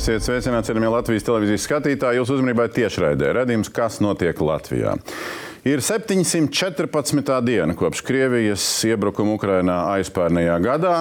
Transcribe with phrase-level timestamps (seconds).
[0.00, 2.16] Esiet sveicināti, cienījamie Latvijas televīzijas skatītāji.
[2.16, 4.94] Jūsu uzmanībai tiešraidē redzējums, kas notiek Latvijā.
[5.68, 7.32] Ir 714.
[7.44, 10.94] diena kopš Krievijas iebrukuma Ukrainā aizpērnējā gadā.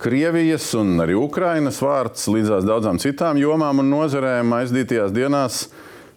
[0.00, 5.60] Krievijas un arī Ukrainas vārds līdzās daudzām citām jomām un nozarēm aizdītajās dienās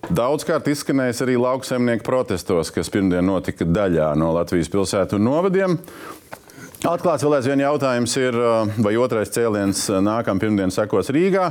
[0.07, 5.75] daudzkārt izskanējis arī lauksaimnieku protestos, kas pirmdien notika daļā no Latvijas pilsētu novadiem.
[6.79, 8.35] Atklāts vēl aizvien jautājums ir,
[8.79, 11.49] vai otrais cēliens nākamā pirmdiena sekos Rīgā.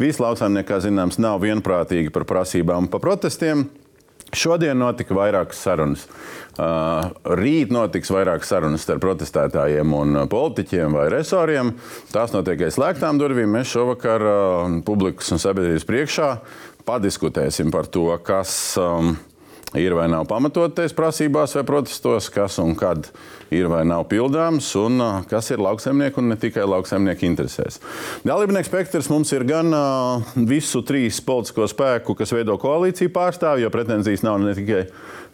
[0.00, 3.66] Visi lauksaimnieki, kā zināms, nav vienprātīgi par prasībām un par protestiem.
[4.32, 6.06] Šodien notika vairākas sarunas.
[6.56, 11.74] Rīt notiks vairākas sarunas starp protestētājiem un politiķiem vai resoriem.
[12.14, 13.52] Tās notiek aiz slēgtām durvīm.
[13.52, 14.24] Mēs šovakar
[14.86, 16.30] publikas un sabiedrības priekšā
[16.88, 19.29] padiskutēsim par to, kas ir
[19.70, 23.06] vai nav pamatoties prasībās vai protestos, kas un kad
[23.54, 24.98] ir vai nav pildāms, un
[25.30, 27.80] kas ir lauksaimnieku un ne tikai lauksaimnieku interesēs.
[28.26, 29.70] Dalībnieku spektrs mums ir gan
[30.46, 34.84] visu trīs politisko spēku, kas veido koalīciju pārstāvji, jo pretenzijas nav ne tikai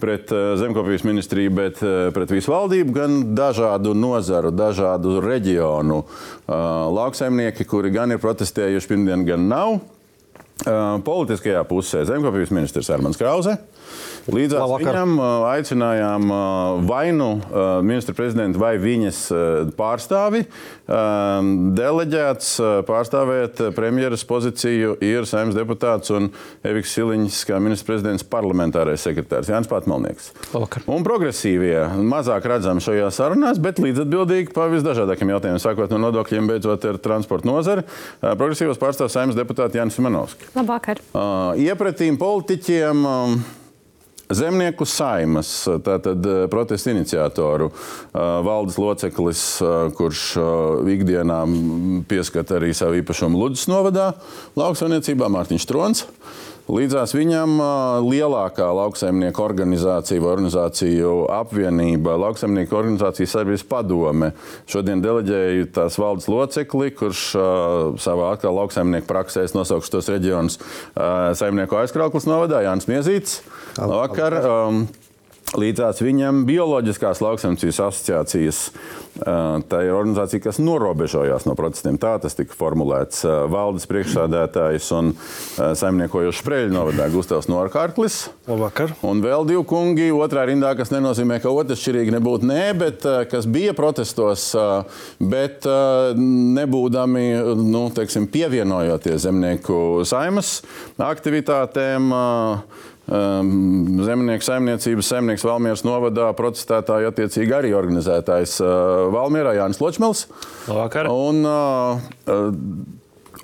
[0.00, 1.80] pret zemkopības ministriju, bet
[2.12, 6.02] pret visu valdību, gan dažādu nozaru, dažādu reģionu
[6.46, 9.78] lauksaimnieki, kuri gan ir protestējuši pirmdien, gan nav.
[11.04, 13.58] Politiskajā pusē zemkopības ministrs Armāns Krause.
[14.26, 14.96] Līdzās Labvakar.
[14.96, 16.30] viņam aicinājām
[16.88, 17.28] vai nu
[17.86, 19.20] ministra prezidentu vai viņas
[19.78, 20.44] pārstāvi.
[21.78, 22.48] Deleģēts
[22.88, 26.30] pārstāvēt premjeras pozīciju ir saimnes deputāts un
[26.66, 30.32] Eviks Siliņš, kā ministra prezidents parlamentārais sekretārs Jānis Patmalnieks.
[30.54, 30.86] Labvakar.
[30.90, 36.88] Un progresīvie mazāk redzami šajā sarunās, bet līdzatbildīgi par visdažādākiem jautājumiem, sākot no nodokļiem, beidzot
[36.90, 37.86] ar transporta nozari.
[38.22, 40.50] Progresīvos pārstāv saimnes deputāti Jānis Simonovskis.
[40.58, 41.02] Labvakar.
[41.62, 43.06] Iepratīm politiķiem.
[44.26, 45.48] Zemnieku saimas,
[45.86, 47.68] tātad protesta iniciatoru
[48.12, 49.42] valdes loceklis,
[49.94, 50.22] kurš
[50.96, 51.38] ikdienā
[52.10, 54.08] pieskata arī savu īpašumu Ludus novadā,
[54.58, 56.02] lauksaimniecībā Mārtiņš Trons.
[56.66, 57.60] Līdzās viņam
[58.02, 64.32] lielākā lauksaimnieku organizācija vai organizāciju apvienība, lauksaimnieku organizācijas sabiedrības padome.
[64.66, 67.24] Šodien deleģēju tās valdes locekli, kurš
[68.02, 70.58] savā atkal lauksaimnieku praksēs nosaukšu tos reģionus
[71.38, 73.40] saimnieku aizkrauklis novadā, Jānis Miezīts.
[73.78, 74.40] Labvakar!
[74.42, 74.86] Um,
[75.56, 78.58] Līdzās viņam bioloģiskās lauksaimniecības asociācijas.
[79.16, 81.96] Tā ir organizācija, kas norobežojās no protestiem.
[81.96, 83.22] Tā tas tika formulēts.
[83.48, 85.14] Valdes priekšsādātājs un
[85.56, 88.18] saimniekojošs Spreļu novadā Gustavs Norkārklis.
[88.50, 88.92] Labvakar.
[89.06, 93.72] Un vēl divi kungi otrā rindā, kas nenozīmē, ka otršķirīgi nebūtu nē, bet kas bija
[93.78, 94.50] protestos,
[95.16, 95.64] bet
[96.20, 97.24] nebūdami
[97.62, 100.58] nu, teiksim, pievienojoties zemnieku saimas
[101.00, 102.12] aktivitātēm.
[103.06, 110.24] Um, zemnieku saimniecības saimnieks Valmieras novadā protestētāji attiecīgi arī organizētājs uh, Valmierā Jānis Ločmels.
[110.66, 111.06] Labvakar.
[111.14, 112.66] Un, uh,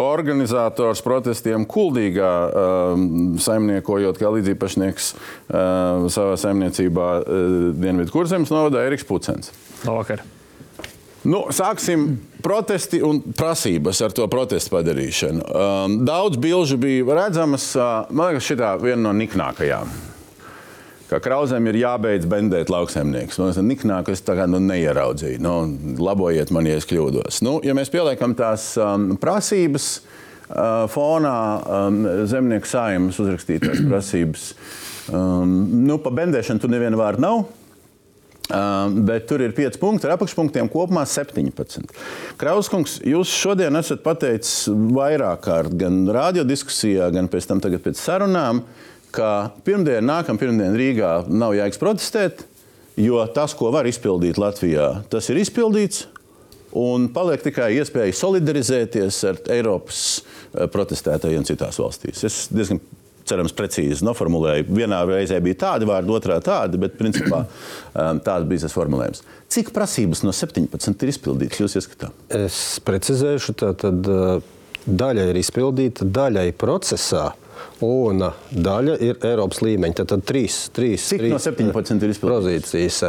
[0.02, 3.06] organizators protestiem Kuldīgā, uh,
[3.46, 7.08] saimniekojot kā līdzīpašnieks uh, savā saimniecībā
[7.78, 9.54] Dienvidu Kurzemes novadā Eriks Pucens.
[9.86, 10.26] Labvakar.
[11.22, 15.42] Nu, sāksim protesti un prasības ar to protestu padarīšanu.
[15.46, 17.68] Um, daudz bilžu bija redzamas.
[17.78, 19.92] Uh, man liekas, šī ir viena no niknākajām.
[21.12, 23.38] Kā Krausēm ir jābeidz bendēt lauksaimnieks.
[23.38, 25.38] Man liekas, niknāk es tā kā nu, neieraudzīju.
[25.44, 25.54] Nu,
[26.02, 27.42] labojiet man, ja es kļūdos.
[27.46, 34.52] Nu, ja mēs pieliekam tās um, prasības uh, fonā, um, zemnieku saimnes uzrakstītās prasības,
[35.12, 37.44] um, nu, pa bendēšanu tur neviena vārda nav.
[39.08, 41.86] Bet tur ir 5 punkti, ar apakšpunktiem kopumā 17.
[42.40, 48.64] Krauskungs, jūs šodien esat pateicis vairāk kārt, gan radiodiskusijā, gan pēc tam pēc sarunām,
[49.12, 52.44] ka pirmdien, nākamā pirmdiena Rīgā nav jēgas protestēt,
[53.00, 56.06] jo tas, ko var izpildīt Latvijā, tas ir izpildīts.
[56.72, 60.22] Un paliek tikai iespēja solidarizēties ar Eiropas
[60.72, 62.22] protestētājiem citās valstīs.
[62.24, 62.80] Es diezgan
[63.28, 64.66] cerams, precīzi noformulēju.
[64.72, 69.22] Vienā reizē bija tādi vārdi, otrā tādi, bet principā um, tāds bija tas formulējums.
[69.52, 72.10] Cik prasības no 17 ir izpildītas jūs ieskatā?
[72.42, 74.42] Es precizēšu, tā tad uh,
[74.86, 77.30] daļa ir izpildīta, daļa ir procesā.
[77.82, 79.96] Un daļa ir Eiropas līmeņa.
[80.00, 82.70] Tad, tad trīs, trīs, Cik trīs no 17 ir izpildītas?
[82.72, 83.00] pozīcijas.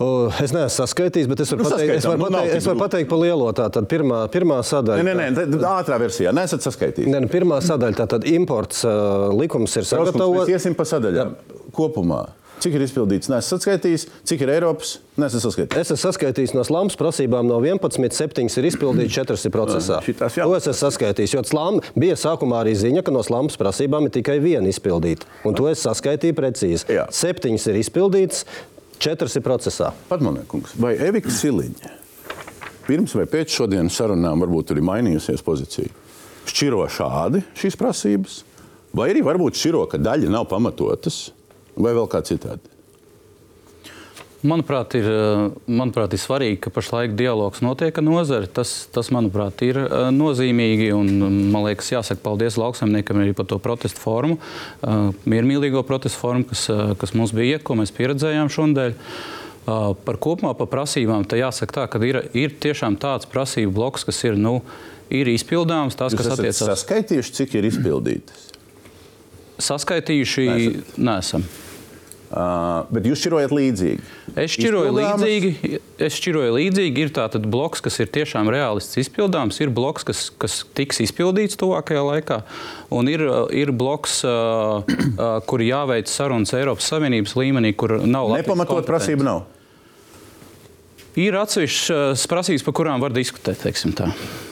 [0.00, 2.68] Uh, es neesmu saskaitījis, bet es varu, Nu, pateikt, es saskaitam, varu, nu, pateikt, es
[2.70, 3.50] varu pateikt pa lielo.
[3.56, 5.04] Tātad pirmā, pirmā sadaļa.
[5.04, 6.32] Nē, nē, nē, ātrā versijā.
[6.36, 7.10] Nesat saskaitījis.
[7.12, 10.46] Nē, nu, pirmā sadaļa, tātad imports uh, likums ir sagatavots.
[10.48, 11.34] Mēs iesim pa sadaļām
[11.76, 12.22] kopumā.
[12.60, 13.28] Cik ir izpildīts?
[13.32, 14.06] Nesat saskaitījis.
[14.28, 14.94] Cik ir Eiropas?
[15.20, 15.80] Nesat saskaitījis.
[15.80, 20.00] Es esmu saskaitījis no slāmas prasībām, no 11, 7 ir izpildīts, 4 ir procesā.
[20.04, 20.48] Šitās jā.
[20.48, 21.36] To es esmu saskaitījis.
[21.36, 25.28] Jo slāma bija sākumā arī ziņa, ka no slāmas prasībām ir tikai viena izpildīta.
[25.48, 26.84] Un to es saskaitīju precīzi.
[26.92, 27.06] Jā.
[27.16, 28.44] 7 ir izpildīts,
[29.00, 29.94] 4 ir procesā.
[30.10, 31.96] Patmanēkungs, vai Evika Siliņa
[32.84, 36.00] pirms vai pēc šodienas sarunām varbūt ir mainījusies pozīcija?
[36.50, 38.40] šķiro šādi šīs prasības,
[38.96, 41.30] vai arī varbūt šķiro, ka daļa nav pamatotas,
[41.76, 42.79] vai vēl kā citādi.
[44.40, 48.48] Manuprāt, ir, eh, manuprāt, ir svarīgi, ka pašlaik dialogs notiek ar nozari.
[48.48, 50.86] Tas, tas, manuprāt, ir eh, nozīmīgi.
[50.96, 51.10] Un,
[51.52, 56.64] man liekas, jāsaka paldies lauksaimniekam arī par to protestu formu, eh, miermīlīgo protestu formu, kas,
[56.96, 58.96] kas mums bija, ko mēs pieredzējām šodien.
[59.70, 64.18] Par kopumā par prasībām, tad jāsaka tā, ka ir, ir tiešām tāds prasību bloks, kas
[64.24, 64.62] ir, nu,
[65.12, 65.94] ir izpildāms.
[66.00, 66.64] Jūs kas attiecas...
[66.72, 68.48] saskaitījuši, cik ir izpildītas?
[69.68, 71.44] Saskaitījuši nesam.
[71.44, 71.50] nesam.
[72.30, 74.04] Uh, bet jūs šķirojat līdzīgi.
[74.38, 75.78] Es šķiroju līdzīgi.
[75.98, 77.02] Es šķiroju līdzīgi.
[77.02, 82.04] Ir tāds bloks, kas ir tiešām realists izpildāms, ir bloks, kas, kas tiks izpildīts tuvākajā
[82.06, 82.38] laikā,
[82.94, 88.86] un ir, ir bloks, uh, uh, kur jāveic sarunas Eiropas Savienības līmenī, kur nav nepamatot
[88.86, 89.26] prasību.
[89.26, 89.42] Nav.
[91.18, 93.66] Ir atsevišķas prasības, par kurām var diskutēt.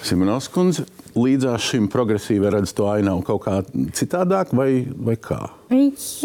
[0.03, 0.83] Simonovs kundze,
[1.15, 3.61] līdzās šim progresīvai redz to ainavu kaut kā
[3.95, 5.45] citādāk, vai, vai kā?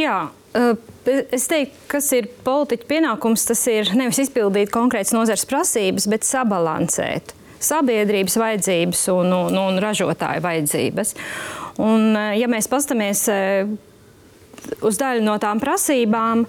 [0.01, 0.23] Jā.
[0.53, 7.33] Es teiktu, kas ir politiķa pienākums, tas ir nevis izpildīt konkrētas nozares prasības, bet sabalansēt
[7.63, 11.13] sabiedrības vajadzības un, un, un ražotāju vajadzības.
[11.83, 13.25] Un, ja mēs paskatāmies
[14.83, 16.45] uz daļu no tām prasībām,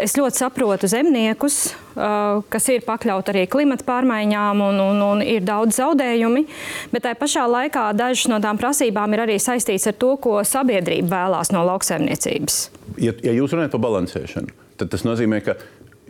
[0.00, 1.58] es ļoti saprotu zemniekus,
[1.92, 6.46] kas ir pakļauti arī klimata pārmaiņām un, un, un ir daudz zaudējumi.
[6.94, 11.12] Bet tajā pašā laikā dažas no tām prasībām ir arī saistītas ar to, ko sabiedrība
[11.12, 12.64] vēlās no lauksaimniecības.
[13.02, 15.58] Ja, ja jūs runājat par balansēšanu, tad tas nozīmē, ka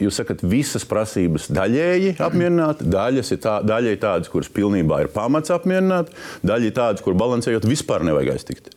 [0.00, 5.10] Jūs sakat, visas prasības daļēji apmierināt, daļas ir, tā, daļa ir tādas, kuras pilnībā ir
[5.12, 6.08] pamats apmierināt,
[6.40, 8.72] daļa ir tādas, kur balansējot vispār nevajag aiztikt.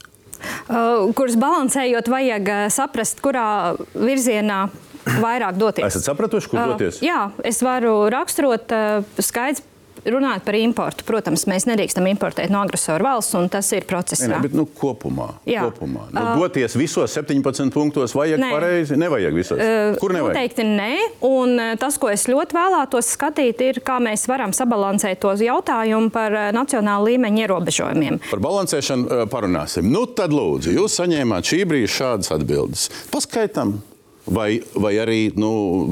[1.16, 3.48] Kuras balansējot, vajag saprast, kurā
[3.96, 4.66] virzienā
[5.06, 5.88] vairāk doties.
[5.88, 7.00] Esat sapratuši, kur doties?
[7.00, 9.66] Uh, jā, es varu raksturot uh, skaidrs
[10.06, 14.28] runājot par importu, protams, mēs nedrīkstam importēt no agresoru valsts, un tas ir procesā.
[14.28, 15.63] Ne, ne, bet, nu, kopumā, Jā.
[15.66, 16.04] kopumā.
[16.13, 18.52] Nu, uh, doties visos 17 punktos vajag ne.
[18.54, 19.57] pareizi, nevajag visos.
[19.57, 20.36] Uh, Kur nevajag?
[20.36, 20.92] Noteikti nē,
[21.25, 26.38] un tas, ko es ļoti vēlētos skatīt, ir, kā mēs varam sabalansēt tos jautājumu par
[26.56, 28.22] nacionālu līmeņa ierobežojumiem.
[28.30, 29.90] Par balansēšanu parunāsim.
[29.90, 32.90] Nu, tad lūdzu, jūs saņēmāt šī brīža šādas atbildes.
[33.13, 33.80] Paskaitam!
[34.25, 35.51] Vai, vai arī nu,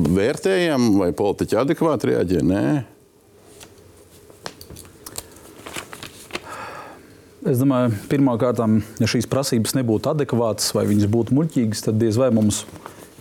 [0.10, 2.42] vērtējam, vai politiķi adekvāti reaģē?
[2.50, 2.64] Nē.
[7.44, 8.62] Es domāju, pirmkārt,
[9.04, 12.64] ja šīs prasības nebūtu adekvātas vai viņas būtu muļķīgas, tad diez vai mums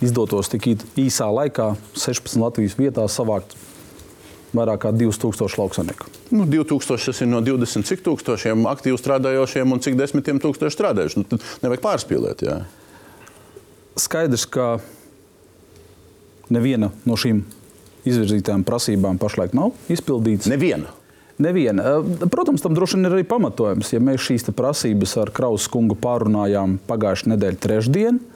[0.02, 3.56] izdotos tik īsā laikā 16 Latvijas vietās savākt
[4.56, 6.08] vairāk kā 2000 lauksaimnieku.
[6.32, 11.20] Nu, 2000 tas ir no 20 cik tūkstošiem aktīvi strādājošiem un cik desmitiem tūkstoši strādājuši.
[11.20, 12.44] Nu, tad nevajag pārspīlēt.
[12.46, 12.58] Jā.
[14.00, 14.76] Skaidrs, ka
[16.50, 17.44] neviena no šīm
[18.08, 20.50] izvirzītām prasībām pašlaik nav izpildīta.
[20.50, 20.90] Neviena.
[21.42, 21.82] Neviena.
[21.82, 23.92] Eh, protams, tam droši vien ir arī pamatojums.
[23.92, 28.31] Ja mēs šīs prasības ar Krausas kungu pārunājām pagājušā nedēļa trešdienā,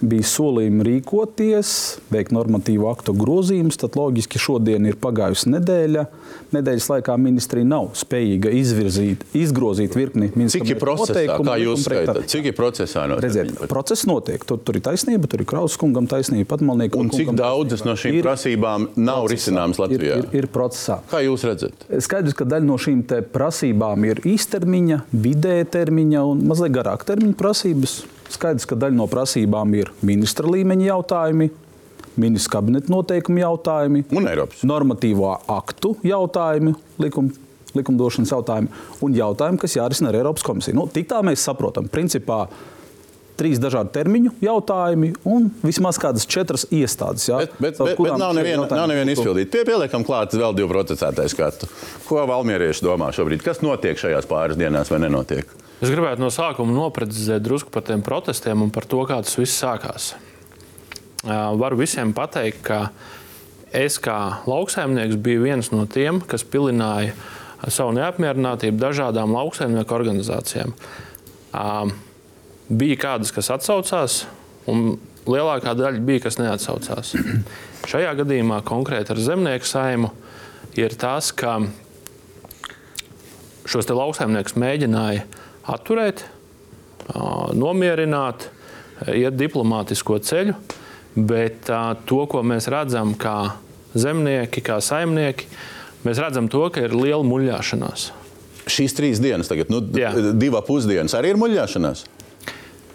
[0.00, 1.72] bija solījumi rīkoties,
[2.12, 6.06] veikt normatīvu aktu grozījumus, tad loģiski šodien ir pagājusi nedēļa.
[6.54, 10.30] Nedēļas laikā ministrija nav spējīga izvirzīt, izgrozīt virkni
[10.74, 11.36] ir procesā?
[11.40, 12.22] Kā jūs skaitāt?
[12.30, 13.06] Cik ir procesā?
[13.20, 14.44] Redziet, process notiek.
[14.46, 17.06] Tur, tur ir taisnība, tur ir Krauskungam taisnība, Patmalniekam.
[17.06, 20.20] Un cik daudzas no šīm ir, prasībām nav risināmas Latvijā?
[20.20, 21.00] Ir, ir, ir procesā.
[21.10, 21.86] Kā jūs redzat?
[22.02, 23.04] Skaidrs, ka daļa no šīm
[23.34, 28.00] prasībām ir īstermiņa, vidēja termiņa un mazliet garāka termiņa prasības.
[28.30, 31.50] Skaidrs, ka daļa no prasībām ir ministra līmeņa jautājumi,
[32.20, 37.34] ministra kabineta noteikumu jautājumi, un Eiropas normatīvo aktu jautājumi, likuma,
[37.74, 38.70] likumdošanas jautājumi
[39.06, 40.78] un jautājumi, kas jārisina ar Eiropas komisiju.
[40.78, 41.90] Nu, tik tā mēs saprotam.
[41.90, 42.44] Principā,
[43.40, 47.26] trīs dažādu termiņu jautājumi un vismaz kādas četras iestādes.
[47.30, 49.50] Ja, bet, bet, bet, bet nav neviena, nav neviena izpildīta.
[49.56, 51.70] Pie, pieliekam klāt vēl divu procesētāju skatu.
[52.06, 53.42] Ko valmierieši domā šobrīd?
[53.46, 55.56] Kas notiek šajās pāris dienās vai nenotiek?
[55.80, 59.62] Es gribētu no sākuma noprecizēt drusku par tiem protestiem un par to, kā tas viss
[59.62, 60.12] sākās.
[61.24, 62.80] Varu visiem pateikt, ka
[63.72, 64.18] es kā
[64.48, 67.16] lauksaimnieks biju viens no tiem, kas pilināja
[67.68, 70.76] savu neapmierinātību dažādām lauksaimnieku organizācijām.
[72.70, 74.24] Bija kādas, kas atsaucās,
[74.70, 74.94] un
[75.26, 77.14] lielākā daļa bija, kas neatsaucās.
[77.90, 80.12] Šajā gadījumā konkrēti ar zemnieku saimu
[80.78, 81.58] ir tas, ka
[83.70, 85.24] šos lauksaimniekus mēģināja
[85.70, 86.24] atturēt,
[87.58, 88.46] nomierināt,
[89.10, 90.54] iet diplomātisko ceļu,
[91.16, 91.66] bet
[92.06, 93.56] to, ko mēs redzam kā
[93.98, 95.48] zemnieki, kā saimnieki,
[96.06, 98.10] mēs redzam to, ka ir liela muļāšanās.
[98.70, 102.06] Šīs trīs dienas, tagad, nu, divas pusdienas, arī ir muļāšanās.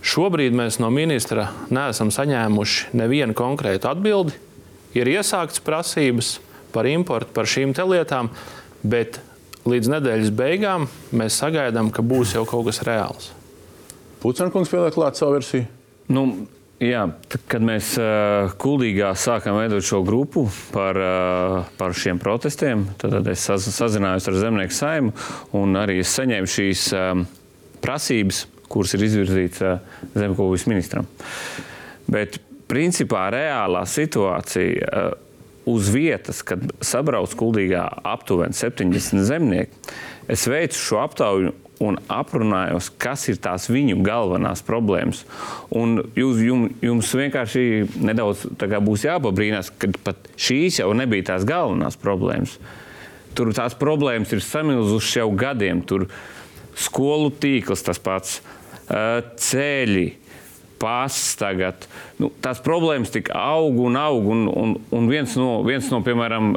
[0.06, 4.36] Šobrīd mēs no ministra neesam saņēmuši nevienu konkrētu atbildi.
[4.96, 6.36] Ir iesāktas prasības
[6.76, 8.30] par importu, par šīm lietām,
[8.84, 9.20] bet
[9.66, 13.32] līdz nedēļas beigām mēs sagaidām, ka būs jau kaut kas reāls.
[14.22, 15.66] Pucenkungs pieliek klāt savu versiju.
[16.14, 16.28] Nu,
[16.84, 20.42] Jā, tad, kad mēs uh, kuldīgā sākām veidot šo grupu
[20.74, 25.14] par, uh, par šiem protestiem, tad, tad es saz, sazinājos ar Zemnieku saimu
[25.56, 27.24] un arī saņēmu šīs um,
[27.80, 31.10] prasības, kuras ir izvirzītas uh, zemkopības ministram.
[32.12, 35.14] Bet principā reālā situācija uh,
[35.66, 39.94] uz vietas, kad sabrauc kuldīgā aptuveni 70 zemnieki,
[40.30, 41.54] es veicu šo aptauju
[41.84, 45.24] un aprunājos, kas ir tās viņu galvenās problēmas.
[45.76, 47.66] Un jūs, jum, jums vienkārši
[48.06, 48.46] nedaudz
[48.86, 52.58] būs jāpabrīnās, ka pat šīs jau nebija tās galvenās problēmas.
[53.36, 55.84] Tur tās problēmas ir samilzušas jau gadiem.
[55.84, 56.08] Tur
[56.80, 58.40] skolu tīkls tas pats,
[58.88, 60.06] ceļi.
[60.76, 61.86] Pāsts tagad.
[62.20, 64.26] Nu, tās problēmas tik aug un aug.
[64.34, 66.52] Un, un, un viens, no, viens no, piemēram,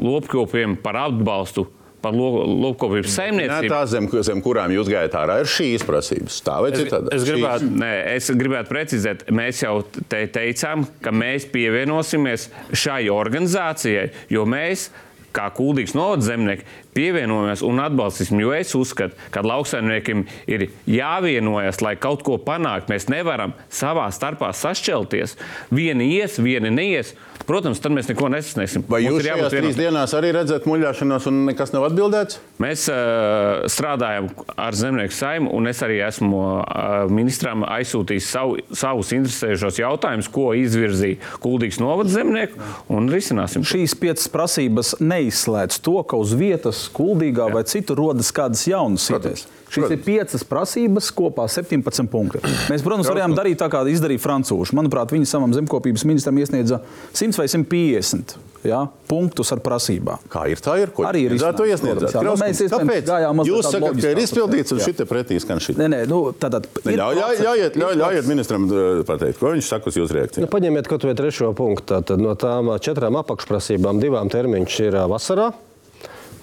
[0.00, 1.68] lopkopiem par atbalstu
[2.02, 3.70] par lopkopības saimniecību.
[3.72, 6.38] Tā zem, zem kurām jūs gājat ārā, ir šīs prasības.
[6.46, 7.10] Tā vai citādi?
[7.10, 9.74] Es, es, gribētu, nē, es gribētu precizēt, mēs jau
[10.10, 14.88] te teicām, ka mēs pievienosimies šai organizācijai, jo mēs
[15.34, 16.64] kā kuldīgs novads zemnieki,
[16.98, 18.42] pievienojamies un atbalstīsim.
[18.42, 22.92] Jo es uzskatu, ka lauksaimniekiem ir jāvienojas, lai kaut ko panāktu.
[22.92, 25.38] Mēs nevaram savā starpā sašķelties.
[25.74, 27.14] Vieni ies, vieni neies.
[27.48, 28.82] Protams, tad mēs neko nesasniegsim.
[28.92, 32.42] Vai jūs šajās trīs dienās arī redzat muļāšanos un nekas nav atbildēts?
[32.60, 39.14] Mēs uh, strādājam ar zemnieku saimu, un es arī esmu uh, ministram aizsūtījis savu, savus
[39.16, 42.60] interesējušos jautājumus, ko izvirzīja Kuldīgs novads zemnieku,
[42.92, 43.64] un risināsim.
[43.64, 47.54] Šīs piecas prasības neizslēdz to, ka uz vietas Kuldīgā Jā.
[47.54, 49.46] vai citur rodas kādas jaunas idejas.
[49.68, 49.94] Šīs protams.
[49.94, 52.40] ir piecas prasības, kopā 17 punkti.
[52.72, 54.76] Mēs, protams, varējām darīt tā, kā izdarīja Francūži.
[54.78, 56.80] Manuprāt, viņi savam zemkopības ministram iesniedza
[57.12, 58.80] 100 vai 150 ja,
[59.10, 60.24] punktus ar prasībām.
[60.32, 60.92] Kā ir tā, ir?
[60.94, 61.36] Ko arī ir?
[61.38, 62.62] Jā, nu, mēs
[63.06, 65.76] gājām uz Jūs sakat, ka ir izpildīts un šitie pretī skan šī.
[65.78, 66.64] Nē, nē, nu, tad.
[66.88, 70.46] Ļaujiet, ļaujiet, ļaujiet ministram uh, pateikt, ko viņš saka uz jūsu reakciju.
[70.46, 72.00] Nu, paņemiet kaut vai trešo punktu.
[72.08, 75.52] Tad no tām četrām apakšprasībām divām termiņš ir vasarā.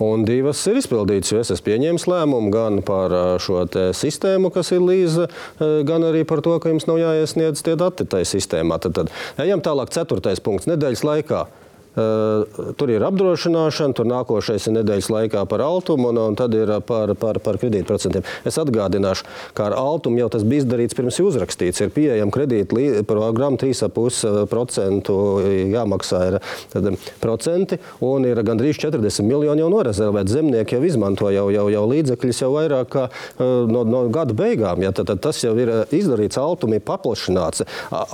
[0.04, 3.62] Un divas ir izpildītas, jo es esmu pieņēmis lēmumu gan par šo
[3.96, 5.28] sistēmu, kas ir līdzi,
[5.88, 8.82] gan arī par to, ka jums nav jāiesniedz tie dati tajā sistēmā.
[8.84, 11.46] Tad, tad ejam tālāk, ceturtais punkts nedēļas laikā.
[11.96, 12.44] Uh,
[12.76, 17.14] tur ir apdrošināšana, tur nākošais ir nedēļas laikā par altumu, un, un tad ir par,
[17.16, 18.26] par, par kredītprocentiem.
[18.44, 19.24] Es atgādināšu,
[19.56, 21.80] ka ar altumu jau tas bija izdarīts pirms uzrakstīts.
[21.86, 25.16] Ir pieejama kredītprogramma 3,5%
[25.72, 26.38] jāmaksā ir
[26.74, 26.90] tad,
[27.24, 30.36] procenti, un ir gandrīz 40 miljoni jau norezervēti.
[30.36, 33.06] Zemnieki jau izmanto jau, jau, jau līdzekļus jau vairāk kā
[33.40, 34.84] no, no gada beigām.
[34.84, 37.64] Ja, tad, tad tas jau ir izdarīts, altumi paplašināts.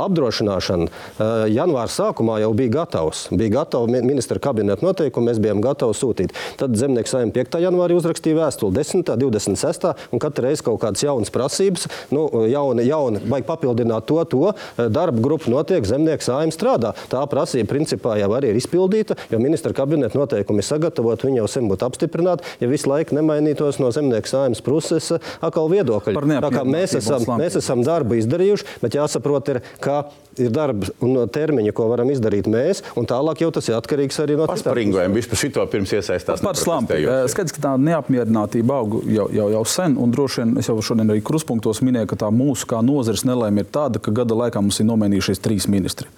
[0.06, 3.26] Apdrošināšana janvāra sākumā jau bija gatavs.
[3.34, 6.36] Bija gatavs gatavi ministra kabineta noteikumi, mēs bijām gatavi sūtīt.
[6.60, 7.60] Tad zemnieks saimnieks 5.
[7.64, 9.12] janvārī uzrakstīja vēstuli 10.
[9.22, 9.92] 26.
[10.12, 14.52] un katru reizi kaut kādas jaunas prasības, nu, jauni, jauni, vajag papildināt to, to.
[14.92, 16.94] Darba grupa notiek, zemnieks saimnieks strādā.
[17.12, 21.50] Tā prasība principā jau arī ir izpildīta, jo ministra kabineta noteikumi ir sagatavoti, viņi jau
[21.52, 26.18] sen būtu apstiprināti, ja visu laiku nemainītos no zemnieka saimnes puses atkal viedokļi.
[26.44, 30.04] Tā kā mēs esam, mēs esam darbu izdarījuši, bet jāsaprot, ir, ka
[30.40, 34.38] ir darba un termiņi, ko varam izdarīt mēs, un tālāk jau tas ir atkarīgs arī
[34.40, 34.56] no tā.
[34.56, 36.44] Paspringojam vispār šito pirms iesaistās.
[36.46, 36.98] Par slampu.
[37.32, 41.14] Skaidrs, ka tā neapmierinātība aug jau, jau, jau sen, un droši vien es jau šodien
[41.14, 44.82] arī kruspunktos minēju, ka tā mūsu kā nozares nelēma ir tāda, ka gada laikā mums
[44.82, 46.10] ir nomainījušies trīs ministri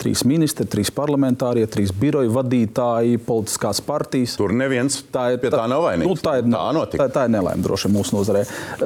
[0.00, 4.34] trīs ministri, trīs parlamentārie, trīs biroju vadītāji, politiskās partijas.
[4.40, 6.08] Tur neviens tā ir, pie tā, tā nav vainīgs.
[6.08, 8.42] Nu, tā ir, tā, tā, tā ir nelēma droši vien mūsu nozarē.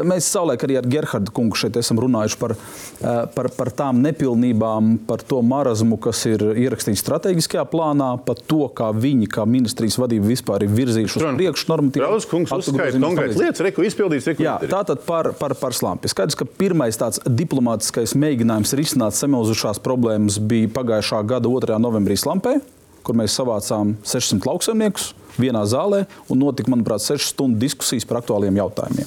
[0.06, 4.92] Mēs savulaik arī ar Gerhardu kungu šeit esam runājuši par, eh, par, par tām nepilnībām,
[5.08, 10.30] par to marazmu, kas ir ierakstīts strateģiskajā plānā, par to, kā viņi, kā ministrijas vadība
[10.32, 12.04] vispār ir virzījuši uz priekšu normatīvu.
[12.04, 16.10] Daudz kungs uzskaita konkrētas lietas, reku izpildīts, reku Jā, tātad par, par, par slampi.
[16.12, 21.78] Skaidrs, ka pirmais tāds diplomātiskais mēģinājums risināt samilzušās problēmas bija pagājušajā pagājušā gada 2.
[21.78, 22.60] novembrī Slampē,
[23.04, 28.56] kur mēs savācām 600 lauksaimniekus vienā zālē un notika, manuprāt, 6 stundu diskusijas par aktuāliem
[28.58, 29.06] jautājumiem.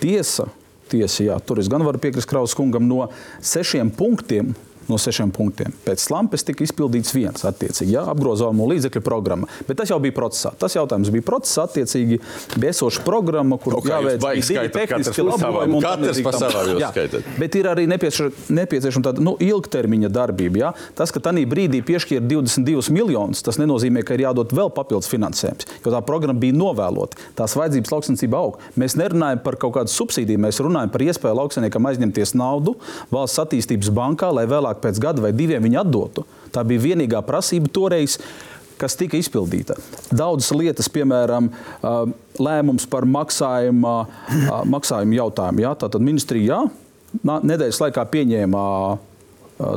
[0.00, 0.48] Tiesa,
[0.90, 3.08] tiesa jā, tur es gan varu piekrist Kraus kungam no
[3.40, 4.54] sešiem punktiem
[4.90, 5.74] no sešiem punktiem.
[5.86, 9.48] Pēc slampes tika izpildīts viens, attiecīgi, ja, apgrozāmo līdzekļu programma.
[9.68, 10.52] Bet tas jau bija procesā.
[10.58, 12.20] Tas jautājums bija procesā, attiecīgi,
[12.56, 15.82] bija esoša programma, kur okay, jāveic divi tehniski labojumi.
[15.84, 17.30] Katrs pa savām jūs skaitat.
[17.40, 20.62] Bet ir arī nepieciešama tāda nu, ilgtermiņa darbība.
[20.64, 20.72] Ja?
[20.98, 25.68] Tas, ka tajā brīdī piešķīra 22 miljonus, tas nenozīmē, ka ir jādod vēl papildus finansējums,
[25.84, 27.18] jo tā programma bija novēlota.
[27.38, 28.58] Tās vajadzības lauksaimniecībā aug.
[28.80, 32.76] Mēs nerunājam par kaut kādu subsīdiju, mēs runājam par iespēju lauksaimniekam aizņemties naudu
[33.12, 36.26] valsts attīstības bankā, lai vēlāk pēc gada vai diviem viņi atdotu.
[36.54, 38.18] Tā bija vienīgā prasība toreiz.
[38.80, 39.74] kas tika izpildīta.
[40.08, 41.50] Daudzas lietas, piemēram,
[42.40, 44.06] lēmums par maksājuma,
[44.64, 45.60] maksājuma jautājumu.
[45.66, 45.74] Ja?
[45.76, 46.60] Tātad ministrija jā,
[47.20, 48.62] nedēļas laikā pieņēma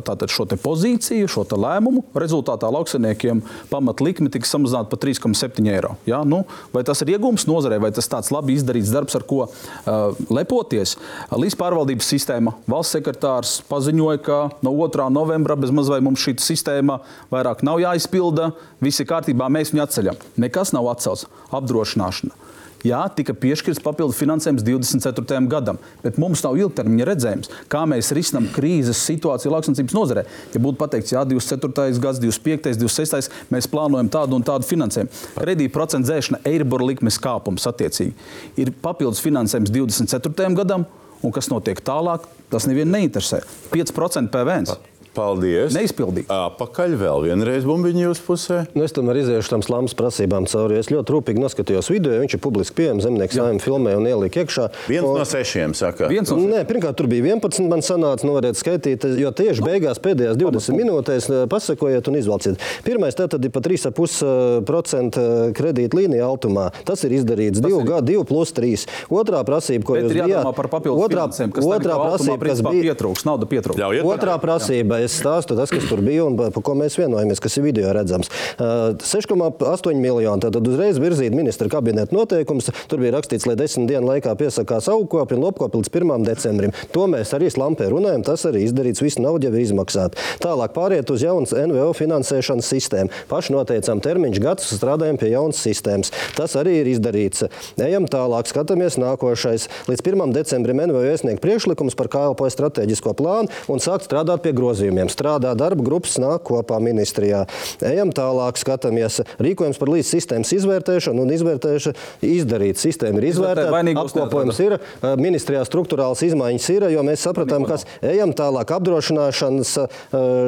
[0.05, 2.03] tātad šo pozīciju, šo lēmumu.
[2.17, 5.95] Rezultātā lauksaimniekiem pamatlikme tika samazināta par 3,7 eiro.
[6.09, 6.23] Ja?
[6.27, 10.23] Nu, vai tas ir iegūms nozarei, vai tas tāds labi izdarīts darbs, ar ko uh,
[10.33, 10.95] lepoties?
[11.33, 15.09] Līdz pārvaldības sistēma valsts sekretārs paziņoja, ka no 2.
[15.13, 17.01] novembra bezmaz vai mums šī sistēma
[17.33, 20.25] vairāk nav jāizpilda, viss ir kārtībā, mēs viņu atceļam.
[20.43, 21.27] Nekas nav atcelts.
[21.53, 22.52] Apdrošināšana
[22.83, 25.37] Jā, tika piešķirts papildu finansējums 24.
[25.47, 30.25] gadam, bet mums nav ilgtermiņa redzējums, kā mēs risinām krīzes situāciju lauksaimniecības nozarē.
[30.51, 31.95] Ja būtu pateikts, jā, 24.
[32.03, 32.75] gads, 25.
[32.81, 33.31] 26.
[33.55, 35.23] mēs plānojam tādu un tādu finansējumu.
[35.39, 38.13] Kredīta procentu dzēšana, eiribora likmes kāpums attiecīgi
[38.59, 40.51] ir papildus finansējums 24.
[40.59, 40.83] gadam,
[41.23, 43.45] un kas notiek tālāk, tas nevienu neinteresē.
[43.71, 44.67] 5% PVN.
[45.13, 45.75] Paldies.
[45.77, 46.25] Neizpildīt.
[46.33, 48.57] Apakaļ vēl vienreiz bumbiņu jūsu pusē.
[48.73, 50.79] Nu, es tam arī iziešu tam slāmas prasībām cauri.
[50.81, 54.65] Es ļoti rūpīgi noskatījos video, viņš ir publiski pieejams, zemnieks saimē filmē un ielika iekšā.
[54.89, 55.19] Viens un...
[55.19, 56.09] no sešiem, saka.
[56.09, 56.53] Viens no sešiem.
[56.55, 60.79] Nē, pirmkārt, tur bija 11, man sanāca, nu varētu skaitīt, jo tieši beigās pēdējās 20
[60.81, 62.65] minūtēs pasakojiet un izvalciet.
[62.87, 65.21] Pirmais tātad ir pa 3,5%
[65.53, 66.71] kredīta līnija altumā.
[66.87, 68.87] Tas ir izdarīts 2 gadu, 2 plus 3.
[69.13, 70.49] Otrā prasība, ko Bet jūs bijāt.
[70.57, 73.81] Par papildus otrā, otrā prasība, kas bija pietrūks, nauda pietrūks.
[74.09, 77.67] Otrā prasība, es stāstu tas, kas tur bija un par ko mēs vienojamies, kas ir
[77.67, 78.31] video redzams.
[78.57, 80.41] 6,8 miljoni.
[80.43, 82.71] Tad uzreiz virzīt ministra kabineta noteikumus.
[82.91, 86.25] Tur bija rakstīts, lai desmit dienu laikā piesakās augkopi un lopkopi līdz 1.
[86.27, 86.73] decembrim.
[86.95, 88.25] To mēs arī slampē runājam.
[88.25, 89.03] Tas arī izdarīts.
[89.03, 90.19] Visu naudu jau ir izmaksāta.
[90.43, 93.11] Tālāk pāriet uz jaunas NVO finansēšanas sistēmu.
[93.31, 96.13] Paši noteicām termiņš gads, strādājam pie jaunas sistēmas.
[96.37, 97.45] Tas arī ir izdarīts.
[97.81, 99.67] Ejam tālāk, skatāmies nākošais.
[99.89, 100.35] Līdz 1.
[100.35, 104.53] decembrim NVO iesniegt priekšlikums par KLP strateģisko plānu un sākt strādāt pie
[104.93, 105.09] grozījumiem.
[105.11, 107.45] Strādā darba grupas nāk kopā ministrijā.
[107.81, 109.21] Ejam tālāk, skatāmies.
[109.39, 112.77] Rīkojums par līdz sistēmas izvērtēšanu un izvērtēšanu izdarīt.
[112.77, 114.77] Sistēma ir izvērtēta, apkopojums ir,
[115.17, 119.73] ministrijā struktūrāls izmaiņas ir, jo mēs sapratām, kas ejam tālāk apdrošināšanas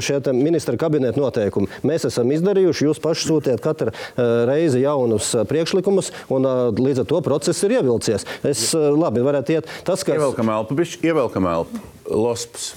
[0.05, 1.69] šie ministra kabineta noteikumi.
[1.86, 6.47] Mēs esam izdarījuši, jūs paši sūtiet katru reizi jaunus priekšlikumus, un
[6.79, 8.27] līdz ar to process ir ievilcies.
[8.45, 9.75] Es labi varētu iet.
[9.88, 10.17] Tas, kas...
[10.17, 11.84] Ievelkam elpu, bišķi, ievelkam elpu.
[12.05, 12.73] Losps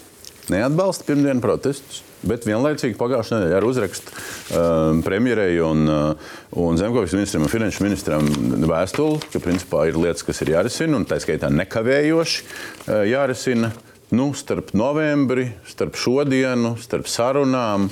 [0.52, 2.02] neatbalsta pirmdienu protestus.
[2.26, 7.84] Bet vienlaicīgi pagājušajā nedēļā ar uzrakstu um, premjerei un, uh, un zemkopības ministram un finanšu
[7.84, 8.30] ministram
[8.66, 13.70] vēstuli, ka principā ir lietas, kas ir jārisina un tā skaitā nekavējoši uh, jārisina.
[14.08, 17.90] Nu, starp novembri, starp šodienu, starp sarunām.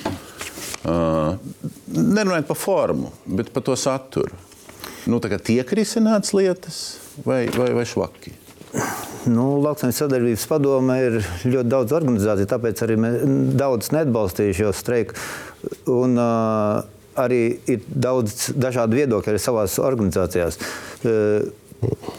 [0.87, 1.37] Uh,
[1.93, 4.33] nerunājot par formu, bet par to saturu.
[5.07, 6.81] Nu, tiek risināts lietas
[7.23, 8.33] vai, vai, vai švaki?
[9.27, 11.15] Nu, Lauksaimniecības sadarbības padome ir
[11.47, 12.97] ļoti daudz organizāciju, tāpēc arī
[13.59, 15.17] daudz neatbalstīja šo streiku.
[15.91, 16.81] Un, uh,
[17.17, 20.59] arī ir daudz dažādu viedokļu arī savās organizācijās.
[21.03, 21.47] Uh,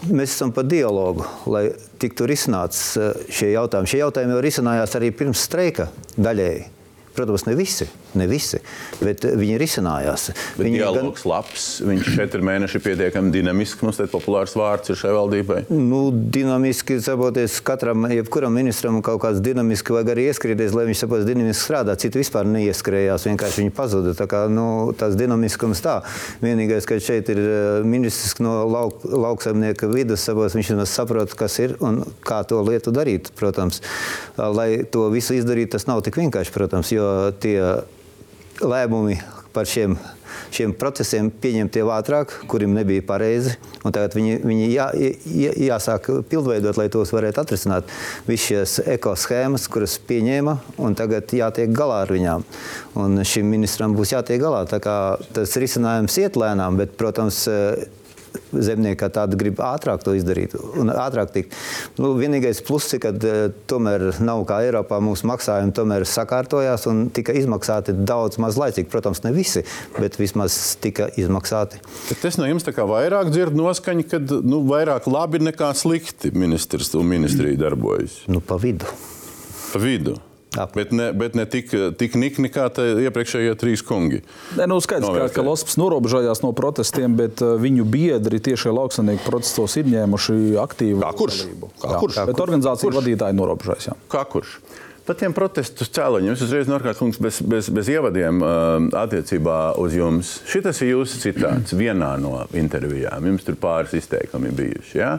[0.09, 1.65] Mēs esam par dialogu, lai
[1.99, 2.93] tiktu risināts
[3.35, 3.91] šie jautājumi.
[3.91, 6.69] Šie jautājumi jau risinājās arī pirms streika daļēji.
[7.17, 8.63] Protams, ne visi, ne visi
[9.03, 10.29] bet viņi risinājās.
[10.57, 11.31] Bet viņi dialogs gan...
[11.33, 13.83] labs, viņš četri mēneši pietiekami dinamisks.
[13.85, 15.61] Mums tāds populārs vārds ir šai valdībai.
[15.73, 21.29] Nu, dinamiski, saproties, katram, jebkuram ministram kaut kāds dinamiski vajag arī ieskrieties, lai viņš saprotas
[21.29, 21.97] dinamiski strādā.
[22.01, 24.15] Citi vispār neieskrējās, vienkārši viņi pazuda.
[24.19, 24.69] Tā kā nu,
[24.99, 25.99] tas dinamiskums tā.
[26.45, 31.77] Vienīgais, ka šeit ir eh, ministrs no lauk, lauksaimnieka vidus, saprotas, viņš saprot, kas ir
[31.85, 33.83] un kā to lietu darīt, protams.
[34.39, 37.07] Lai to visu izdarītu, tas nav tik vienkārši, protams, jo
[37.43, 37.59] tie
[38.65, 39.19] lēmumi
[39.53, 39.97] par šiem,
[40.55, 43.55] šiem procesiem pieņemti jau ātrāk, kuriem nebija pareizi.
[43.83, 47.91] Tagad viņi, viņi jā, jā, jāsāk pildveidot, lai tos varētu atrisināt.
[48.29, 52.45] Visas šīs ekoshēmas, kuras pieņēma, un tagad jātiek galā ar viņām.
[53.01, 54.65] Un šim ministram būs jātiek galā.
[54.69, 57.47] Tas risinājums iet lēnām, bet, protams,
[58.53, 61.57] zemnieki tādi grib ātrāk to izdarīt un ātrāk tikt.
[62.01, 67.07] Nu, vienīgais pluss ir, ka uh, tomēr nav kā Eiropā mūsu maksājumi tomēr sakārtojās un
[67.15, 68.89] tika izmaksāti daudz maz laicīgi.
[68.93, 69.65] Protams, ne visi,
[69.99, 71.83] bet vismaz tika izmaksāti.
[72.09, 76.33] Bet es no jums tā kā vairāk dzirdu noskaņu, ka nu, vairāk labi nekā slikti
[76.37, 78.23] ministrs un ministrija darbojas.
[78.31, 78.89] Nu, pa vidu.
[79.73, 80.17] Pa vidu.
[80.75, 84.23] Bet ne, bet ne tik, tik nikni kā iepriekšējie trīs kungi.
[84.59, 89.25] Nē, nu skaidrs, ka, ka Losps norobežojās no protestiem, bet uh, viņu biedri tieši lauksaimnieku
[89.27, 91.41] protestos ir ņēmuši aktīvu kā kurš?
[91.79, 92.21] Kā jā, kurš?
[92.21, 92.45] Bet kurš?
[92.49, 93.01] organizācija kurš?
[93.01, 93.91] vadītāji norobežojas.
[93.91, 93.97] Jā.
[94.13, 94.59] Kā kurš?
[95.09, 100.35] Par tiem protestu cēloņiem es uzreiz norkārtu bez, bez, bez ievadiem uh, attiecībā uz jums.
[100.51, 103.31] Šis ir jūsu citāts vienā no intervijām.
[103.33, 105.15] Jums tur pāris izteikumi bijuši ja?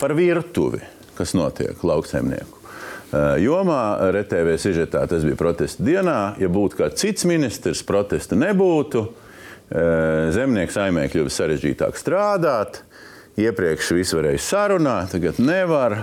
[0.00, 0.82] par virtuvi,
[1.18, 2.57] kas notiek lauksaimnieku Eh,
[3.12, 3.82] jomā.
[4.12, 6.18] RTV sižetā tas bija protesta dienā.
[6.40, 9.06] Ja būtu kāds cits ministrs, protestu nebūtu.
[10.32, 12.82] zemnieku saimē kļuvis sarežģītāk strādāt.
[13.38, 16.02] Iepriekš viss varēja sarunāt, tagad nevar.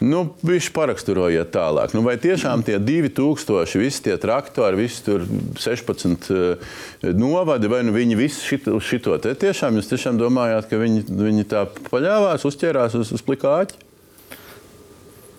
[0.00, 1.92] Nu, viņš paraksturojiet tālāk.
[1.92, 5.26] Nu, vai tiešām tie 2000, visi tie traktori, visi tur
[5.60, 6.72] 16 uh,
[7.12, 11.46] novadi, vai nu viņi visi šito, šito te tiešām jūs tiešām domājāt, ka viņi, viņi
[11.52, 13.89] tā paļāvās, uzķērās uz, uz plikāķi?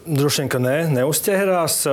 [0.06, 1.88] Drušenka ne, neustaje hra s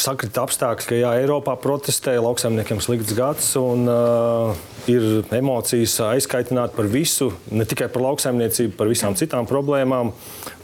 [0.00, 3.52] Sakrita apstākļi, ka jā, Eiropā protestēja, lauksaimniekiem slikts gads.
[3.60, 10.12] Un, uh, ir emocijas aizkaitināt par visu, ne tikai par lauksaimniecību, par visām citām problēmām.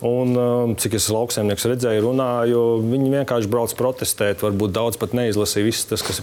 [0.03, 4.43] Un, um, cik es lauksaimnieks redzēju, runāju, viņi vienkārši brauc protestēt.
[4.43, 6.19] Varbūt daudz pat neizlasīja viss tas, kas,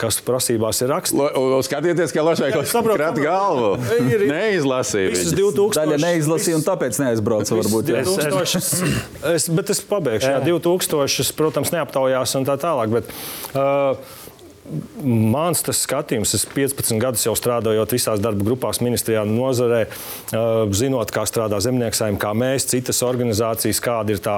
[0.00, 1.68] kas prasībās ir rakstīts.
[1.68, 3.76] Skatieties, kā Latvijas Banka krāt galvu.
[4.00, 5.12] Ir, neizlasīja.
[5.14, 5.78] Visas 2000.
[5.78, 7.58] Daļa neizlasīja un tāpēc neaizbrauca.
[7.60, 10.26] Varbūt, 2000, es, bet es pabeigšu.
[10.26, 10.40] Jā.
[10.40, 11.70] Jā, 2000, protams,
[12.20, 12.90] neaptaujās un tā tālāk.
[12.92, 13.14] Bet,
[13.54, 14.18] uh,
[15.02, 19.88] Mans skatījums, es 15 gadus jau strādājot visās darba grupās, ministrijā, nozarē,
[20.70, 24.36] zinot, kā strādā zemnieksājumi, kā mēs, citas organizācijas, kāda ir tā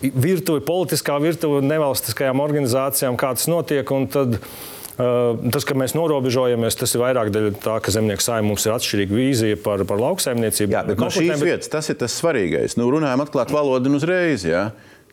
[0.00, 3.92] virtuve, politiskā virtuve nevalstiskajām organizācijām, kā tas notiek.
[3.92, 8.74] Uh, tas, ka mēs norobežojamies, tas ir vairāk dēļ tā, ka zemnieku saimē mums ir
[8.74, 10.76] atšķirīga vīzija par, par lauksaimniecību.
[10.76, 12.76] Jā, bet no šīs vietas tas ir tas svarīgais.
[12.80, 14.44] Nu, runājam atklāt valodu un uzreiz.
[14.48, 14.70] Jā.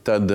[0.09, 0.31] Tad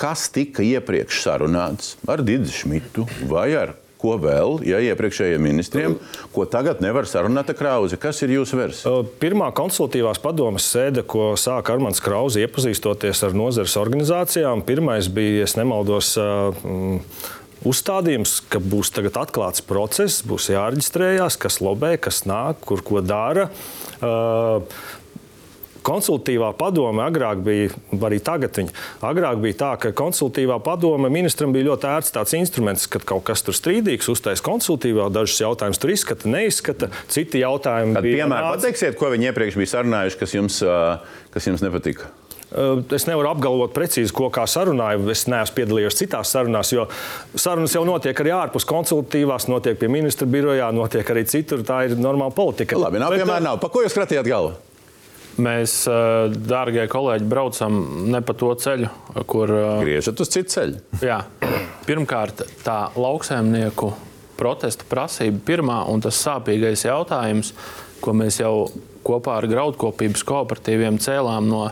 [0.00, 5.94] kas tika iepriekš sarunāts ar Digita Šmitu vai ar ko vēl, ja iepriekšējiem ministriem,
[6.34, 7.98] ko tagad nevar sarunāt ar Krauzi?
[8.00, 8.98] Kas ir jūsu versija?
[9.22, 15.48] Pirmā konsultīvās padomas sēde, ko sāka Armāns Krauzi, iepazīstoties ar nozares organizācijām, pirmais bija, ja
[15.62, 16.98] nemaldos, um,
[17.64, 23.48] uzstādījums, ka būs atklāts process, būs jāreģistrējās, kas lobē, kas nāk, kur ko dara.
[25.84, 27.68] Konsultīvā padome agrāk bija,
[28.08, 28.72] arī tagad viņa,
[29.04, 33.44] agrāk bija tā, ka konsultīvā padome ministram bija ļoti ērts tāds instruments, kad kaut kas
[33.44, 38.08] tur strīdīgs, uztais konsultīvā, dažus jautājumus tur izskata, neizskata, citi jautājumi Tad.
[38.08, 40.60] Piemēram, pateiksiet, ko viņi iepriekš bija sarunājuši, kas jums,
[41.34, 42.10] kas jums nepatika?
[42.94, 45.08] Es nevaru apgalvot precīzi, ko kā sarunāju.
[45.10, 46.84] Es neesmu piedalījies citās sarunās, jo
[47.34, 51.64] sarunas jau notiek arī ārpus konsultatīvās, notiek pie ministra birojā, notiek arī citur.
[51.66, 52.78] Tā ir normāla politika.
[52.78, 53.58] Labi, nav piemēram, nav.
[53.64, 54.54] Pa ko jūs kratījāt galvu?
[55.42, 55.80] Mēs,
[56.46, 57.78] dārgie kolēģi, braucam
[58.12, 58.90] ne pa to ceļu,
[59.26, 59.50] kur.
[59.82, 60.82] Griežat uz citu ceļu.
[61.02, 61.24] Jā.
[61.88, 63.90] Pirmkārt, tā lauksaimnieku
[64.38, 67.50] protesta prasība pirmā un tas sāpīgais jautājums,
[68.02, 68.68] ko mēs jau
[69.04, 71.64] kopā ar graudkopības kooperatīviem cēlām no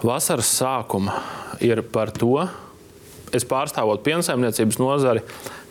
[0.00, 1.18] vasaras sākuma,
[1.60, 2.46] ir par to,
[3.36, 5.24] es pārstāvot piensaimniecības nozari,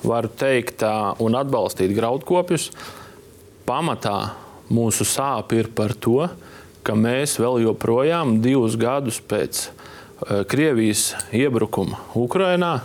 [0.05, 0.85] varu teikt
[1.19, 2.69] un atbalstīt graudkopjus.
[3.65, 4.15] Pamatā
[4.73, 6.48] mūsu sāpe ir par to, ka
[6.89, 12.79] ka mēs vēl joprojām divus gadus pēc uh, Krievijas iebrukuma Ukrajinā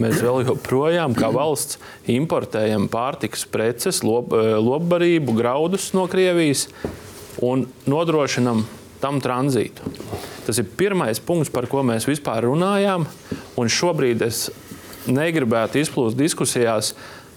[0.00, 6.68] mēs vēl joprojām kā valsts importējam pārtikas preces, lop, uh, lopbarību, graudus no Krievijas
[7.42, 8.62] un nodrošinam
[9.00, 9.90] tam tranzītu.
[10.46, 13.06] Tas ir pirmais punkts, par ko mēs vispār runājām.
[13.58, 14.46] Un šobrīd es
[15.10, 16.92] negribētu izplūst diskusijās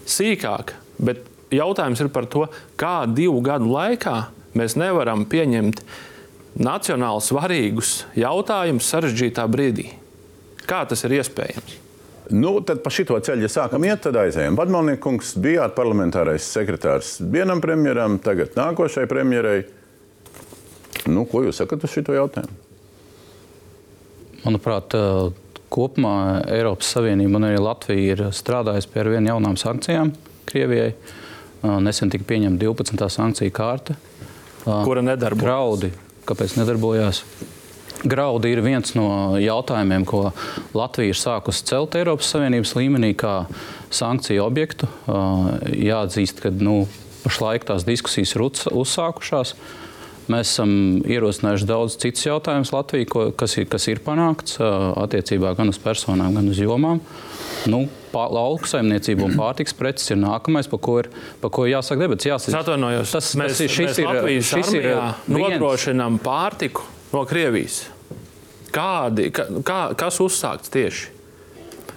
[0.06, 2.46] sīkāk, bet jautājums ir par to,
[2.80, 4.18] kā divu gadu laikā
[4.54, 5.82] Mēs nevaram pieņemt
[6.62, 9.88] nacionāli svarīgus jautājumus sarežģītā brīdī.
[10.64, 11.80] Kā tas ir iespējams?
[12.32, 14.56] Nu, tad pa šito ceļu, ja sākam iet, tad aizējām.
[14.56, 19.58] Badmalniekungs bijāt parlamentārais sekretārs vienam premjeram, tagad nākošai premjerai.
[21.10, 22.62] Nu, ko jūs sakat uz šo jautājumu?
[24.44, 24.96] Manuprāt,
[25.72, 26.16] kopumā
[26.52, 30.14] Eiropas Savienība un arī Latvija ir strādājusi pie ar vien jaunām sankcijām
[30.48, 30.94] Krievijai.
[31.84, 33.08] Nesen tika pieņemta 12.
[33.18, 33.96] sankciju kārta
[34.64, 35.44] kura nedarbojas.
[35.44, 35.92] Graudi,
[36.28, 37.22] kāpēc nedarbojās?
[38.04, 40.26] Graudi ir viens no jautājumiem, ko
[40.76, 43.46] Latvija ir sākusi celt Eiropas Savienības līmenī kā
[43.94, 44.88] sankciju objektu.
[45.08, 46.82] Jāatzīst, ka nu,
[47.24, 49.54] pašlaik tās diskusijas ir uzsākušās.
[50.32, 50.70] Mēs esam
[51.04, 56.48] ierosinājuši daudz citus jautājumus Latvijai, kas, ir, kas ir panākts attiecībā gan uz personām, gan
[56.48, 57.02] uz jomām.
[57.68, 57.84] Nu,
[58.14, 61.10] lauksaimniecība un pārtiks preces ir nākamais, par ko ir,
[61.42, 62.28] par ko jāsaka debats.
[62.28, 63.12] Jāsaka, atvainojos.
[63.12, 64.90] Tas, mēs, tas ir, šis ir, Latvijas šis ir
[65.36, 67.84] nodrošinām pārtiku no Krievijas.
[68.74, 71.13] Kādi, kā, kas uzsākts tieši?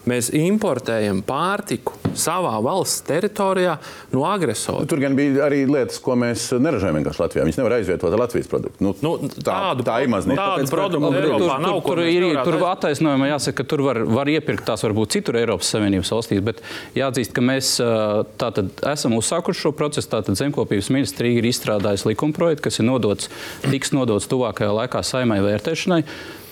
[0.07, 3.75] Mēs importējam pārtiku savā valsts teritorijā
[4.13, 4.81] no agresora.
[4.83, 7.45] Nu, tur gan bija arī lietas, ko mēs neražojam vienkārši Latvijā.
[7.47, 8.83] Viņas nevar aizvietot ar Latvijas produktu.
[8.83, 10.39] Nu, nu, tā, tādu, tā ir mazliet.
[10.39, 11.81] Tādu produktu Eiropā nav.
[11.83, 15.71] Tur, tur, ir, tur attaisnojumā jāsaka, ka tur var, var iepirkt tās varbūt citur Eiropas
[15.75, 16.63] Savienības valstīs, bet
[16.97, 17.75] jāatzīst, ka mēs
[18.41, 20.09] tātad esam uzsākuši šo procesu.
[20.15, 23.31] Tātad Zemkopības ministrija ir izstrādājusi likumprojektu, kas ir nodots,
[23.67, 26.03] tiks nodots tuvākajā laikā saimai vērtēšanai.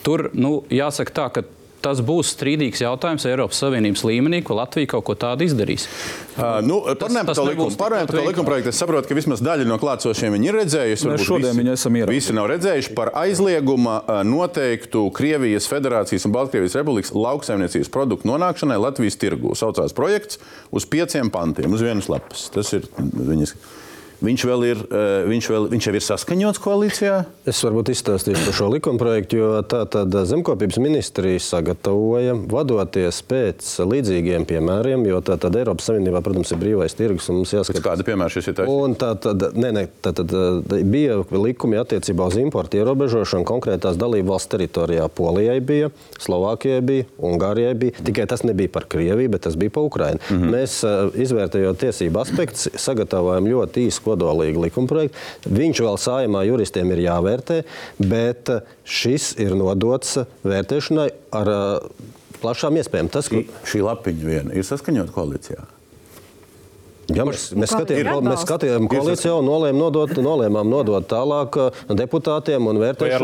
[0.06, 1.46] Tur, nu, jāsaka tā, ka
[1.86, 5.86] tas būs strīdīgs jautājums Eiropas Savienības līmenī, ko Latvija kaut ko tādu izdarīs.
[6.36, 9.44] Uh, nu, Parunājot par to likumu, parunājot par to likuma projektu, es saprotu, ka vismaz
[9.46, 11.10] daļa no klātsošiem viņi ir redzējuši.
[11.12, 12.24] Mēs šodien visi, viņu esam ieraudzījuši.
[12.26, 18.82] Visi nav redzējuši par aizlieguma uh, noteiktu Krievijas Federācijas un Baltkrievijas Republikas lauksaimniecības produktu nonākšanai
[18.82, 19.56] Latvijas tirgū.
[19.60, 20.42] Saucās projekts
[20.76, 22.50] uz pieciem pantiem, uz vienas lapas.
[22.56, 23.56] Tas ir viņas.
[24.24, 27.26] Viņš vēl ir, eh, viņš vēl, viņš jau ir saskaņots koalīcijā.
[27.46, 34.46] Es varbūt izstāstīšu par šo likumprojektu, jo tā tad zemkopības ministrija sagatavoja, vadoties pēc līdzīgiem
[34.46, 37.84] piemēriem, jo tā tad Eiropas Savienībā, protams, ir brīvais tirgus jāskatās.
[37.84, 38.58] kāda piemēra šis ir
[38.96, 44.34] tā tad, nē, nē, tā tad eh, bija likumi attiecībā uz importu ierobežošanu konkrētās dalību
[44.34, 45.08] valsts teritorijā.
[45.16, 48.00] Polijai bija, Slovākijai bija, Ungārijai bija.
[48.06, 50.20] Tikai tas nebija par Krieviju, bet tas bija par Ukrajinu.
[50.30, 50.56] Mm -hmm.
[50.56, 55.54] Mēs, eh, izvērtējot tiesību aspektus, sagatavojam ļoti īsu kodolīgu likumprojektu.
[55.56, 57.62] Viņš vēl sājumā juristiem ir jāvērtē,
[58.02, 61.10] bet eh, šis ir nodots vērtēšanai
[61.42, 63.12] ar eh, plašām iespējām.
[63.14, 65.66] Tas, ka Šī, šī lapiņa viena ir saskaņota koalīcijā.
[67.14, 71.84] Ja mēs, mēs, Kā skatījām, mēs skatījām koalīciju un nolēmām nodot, nolēmām nodot tālāk uh,
[71.94, 73.20] deputātiem un vērtēšanai.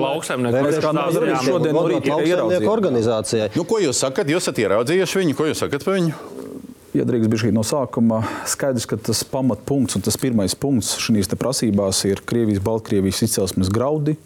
[2.70, 3.50] Organizācijai.
[3.58, 4.30] Nu, ko jūs sakat?
[4.30, 6.51] Jūs esat ieraudzījuši viņu, ko jūs sakat par viņu?
[6.92, 8.20] Ja drīkst bija no sākuma
[8.52, 14.18] skaidrs, ka tas pamatpunkts un tas pirmais punkts šīs prasībās ir Krievijas, Baltkrievijas izcelsmes graudi,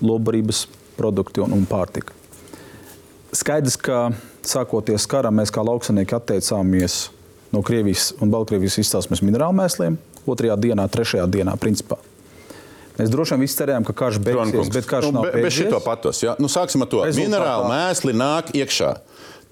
[0.00, 0.62] lobarības
[0.96, 2.14] produkti un, un pārtika.
[3.36, 4.08] Skaidrs, ka
[4.48, 7.10] sākoties karam, mēs kā lauksanieki atteicāmies
[7.52, 9.98] no Krievijas un Baltkrievijas izcelsmes minerālu mēsliem.
[10.28, 11.96] Otrajā dienā, trešajā dienā, principā.
[12.98, 14.72] Mēs droši vien visi cerējām, ka karš beigsies, Tronkungs.
[14.74, 15.58] bet karš nu, nav be, bez beidzies.
[15.68, 16.20] šito patos.
[16.24, 16.34] Ja?
[16.42, 17.04] Nu, sāksim ar to.
[17.06, 18.90] Rezultātā- Minerāli mēsli nāk iekšā.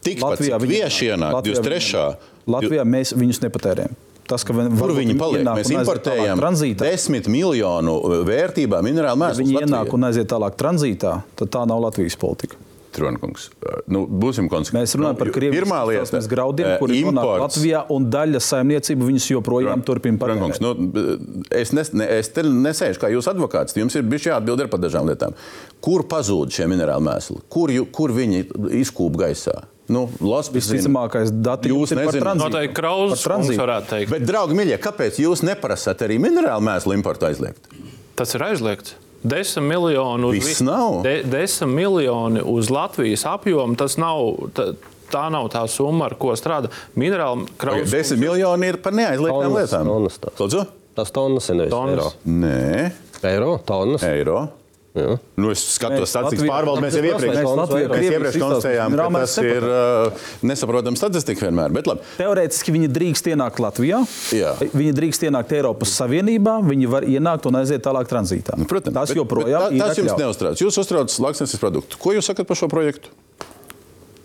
[0.06, 2.02] Tikpat Latvijā vieši ienāk Latvijā 23.
[2.02, 3.96] viņi- Latvijā mēs viņus nepatērējam.
[4.26, 5.42] Tas, ka Kur viņi paliek?
[5.44, 6.40] ienāk Mēs importējam.
[6.82, 9.44] 10 miljonu vērtībā minerālu Ja mēslu.
[9.44, 12.56] viņi ienāk un aiziet tālāk tranzītā, tad tā nav Latvijas politika.
[12.96, 13.50] Tronkungs.
[13.92, 14.80] Nu, būsim konsekventi.
[14.80, 17.56] Mēs runājam par Krievijas Pirmā lieta graudiem, eh, kuri nonāk imports.
[17.58, 20.60] Latvijā, un daļa saimniecību viņus joprojām turpina patērēt.
[20.64, 23.76] nu, es, nes, ne, es te nesēžu kā jūs advokāts.
[23.76, 25.34] Jums ir bijis jāatbild ar par dažām lietām.
[25.80, 27.40] Kur pazūd šie minerāli mēsli?
[27.50, 28.46] Kur, kur viņi
[28.82, 29.62] izkūp gaisā?
[29.88, 30.08] Nu.
[30.20, 32.22] Visticamākais datījums Jūs nezināt.
[32.24, 32.50] tranzītu.
[32.50, 33.56] Noteikti Krauzes Par tranzītu.
[33.56, 34.10] kungs varētu teikt.
[34.10, 37.68] Bet, draugi, mīļie, kāpēc jūs neprasat arī minerālu mēslu importu aizliegt?
[38.16, 38.94] Tas ir aizliegts.
[39.26, 41.02] 10 miljoni uz Viss vi- nav?
[41.02, 43.76] De, 10 miljoni uz Latvijas apjomu.
[43.76, 44.36] Tas nav.
[44.54, 44.74] Tā,
[45.10, 46.68] tā nav tā summa, ar ko strādā.
[46.96, 47.90] Minerāli kraus.
[47.90, 49.84] 10 miljoni ir par neaizliegtām lietām.
[49.86, 50.34] tonnas tās.
[50.38, 50.66] Lūdzu?
[50.96, 51.98] Tas tonnas ir nevis Tonnas.
[51.98, 52.12] eiro.
[52.26, 54.02] Nē, Eiro, tonnas.
[54.02, 54.48] eiro.
[54.96, 55.16] Jā.
[55.36, 56.80] Nu, es skatos, statistikas pārvalde.
[56.86, 61.74] Mēs jau iepriekš, konstatējām, ka tas ir uh, nesaprotama statistika vienmēr.
[62.16, 64.00] Teorētiski viņi drīkst ienākt Latvijā.
[64.32, 64.54] Jā.
[64.72, 68.56] Viņi drīkst ienākt Eiropas Savienībā, viņi var ienākt un aiziet tālāk tranzītā.
[68.56, 70.64] Nu, Protams, tas joprojām bet tā, tas ir jums neuztrauc.
[70.64, 72.00] Jūs uztraucat lauksnesības produktu.
[72.00, 73.12] Ko jūs sakat par šo projektu?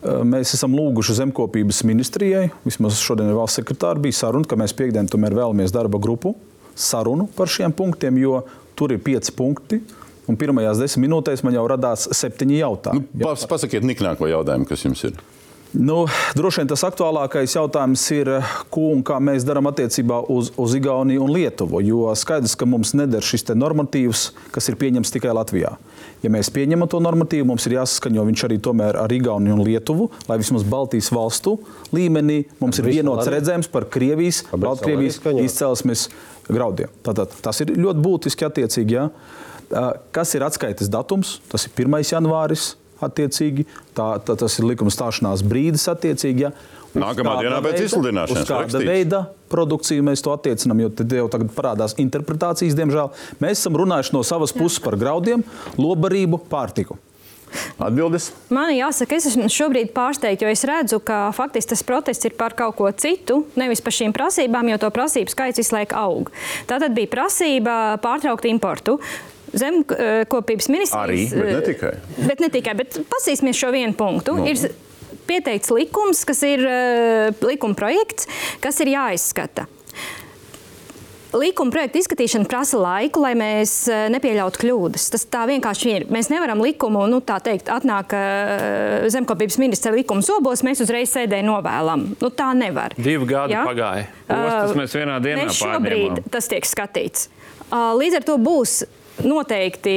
[0.01, 5.05] Mēs esam lūguši zemkopības ministrijai, vismaz šodien ir valsts sekretāra, bija saruna, ka mēs piekdien
[5.11, 6.33] tomēr vēlamies darba grupu
[6.73, 8.39] sarunu par šiem punktiem, jo
[8.79, 9.81] tur ir pieci punkti.
[10.31, 13.05] Un pirmajās desmit minūtēs man jau radās septiņi jautājumi.
[13.11, 15.19] Nu, pas, pasakiet niknāko jautājumu, kas jums ir.
[15.71, 16.03] Nu,
[16.35, 18.29] droši vien tas aktuālākais jautājums ir,
[18.73, 21.79] ko un kā mēs darām attiecībā uz, uz Igauniju un Lietuvu.
[21.87, 25.71] Jo skaidrs, ka mums neder šis te normatīvs, kas ir pieņemts tikai Latvijā.
[26.25, 30.09] Ja mēs pieņemam to normatīvu, mums ir jāsaskaņo viņš arī tomēr ar Igauniju un Lietuvu,
[30.27, 31.55] lai vismaz Baltijas valstu
[31.95, 36.09] līmenī mums ir vienots redzējums par Krievijas, Baltkrievijas izcelsmes
[36.51, 36.91] graudiem.
[37.05, 38.99] Tātad, tas ir ļoti būtiski attiecīgi.
[38.99, 39.07] Ja?
[40.11, 41.39] Kas ir atskaites datums?
[41.51, 42.01] Tas ir 1.
[42.11, 42.75] janvāris.
[43.01, 43.63] Attiecīgi,
[43.97, 45.87] tā, tā, tas ir likuma stāšanās brīdis.
[45.89, 46.51] Attiecīgi, ja.
[46.91, 51.15] Uz Nākamā kāda dienā pēc veida- izsludināšanas kāda veida produkciju mēs to attiecinām, jo tad
[51.17, 53.09] jau tagad parādās interpretācijas, diemžēl.
[53.41, 55.41] Mēs esam runājuši no savas puses par graudiem,
[55.79, 56.99] lobarību, pārtiku.
[57.81, 58.29] Atbildes?
[58.53, 62.53] Man jāsaka, es esmu šobrīd pārsteigta, jo es redzu, ka faktiski tas protests ir par
[62.55, 66.31] kaut ko citu, nevis par šīm prasībām, jo to prasību skaits visu laiku aug.
[66.69, 68.99] Tā tad bija prasība pārtraukt importu.
[69.51, 71.91] Zemkopības ministrijas Arī, bet ne tikai.
[72.29, 74.37] Bet ne tikai, bet pasīsimies šo vienu punktu.
[74.39, 74.47] Nu.
[74.47, 74.71] Ir
[75.27, 78.27] pieteikts likums, kas ir uh, likuma projekts,
[78.63, 79.67] kas ir jāizskata.
[81.31, 85.05] Likuma projekta izskatīšana prasa laiku, lai mēs nepieļautu kļūdas.
[85.13, 86.05] Tas tā vienkārši ir.
[86.11, 88.11] Mēs nevaram likumu, nu, tā teikt, atnāk
[89.15, 92.03] zemkopības ministra likuma zobos, mēs uzreiz sēdēju novēlam.
[92.19, 92.97] Nu, tā nevar.
[92.99, 93.63] Divi gadi Ja?
[93.63, 94.09] pagāja.
[94.27, 96.31] Ostas mēs vienā dienā Mēs šobrīd pārņēmām.
[96.35, 97.29] tas tiek skatīts.
[97.71, 98.81] Līdz ar to būs
[99.23, 99.95] noteikti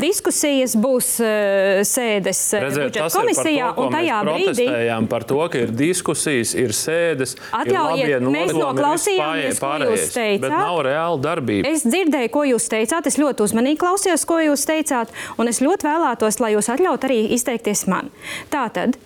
[0.00, 4.66] diskusijas, būs uh, sēdes uh, Redziet, komisijā, to, tajā brīdī
[5.10, 10.44] par to, ka ir diskusijas, ir sēdes, Atļaujiet, ir labie mēs noklausījāmies, ko jūs teicāt.
[10.44, 11.72] Bet nav reāla darbība.
[11.72, 13.08] Es dzirdēju, ko jūs teicāt.
[13.08, 15.12] Es ļoti uzmanīgi klausījos, ko jūs teicāt.
[15.40, 18.12] Un es ļoti vēlētos, lai jūs atļautu arī izteikties man.
[18.52, 18.98] Tātad,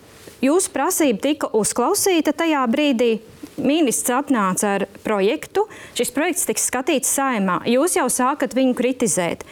[0.43, 3.13] jūsu prasība tika uzklausīta tajā brīdī.
[3.61, 5.67] Ministrs atnāca ar projektu.
[5.97, 7.61] Šis projekts tiks skatīts saimā.
[7.69, 9.45] Jūs jau sākat viņu kritizēt.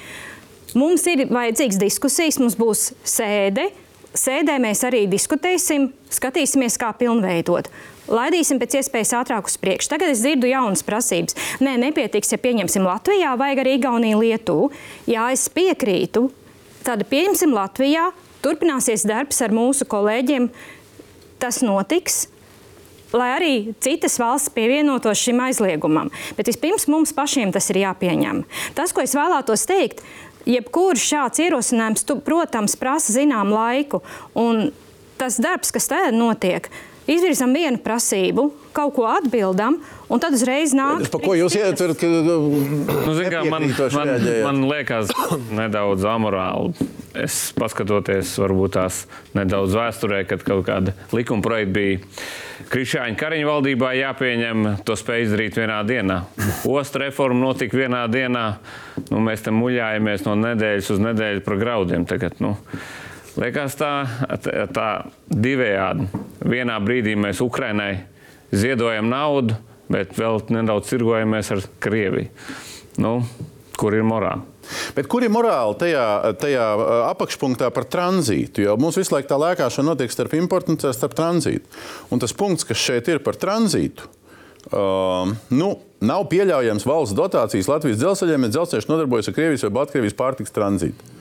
[0.78, 3.70] Mums ir vajadzīgs diskusijas, mums būs sēde.
[4.18, 7.70] Sēdē mēs arī diskutēsim, skatīsimies, kā pilnveidot.
[8.10, 9.92] Laidīsim pēc iespējas ātrāk uz priekšu.
[9.92, 11.38] Tagad es dzirdu jaunas prasības.
[11.62, 14.72] Nē, nepietiks, ja pieņemsim Latvijā, vajag arī Igauniju, Lietuvu.
[15.10, 16.26] Jā, es piekrītu.
[16.86, 18.08] Tad pieņemsim Latvijā,
[18.42, 20.50] turpināsies darbs ar mūsu kolēģiem.
[21.40, 22.26] Tas notiks
[23.16, 26.12] lai arī citas valsts pievienotos šim aizliegumam.
[26.38, 28.44] Bet vispirms mums pašiem tas ir jāpieņem.
[28.78, 30.04] Tas, ko es vēlētos teikt,
[30.50, 34.04] jebkurš šāds ierosinājums, tu, protams, prasa zinām laiku.
[34.38, 34.70] Un
[35.20, 36.70] tas darbs, kas tagad notiek,
[37.10, 41.08] izvirzam vienu prasību, kaut ko atbildam, un tad uzreiz nāk.
[41.12, 42.04] Pa ko jūs ietverat?
[42.06, 44.14] Nu, zin, kā, man, man,
[44.46, 45.14] man liekas,
[45.54, 46.90] nedaudz amorāli.
[47.20, 49.02] Es paskatoties, varbūt tās
[49.36, 52.00] nedaudz vēsturē, kad kaut kāda likuma projekta bija
[52.70, 56.20] Krišāņa Kariņa valdībā jāpieņem, to spēj izdarīt vienā dienā.
[56.70, 58.46] Osta reforma notika vienā dienā.
[59.10, 62.06] Nu, mēs tam muļājamies no nedēļas uz nedēļu par graudiem.
[62.10, 62.54] Tagad, nu,
[63.38, 63.92] liekas tā,
[64.74, 64.90] tā
[65.30, 66.08] divējādi.
[66.50, 68.06] Vienā brīdī mēs Ukrainai
[68.56, 69.58] ziedojam naudu,
[69.92, 72.30] bet vēl nedaudz tirgojamies ar Krieviju.
[73.00, 73.20] Nu,
[73.80, 74.46] kur ir morāla?
[74.94, 76.06] Bet kur ir morāli tajā,
[76.42, 76.66] tajā
[77.10, 78.64] apakšpunktā par tranzītu?
[78.66, 81.66] Jo mums visu laiku tā lēkāšana notiek starp importu un starp tranzītu.
[82.14, 84.06] Un tas punkts, kas šeit ir par tranzītu,
[84.70, 85.72] uh, nu,
[86.06, 91.16] nav pieļaujams valsts dotācijas Latvijas dzelzceļiem, ja dzelzceļš nodarbojas ar Krievijas vai Baltkrievijas pārtiks tranzītu.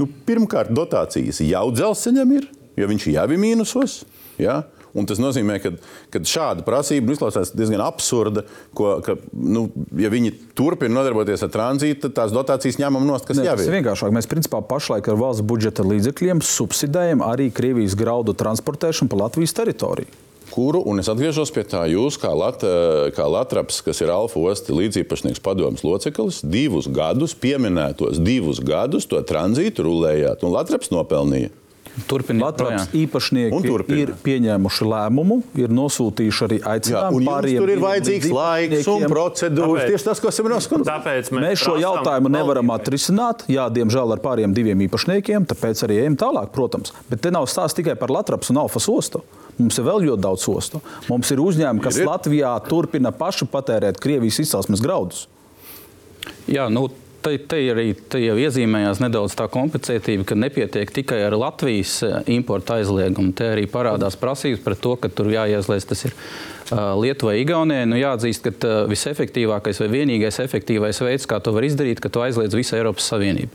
[0.00, 2.46] Nu, pirmkārt, dotācijas jau dzelzceļam ir,
[2.78, 4.02] jo viņš jau ir mīnusos.
[4.40, 4.62] Ja?
[4.92, 5.72] Un tas nozīmē, ka,
[6.12, 8.44] ka šāda prasība nu, izklausās diezgan absurda.
[8.76, 9.64] Ko, ka, nu,
[9.96, 13.62] ja viņi turpina nodarboties ar tranzītu, tad tās dotācijas ņemam nost, kas ne, jau ir.
[13.62, 14.12] Tas ir vienkāršāk.
[14.12, 20.21] Mēs principā pašlaik ar valsts budžeta līdzekļiem subsidējam arī Krievijas graudu transportēšanu pa Latvijas teritoriju.
[20.52, 22.60] Kuru, un es atgriežos pie tā, jūs kā, Lat,
[23.16, 29.20] kā Latvijas, kas ir Alfa Osta līdzīpašnieks padomus loceklis, divus gadus, pieminētos divus gadus to
[29.24, 31.54] tranzītu rulējāt, un Latvijas nopelnīja.
[32.08, 37.58] Turpiniet, Latvijas īpašnieki ir pieņēmuši lēmumu, ir nosūtījuši arī aicinājumu pāriem.
[37.60, 39.90] Tur ir vajadzīgs laiks un procedūras.
[39.90, 40.86] Tieši tas, ko esam.
[40.88, 43.44] Tāpēc mēs, mēs šo jautājumu nevaram atrisināt.
[43.52, 46.96] Jā, diemžēl ar pāriem diviem īpašniekiem, tāpēc arī ejam tālāk, protams.
[47.12, 49.20] Bet te nav stāsts tikai par Latvijas un Alfa ostu.
[49.60, 50.80] Mums ir vēl ļoti daudz ostu.
[51.10, 52.08] Mums ir uzņēmumi, kas ir, ir.
[52.08, 55.26] Latvijā turpina paši patērēt Krievijas izcelsmes graudus.
[56.48, 56.86] Jā, nu,
[57.22, 62.76] te, te arī te jau iezīmējās nedaudz tā komplicētība, ka nepietiek tikai ar Latvijas importu
[62.76, 63.34] aizliegumu.
[63.38, 66.16] Te arī parādās prasības par to, ka tur jāieslēdz tas ir
[66.72, 67.86] Lietuvai, Igaunijai.
[67.90, 72.56] Nu, jāatzīst, ka visefektīvākais vai vienīgais efektīvais veids, kā to var izdarīt, ka to aizliedz
[72.56, 73.52] visa Eiropas Savienība.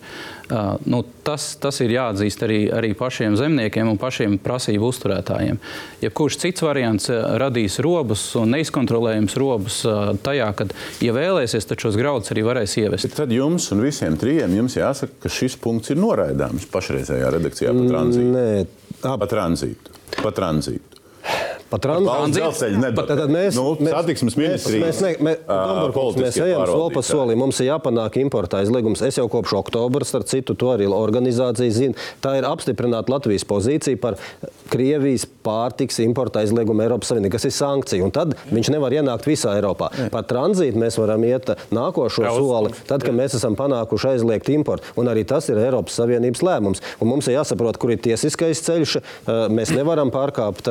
[0.48, 5.60] Uh, nu, tas, tas ir jāatzīst arī, arī pašiem zemniekiem un pašiem prasību uzturētājiem.
[6.06, 7.10] Jebkurš cits variants
[7.42, 10.70] radīs robus un neizkontrolējams robus uh, tajā, ka,
[11.04, 13.10] ja vēlēsies, tad šos graudus arī varēs ievest.
[13.10, 17.92] Bet tad jums un visiem trijiem jāsaka, ka šis punkts ir noraidāms pašreizējā redakcijā par
[17.92, 18.36] tranzītu.
[18.38, 18.48] Nē,
[19.04, 19.98] pa tranzītu.
[20.22, 20.97] Pa tranzītu.
[21.68, 22.92] Pa tranzītu.
[23.08, 25.02] Tad mēs, nu, satiksmes ministrijas.
[25.24, 25.90] Mēs, uh,
[26.46, 27.42] ejam soli pa solim.
[27.44, 29.04] Mums ir jāpanāk importa aizliegums.
[29.04, 32.08] Es jau kopš oktobra, starp citu, to arī organizācija zina.
[32.24, 34.16] Tā ir apstiprināta Latvijas pozīcija par
[34.72, 38.04] Krievijas pārtiks importa aizliegumu Eiropas Savienībā, kas ir sankcija.
[38.06, 39.92] Un tad viņš nevar ienākt visā Eiropā.
[40.14, 44.96] Par tranzītu mēs varam iet nākošo soli, tad, kad mēs esam panākuši aizliegt importu.
[45.00, 46.84] Un arī tas ir Eiropas Savienības lēmums.
[47.04, 48.98] Un mums ir jāsaprot, kur ir tiesiskais ceļš.
[49.52, 50.68] Mēs nevaram pārkāpt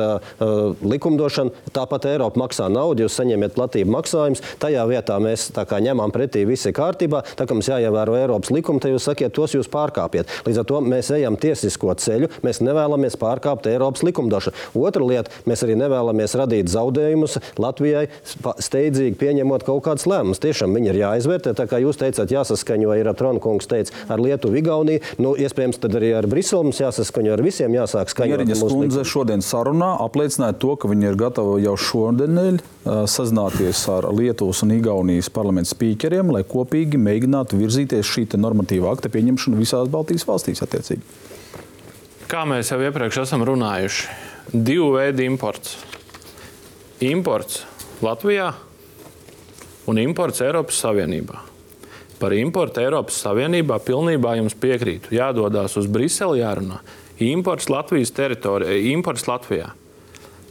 [0.91, 1.53] likumdošanu.
[1.75, 4.43] Tāpat Eiropa maksā naudu, jūs saņemat platību maksājumus.
[4.61, 7.23] Tajā vietā mēs ņemam pretī, viss ir kārtībā.
[7.37, 10.31] Tā kā mums jāievēro Eiropas likumi, tad jūs sakiet, tos jūs pārkāpjat.
[10.47, 12.31] Līdz ar to mēs ejam tiesisko ceļu.
[12.45, 14.55] Mēs nevēlamies pārkāpt Eiropas likumdošanu.
[14.79, 18.07] Otra lieta, mēs arī nevēlamies radīt zaudējumus Latvijai,
[18.63, 20.41] steidzīgi pieņemot kaut kādus lēmumus.
[20.43, 21.53] Tiešām viņi ir jāizvērtē.
[21.57, 25.03] Tā kā jūs teicāt, jāsaskaņo ir Tronkungs teica ar Lietuvu, Igauniju.
[25.23, 28.37] Nu, iespējams, tad arī ar Briselu mums jāsaskaņo ar visiem, jāsāk skaņot.
[28.37, 34.63] Ierīņas kundze šodien sarunā apliecināja to, ka viņi ir gatavi jau šodien sazināties ar Lietuvas
[34.65, 40.63] un Igaunijas parlamentu spīķeriem, lai kopīgi mēģinātu virzīties šī normatīva akta pieņemšanu visās Baltijas valstīs
[40.65, 41.03] attiecīgi.
[42.27, 44.07] Kā mēs jau iepriekš esam runājuši,
[44.51, 45.77] divu veidu imports.
[47.07, 47.61] Imports
[48.03, 48.51] Latvijā
[49.87, 51.39] un imports Eiropas Savienībā.
[52.17, 55.13] Par importu Eiropas Savienībā pilnībā jums piekrītu.
[55.15, 56.81] Jādodas uz Briseli, jārunā.
[57.23, 59.71] Imports Latvijas teritorijā, imports Latvijā.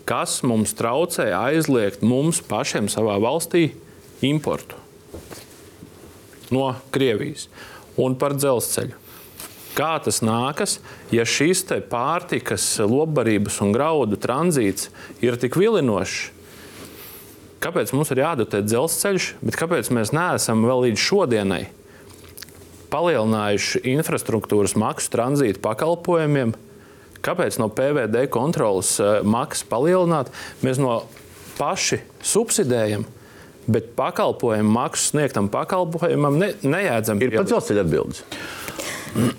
[0.07, 3.73] Kas mums traucē aizliegt mums pašiem savā valstī
[4.23, 4.79] importu
[6.55, 7.49] no Krievijas
[7.99, 8.95] un par dzelzceļu?
[9.77, 10.79] Kā tas nākas,
[11.13, 14.89] ja šis pārtikas, lopbarības un graudu tranzīts
[15.21, 16.31] ir tik vilinošs?
[17.61, 21.65] Kāpēc mums ir jādotē dzelzceļš, bet kāpēc mēs neesam vēl līdz šodienai
[22.95, 26.55] palielinājuši infrastruktūras maksu tranzīta pakalpojumiem?
[27.27, 30.31] Kāpēc no PVD kontrolas eh, maksas palielināt?
[30.63, 31.01] Mēs no
[31.57, 33.07] paši subsidējam,
[33.67, 37.23] bet pakalpojumu maksu sniegtam pakalpojumam ne, nejēdzam.
[37.23, 38.23] Ir pat dzelzceļa atbildes.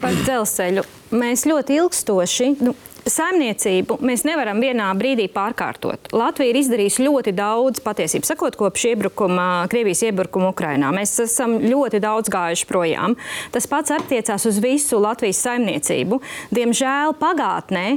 [0.02, 0.84] Par dzelzceļu
[1.16, 2.50] mēs ļoti ilgstoši.
[2.66, 2.74] Nu,
[3.12, 6.10] Saimniecību mēs nevaram vienā brīdī pārkārtot.
[6.16, 10.92] Latvija ir izdarījusi ļoti daudz, patiesībā sakot, kopš iebrukuma, Krievijas iebrukuma Ukrainā.
[10.96, 13.16] Mēs esam ļoti daudz gājuši projām.
[13.56, 16.20] Tas pats attiecās uz visu Latvijas saimniecību.
[16.52, 17.88] Diemžēl pagātnē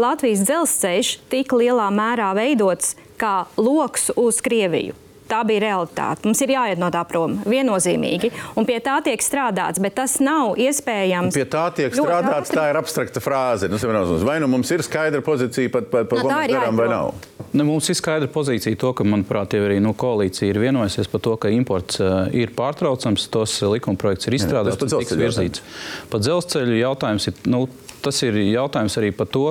[0.00, 5.09] Latvijas dzelzceļš tika lielā mērā veidots kā loks uz Krieviju.
[5.30, 6.26] Tā bija realitāte.
[6.26, 8.32] Mums ir jāiet no tā prom, viennozīmīgi.
[8.58, 11.36] Un pie tā tiek strādāts, bet tas nav iespējams.
[11.36, 13.70] Pie tā tiek strādāts, tā ir abstrakta frāze.
[13.70, 13.78] Nu,
[14.26, 17.12] vai nu mums ir skaidra pozīcija par, par, par no, ko mēs darām, vai nav?
[17.50, 21.22] Ne, mums ir skaidra pozīcija, to, ka, manuprāt, jau arī nu, koalīcija ir vienojusies par
[21.24, 23.26] to, ka imports uh, ir pārtraucams.
[23.30, 25.64] Tos likumprojekts ir izstrādāts, tas tiks virzīts.
[26.12, 27.40] Par dzelzceļu jautājums ir.
[27.50, 27.64] Nu,
[28.02, 29.46] Tas ir jautājums arī par to,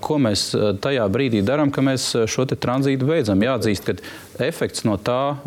[0.00, 0.50] ko mēs
[0.82, 3.42] tajā brīdī darām, ka mēs šo tranzītu beidzam.
[3.44, 5.38] Jāatzīst, ka efekts no tā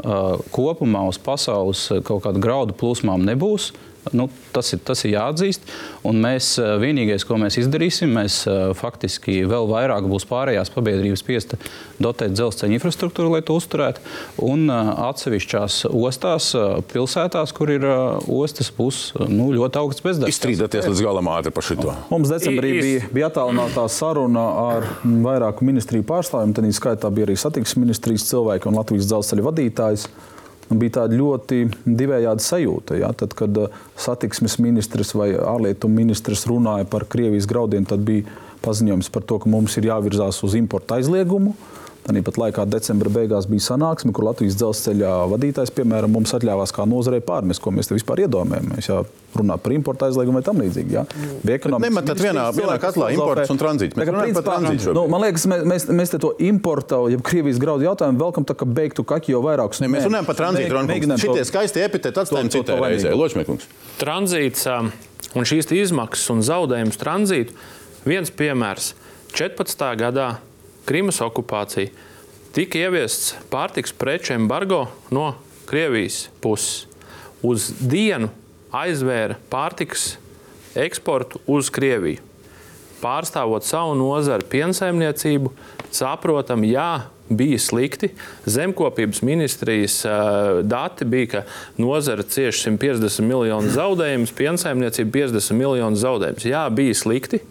[0.54, 3.72] kopumā uz pasaules kaut kādu graudu plūsmām nebūs.
[4.10, 5.68] Nu, tas, ir, tas ir jāatzīst.
[6.08, 11.22] Un mēs eh, vienīgais, ko mēs izdarīsim, mēs eh, faktiski vēl vairāk būs pārējās pabiedrības
[11.22, 11.60] spiesta
[12.02, 14.02] dotēt dzelzceļa infrastruktūru, lai to uzturētu.
[14.48, 16.50] Un eh, atsevišķās ostās,
[16.92, 20.34] pilsētās, kur ir ostas, būs nu, ļoti augsts bezdarbs.
[20.34, 21.78] Izstrīdāties līdz galam ātri par šo.
[22.10, 26.58] Mums decembrī bija, bija attālinātā saruna ar vairāku ministriju pārstāvjiem.
[26.58, 30.10] Tad skaitā bija arī satiksmes ministrijas cilvēki un Latvijas dzelzceļa vadītājs
[30.80, 33.00] bija tāda ļoti divējāda sajūta.
[33.02, 33.12] Ja?
[33.18, 38.28] Tad, kad uh, satiksmes ministrs vai ārlietu ministrs runāja par Krievijas graudiem, tad bija
[38.66, 41.56] paziņojums par to, ka mums ir jāvirzās uz importu aizliegumu.
[42.12, 47.22] Tāpat laikā decembra beigās bija sanāksme, kur Latvijas dzelzceļa vadītājs, piemēram, mums atļāvās kā nozarei
[47.26, 48.90] pārmest, ko mēs te vispār iedomājamies.
[48.90, 49.02] Ja
[49.36, 50.96] runāt par importu aizliegumu vai tam līdzīgi.
[50.96, 51.04] Ja?
[51.80, 53.98] Nemetat vienā, vienā katlā imports un tranzīts.
[54.00, 54.96] Mēs runājam par tranzītu.
[54.96, 58.68] Nu, man liekas, mēs, mēs, mēs to importu, ja Krievijas graudu jautājumu velkam tā kā
[58.68, 59.84] beigtu kaķi jau vairākus.
[59.84, 61.18] Ne, mēs runājam par tranzītu.
[61.22, 63.16] Šitie skaisti epiteti atstājam citai reizē.
[63.16, 63.70] Ločmekungs.
[64.02, 64.92] Tranzīts um,
[65.36, 67.56] un šīs izmaksas un zaudējums tranzītu.
[68.08, 68.94] Viens piemērs.
[69.32, 69.86] 14.
[69.96, 70.32] gadā
[70.86, 71.92] Krimas okupācija,
[72.56, 75.34] tika ieviests pārtiks preču embargo no
[75.70, 76.88] Krievijas puses.
[77.42, 78.30] Uz dienu
[78.76, 80.16] aizvēra pārtiks
[80.78, 82.22] eksportu uz Krieviju.
[83.02, 85.50] Pārstāvot savu nozaru piensaimniecību,
[85.94, 88.12] saprotam, jā, bija slikti.
[88.46, 91.44] Zemkopības ministrijas uh, dati bija, ka
[91.82, 96.46] nozara cieš 150 miljonu zaudējumus, piensaimniecība 50 miljonu zaudējumus.
[96.52, 97.42] Jā, bija slikti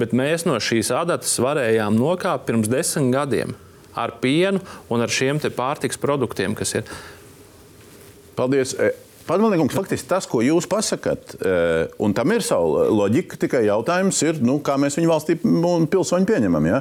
[0.00, 3.56] bet mēs no šīs adatas varējām nokāpt pirms desmit gadiem
[3.96, 4.60] ar pienu
[4.92, 6.94] un ar šiem pārtiks produktiem, kas ir.
[8.36, 8.76] Paldies!
[8.76, 8.92] E,
[9.26, 11.54] Padmanīgums, faktiski tas, ko jūs pasakāt, e,
[11.98, 16.28] un tam ir sava loģika, tikai jautājums ir, nu, kā mēs viņu valstī un pilsoņu
[16.28, 16.68] pieņemam.
[16.70, 16.78] Ja?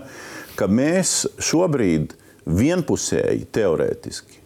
[0.59, 2.13] Ka mēs šobrīd
[2.45, 4.43] vienpusēji, teorētiski,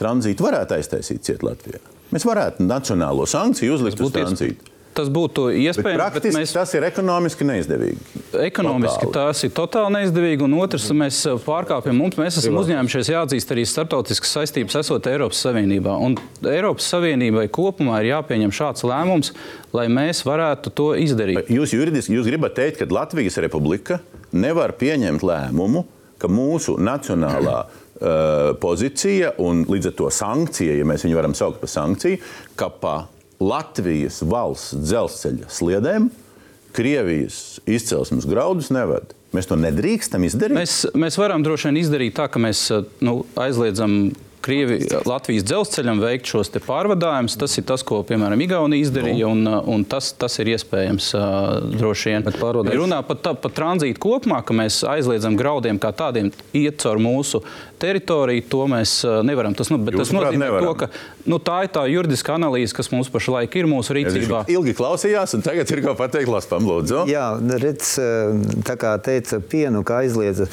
[0.00, 1.82] tranzītu varētu aiztaisīt ciet Latvijā.
[2.12, 4.71] Mēs varētu nacionālo sankciju uzlikt uz tranzītu.
[4.92, 5.86] Tas būtu iespējams.
[5.86, 6.50] Bet praktiski bet mēs...
[6.52, 8.22] tas ir ekonomiski neizdevīgi.
[8.44, 9.14] Ekonomiski totāli.
[9.16, 10.44] tas ir totāli neizdevīgi.
[10.44, 15.96] Un otrs, mēs pārkāpjam, mums mēs esam uzņēmušies jāatzīst arī starptautiskas saistības esot Eiropas Savienībā.
[15.96, 16.18] Un
[16.48, 19.32] Eiropas Savienībai kopumā ir jāpieņem šāds lēmums,
[19.72, 21.48] lai mēs varētu to izdarīt.
[21.52, 24.02] Jūs juridiski jūs gribat teikt, ka Latvijas Republika
[24.36, 25.86] nevar pieņemt lēmumu,
[26.20, 31.64] ka mūsu nacionālā uh, pozīcija un līdz ar to sankcija, ja mēs viņu varam saukt
[31.64, 32.20] par sankciju,
[32.60, 32.96] ka pa
[33.42, 36.10] Latvijas valsts dzelzceļa sliedēm
[36.72, 39.12] Krievijas izcelsmes graudus neved.
[39.32, 40.56] Mēs to nedrīkstam izdarīt.
[40.56, 42.64] Mēs, mēs varam droši vien izdarīt tā, ka mēs
[43.04, 44.12] nu, aizliedzam
[44.42, 47.36] Krievi, Latvijas dzelzceļam veikt šos pārvadājumus.
[47.38, 51.24] Tas ir tas, ko, piemēram, Igaunija izdarīja, un, un tas, tas ir iespējams uh,
[51.78, 52.26] droši vien.
[52.26, 57.00] Ja runā par, tā, par tranzītu kopumā, ka mēs aizliedzam graudiem kā tādiem iet caur
[57.02, 57.42] mūsu
[57.82, 59.56] teritoriju, to mēs uh, nevaram.
[59.58, 60.90] Tas, nu, tas nozīmē to, ka
[61.30, 64.44] nu, tā ir tā juridiska analīze, kas mums pašlaik ir mūsu rīcībā.
[64.46, 67.04] Es ilgi klausījās, un tagad ir ko pateikt Laspam, lūdzu.
[67.10, 67.32] Jā,
[67.62, 67.96] redz,
[68.66, 70.50] tā kā teica pienu, kā aizliedza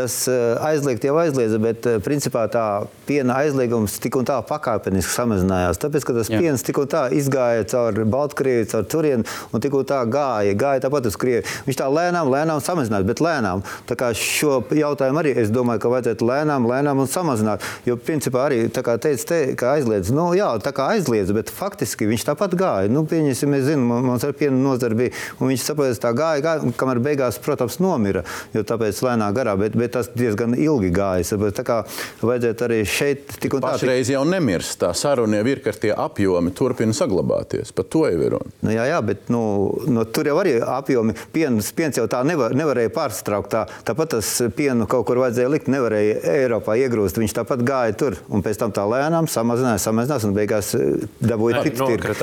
[0.00, 2.64] tas uh, aizliegt jau aizliedza, bet uh, principā tā
[3.08, 5.80] piena aizliegums tik un tā pakāpeniski samazinājās.
[5.82, 6.40] Tāpēc, ka tas Jā.
[6.40, 10.84] piens tik un tā izgāja caur Baltkrieviju, caur turieni un tik un tā gāja, gāja
[10.86, 11.46] tāpat uz Krieviju.
[11.66, 13.64] Viņš tā lēnām, lēnām samazinās, bet lēnām.
[13.88, 17.66] Tā kā šo jautājumu arī es domāju, ka vajadzētu lēnām, lēnām un samazināt.
[17.88, 21.52] Jo principā arī tā kā teica, te, ka aizliedz, nu jā, tā kā aizliedz, bet
[21.54, 22.92] faktiski viņš tāpat gāja.
[22.92, 26.72] Nu, pieņemsim, mēs zinām, mums ar pienu nozara bija, un viņš saprot, tā gāja, gāja,
[26.80, 28.24] kamēr beigās, protams, nomira,
[28.54, 31.34] jo tāpēc lēnā garā, bet, bet tas diezgan ilgi gājis.
[31.56, 31.80] Tā kā
[32.22, 33.74] vajadzētu arī šeit tik un tā.
[33.74, 38.20] Pašreiz jau nemirst, tā saruna jau ir, ka tie apjomi turpina saglabāties, pat to jau
[38.20, 38.54] ir runa.
[38.64, 39.42] Nu, jā, jā, bet nu,
[39.88, 44.30] nu, tur jau arī apjomi, piens, piens jau tā nevar, nevarēja pārstraukt, tā, tāpat tas
[44.56, 48.74] pienu kaut kur vajadzēja likt, nevarēja Eiropā iegrūst, viņš tāpat gāja tur, un pēc tam
[48.74, 52.16] tā lēnām samazinājās, samazinājās, un beigās eh, dabūja citu tirgu.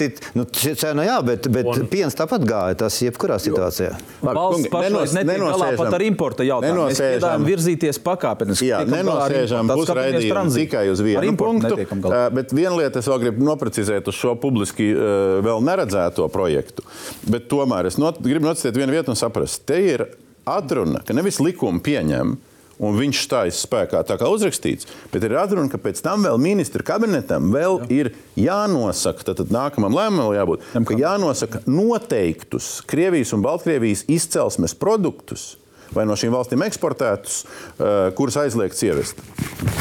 [0.00, 1.86] Cit, nu, cena jā, bet, bet un...
[1.90, 3.92] piens tāpat gāja, tas jebkurā situācijā.
[4.24, 6.79] Valsts pašlaik netiek galā pat ar importa jautājumu.
[6.88, 8.70] Piedāvājam virzīties pakāpeniski.
[8.70, 9.70] Jā, nenosēžam.
[9.76, 14.34] pusraidījumu tikai uz vienu punktu, uh, bet viena lieta es vēl gribu noprecizēt uz šo
[14.40, 16.86] publiski uh, vēl neredzēto projektu,
[17.30, 20.06] bet tomēr es not, gribu nocitēt vienu vietu un saprast, te ir
[20.48, 22.36] atruna, ka nevis likumu pieņem,
[22.80, 26.84] un viņš stājas spēkā tā kā uzrakstīts, bet ir atruna, ka pēc tam vēl ministra
[26.86, 27.88] kabinetam vēl Jā.
[27.92, 35.54] ir jānosaka, tad, tad nākamam lēmumam jābūt, ka jānosaka noteiktus Krievijas un Baltkrievijas izcelsmes produktus,
[35.94, 39.22] vai no šīm valstīm eksportētus, uh, kurus aizliegts ievest.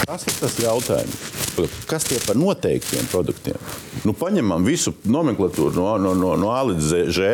[0.05, 1.17] Tas ir tas jautājums.
[1.89, 3.59] Kas tie par noteiktiem produktiem?
[4.07, 7.33] Nu, paņemam visu nomenklatūru no, no, no, no A līdz Z,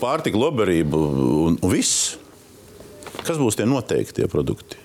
[0.00, 2.16] pārtika, lobarību un, un viss.
[3.20, 4.78] Kas būs tie noteiktie produkti?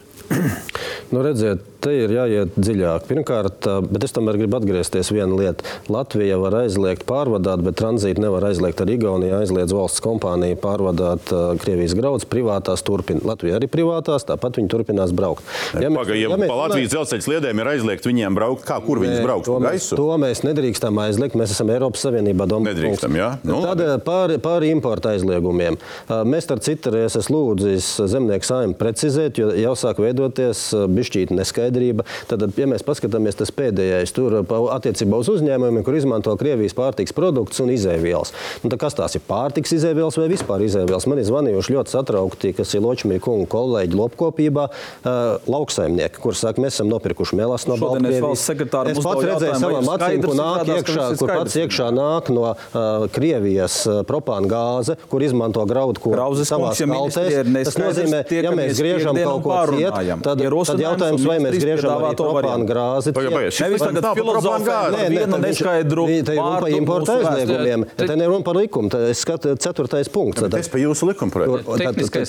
[1.13, 3.05] Nu, redziet, te ir jāiet dziļāk.
[3.09, 5.65] Pirmkārt, bet es tomēr gribu atgriezties viena lieta.
[5.91, 9.35] Latvija var aizliegt pārvadāt, bet tranzītu nevar aizliegt ar Igauniju.
[9.39, 11.31] Aizliedz valsts kompānija pārvadāt
[11.61, 13.21] Krievijas graudus, privātās turpina.
[13.29, 15.45] Latvija arī privātās, tāpat viņi turpinās braukt.
[15.73, 18.79] Ja, mēs, Paga, ja, ja mēs, pa Latvijas dzelzceļa sliedēm ir aizliegt viņiem braukt, kā
[18.85, 19.49] kur viņas braukt?
[19.49, 21.37] To mēs, to mēs nedrīkstam aizliegt.
[21.39, 22.47] Mēs esam Eiropas Savienībā.
[22.65, 23.29] Nedrīkstam, jā.
[23.45, 25.77] Nu, Tad par, par importa aizliegumiem.
[26.25, 31.35] Mēs ar citu esmu lūdzis zemnieku saimnu precizēt, jo jau sāk veidoties bišķīta
[31.75, 32.05] neskaidrība.
[32.29, 37.61] Tad, ja mēs paskatāmies, tas pēdējais tur attiecībā uz uzņēmumiem, kur izmanto Krievijas pārtiks produktus
[37.63, 38.33] un izēvielas.
[38.63, 41.07] Nu, kas tās ir pārtiks izēvielas vai vispār izēvielas?
[41.09, 46.63] Man ir zvanījuši ļoti satraukti, kas ir Ločmīra kunga kolēģi lopkopībā, uh, lauksaimnieki, kuriem saka,
[46.63, 48.45] mēs esam nopirkuši melas no Baltkrievijas.
[48.45, 53.81] Es pats redzēju savām acīm, kur nāk iekšā, kur pats iekšā nāk no uh, Krievijas
[53.89, 56.13] uh, propāna gāze, kur izmanto graudu, ko
[56.45, 57.53] savās kaltēs.
[57.69, 59.95] Tas nozīmē, ja mēs griežam kaut ko ciet,
[60.25, 63.13] tad, tad jautājums, vai mēs griežam arī propāna grāzi.
[63.15, 67.85] Nevis tagad filozofēt vienu neskaidru par importu aizliegumiem.
[67.97, 68.91] Te nerunā par likumu.
[69.09, 70.45] Es skatu ceturtais punkts.
[70.53, 71.77] Tas pa jūsu likumprojektu.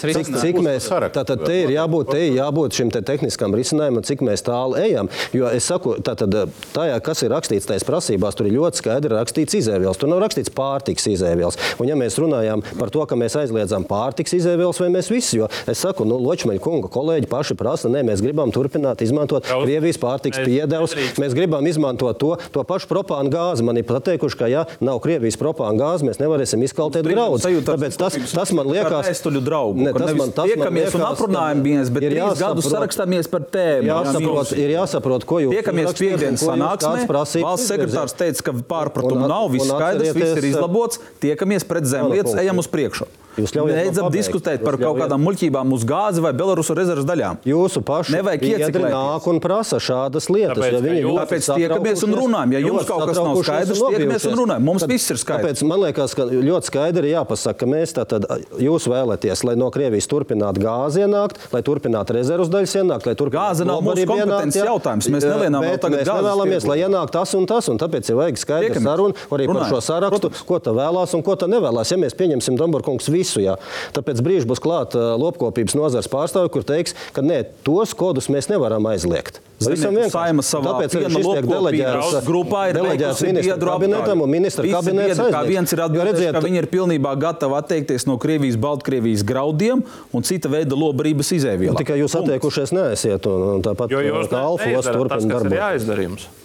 [0.07, 4.25] Cik, cik mēs, tātad te ir jābūt, te ir jābūt šim te tehniskam risinājumam, cik
[4.27, 5.11] mēs tālu ejam.
[5.37, 6.35] Jo es saku, tātad
[6.75, 10.01] tajā, kas ir rakstīts tajās prasībās, tur ir ļoti skaidri rakstīts izēvielas.
[10.01, 11.59] Tur nav rakstīts pārtiks izēvielas.
[11.83, 15.51] Un ja mēs runājām par to, ka mēs aizliedzam pārtiks izēvielas, vai mēs visi, jo
[15.69, 19.65] es saku, nu, Ločmeņa kunga kolēģi paši prasa, ne, mēs gribam turpināt izmantot Daudz.
[19.65, 20.95] Krievijas pārtiks piedevus.
[21.21, 23.65] Mēs gribam izmantot to, to pašu propānu gāzi.
[23.67, 27.47] Man ir pateikuši, ka, ja nav Krievijas propānu gāzi, mēs nevarēsim izkaltēt graudus.
[27.67, 29.87] Tāpēc tas, tas man liekas, draugu.
[29.87, 33.91] Ne, tas man, tas man liekas, un aprunājamies, bet ir trīs gadus sarakstāmies par tēmu.
[33.91, 37.07] Jāsaprot, ir jāsaprot, ko jūs tiekamies piekdienas sanāksmē.
[37.09, 41.03] Valsts sekretārs teica, ka pārpratumu nav, viss skaidrs, viss ir izlabots.
[41.23, 43.09] Tiekamies pret zemlietas, ejam uz priekšu.
[43.37, 47.41] Jūs beidzat diskutēt par kaut kādām muļķībām uz gāzi vai Belarusu rezerves daļām.
[47.47, 48.93] Jūsu pašu ieciklēt.
[48.93, 50.57] nāk un prasa šādas lietas.
[50.57, 52.55] Tāpēc, ja viņi jū, tāpēc tiekamies un runājam.
[52.57, 54.67] Ja jums kaut kas nav skaidrs, tiekamies un runājam.
[54.71, 55.45] Mums tad, viss ir skaidrs.
[55.45, 58.27] Tāpēc man liekas, ka ļoti skaidri jāpasaka, ka mēs tātad
[58.63, 63.37] jūs vēlaties, lai no Krievijas turpinātu gāzi ienākt, lai turpinātu rezerves daļas ienākt, lai turpinātu
[63.37, 65.11] gāzi nav mūsu kompetences jautājums.
[65.13, 68.41] Mēs nelienām vēl tagad mēs nevēlamies, lai ienāk tas un tas, un tāpēc ir vajag
[68.41, 71.93] skaidru sarunu arī par šo sarakstu, ko ta vēlās un ko ta nevēlās.
[71.93, 73.57] Ja mēs pieņemsim Domborkungs visu, jā,
[73.97, 78.51] tad pēc brīža būs klāta lopkopības nozars pārstāvi, kur teiks, ka nē, tos kodus mēs
[78.53, 79.43] nevaram aizliegt.
[79.57, 80.61] Pavisam vienkārši.
[80.67, 85.33] Tāpēc arī šis tiek deleģēts grupā ir deleģēts ministra kabinetam un ministra kabinets aizliedz.
[85.33, 89.81] Kā viens ir atbildējis, ka viņi ir pilnībā gatavi atteikties no Krievijas, Baltkrievijas graudiem
[90.13, 91.81] un cita veida lobarības izēvielām.
[91.81, 96.45] Tikai jūs attiekušies neesiet un, un tāpat kā Alfos turpina darbu.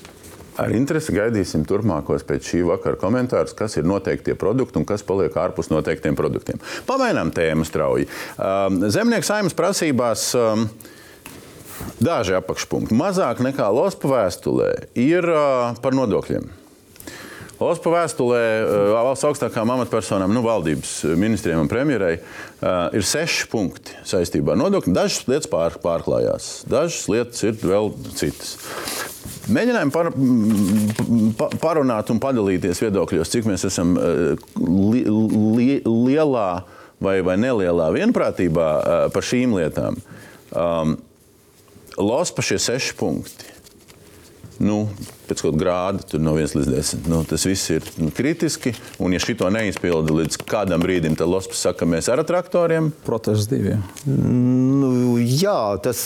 [0.61, 5.33] Ar interesi gaidīsim turpmākos pēc šī vakara komentārus, kas ir noteiktie produkti un kas paliek
[5.41, 6.61] ārpus noteiktiem produktiem.
[6.89, 8.05] Pamainām tēmu strauji.
[8.37, 10.31] Um, zemnieku saimnes prasībās.
[10.37, 10.67] Um,
[11.97, 12.93] Daži apakšpunkti.
[12.93, 14.69] Mazāk nekā Lospa vēstulē
[15.01, 16.60] ir uh, par nodokļiem.
[17.61, 23.93] Ospa vēstulē uh, valsts augstākām amatpersonām, nu, valdības ministriem un premjerai uh, ir seši punkti
[24.07, 24.95] saistībā ar nodokļiem.
[24.97, 28.55] Dažas lietas pār, pārklājās, dažas lietas ir vēl citas.
[29.51, 30.09] Mēģinājām par,
[31.37, 36.49] pa, parunāt un padalīties viedokļos, cik mēs esam uh, li, li, lielā
[37.01, 38.67] vai, vai nelielā vienprātībā
[39.13, 39.97] par šīm lietām.
[40.51, 40.97] Um,
[42.01, 43.49] Lospa šie seši punkti
[44.61, 44.85] nu,
[45.27, 47.09] pēc kaut kāda grāda, tur no 1 līdz 10.
[47.11, 48.73] Nu, tas viss ir nu, kritiski.
[49.01, 52.91] Un, ja šī to neizpilda līdz kādam brīdim, tad Lopes saka, mēs ar traktoriem.
[53.05, 53.73] Protests divi.
[53.73, 53.79] Jā.
[54.11, 56.03] Nu, jā, tas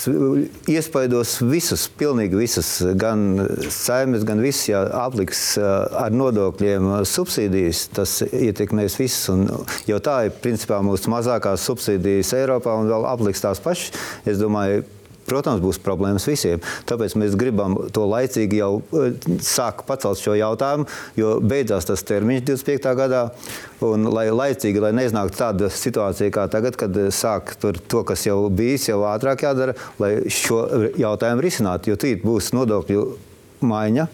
[0.71, 8.99] iespaidos visus, pilnīgi visus, gan saimnes, gan visus, ja apliks ar nodokļiem subsīdijas, tas ietekmēs
[9.01, 9.29] visus.
[9.33, 9.47] Un
[9.89, 13.95] jau tā ir principā mūsu mazākās subsīdijas Eiropā un vēl apliks tās pašas.
[14.27, 14.85] Es domāju,
[15.26, 16.61] Protams, būs problēmas visiem.
[16.86, 20.86] Tāpēc mēs gribam to laicīgi jau eh, sākt pacelt šo jautājumu,
[21.17, 22.91] jo beidzās tas termiņš 25.
[22.99, 23.23] gadā.
[23.86, 28.43] Un, lai laicīgi, lai neiznāktu tāda situācija kā tagad, kad eh, sāk to, kas jau
[28.53, 30.61] bijis, jau ātrāk jādara, lai šo
[30.99, 31.93] jautājumu risinātu.
[31.93, 33.07] Jo tīt būs nodokļu
[33.65, 34.07] maiņa.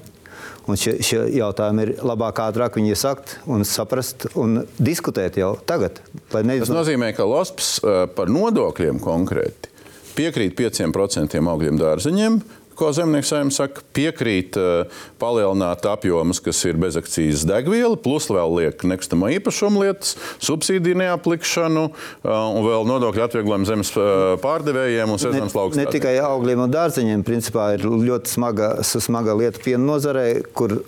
[0.69, 5.99] Un šie, šie jautājumi ir labāk, ātrāk viņi iesākt un saprast un diskutēt jau tagad.
[6.31, 9.70] Tas nozīmē, ka LOSPS eh, par nodokļiem konkrēti
[10.17, 12.41] piekrīt 5% augļiem dārzeņiem,
[12.81, 18.85] ko zemnieks saimnieks saka, piekrīt uh, palielināt apjomus, kas ir bezakcijas degviela, plus vēl liek
[18.87, 25.57] nekustamā īpašuma lietas, subsīdiju neaplikšanu uh, un vēl nodokļu atvieglojumu zemes uh, pārdevējiem un sezonas
[25.57, 25.91] lauksaimniekiem.
[25.91, 30.79] Ne tikai augļiem un dārzeņiem, principā ir ļoti smaga, smaga lieta piena nozarei, kur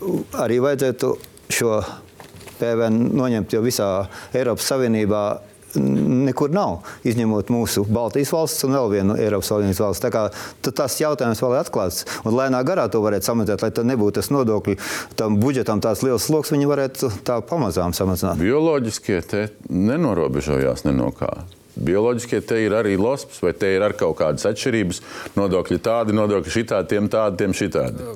[0.41, 1.13] arī vajadzētu
[1.53, 1.78] šo
[2.57, 3.89] PVN noņemt, jo visā
[4.34, 5.26] Eiropas Savienībā
[5.80, 10.03] nekur nav, izņemot mūsu Baltijas valsts un vēl vienu Eiropas Savienības valsts.
[10.03, 10.24] Tā kā
[10.69, 12.03] tas jautājums vēl ir atklāts.
[12.24, 14.78] Un lēnā garā to varētu samazināt, lai tā nebūtu tas nodokļu
[15.19, 18.41] tam budžetam tāds liels sloks, viņi varētu tā pamazām samazināt.
[18.41, 21.32] Bioloģiskie te nenorobežojās ne no kā.
[21.74, 25.01] Bioloģiskie te ir arī losps, vai te ir ar kaut kādas atšķirības.
[25.39, 28.13] Nodokļi tādi, nodokļi šitādi, tiem tādi, tiem šitādi.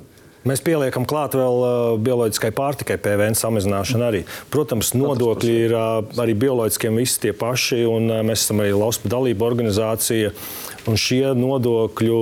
[0.47, 4.21] Mēs pieliekam klāt vēl uh, bioloģiskai pārtikai PVN samazināšanu arī.
[4.53, 9.09] Protams, nodokļi ir uh, arī bioloģiskiem visi tie paši, un uh, mēs esam arī LOSP
[9.11, 10.31] dalība organizācija.
[10.87, 12.19] Un šie nodokļu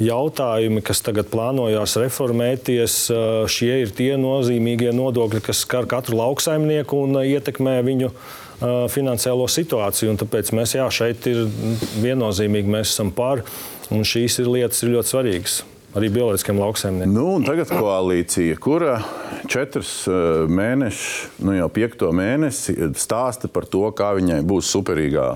[0.00, 2.94] jautājumi, kas tagad plānojās reformēties,
[3.52, 8.08] šie ir tie nozīmīgie nodokļi, kas skar katru lauksaimnieku un ietekmē viņu
[8.94, 10.14] finansiālo situāciju.
[10.14, 11.42] Un tāpēc mēs jā, šeit ir
[12.00, 13.44] viennozīmīgi mēs esam par,
[13.92, 15.58] un šīs ir lietas ir ļoti svarīgas
[15.96, 17.14] arī bioloģiskiem lauksaimniekiem.
[17.14, 19.00] Nu, tagad koalīcija, kura
[19.50, 25.26] četrus uh, mēnešus, nu jau piekto mēnesi, stāsta par to, kā viņai būs superīgā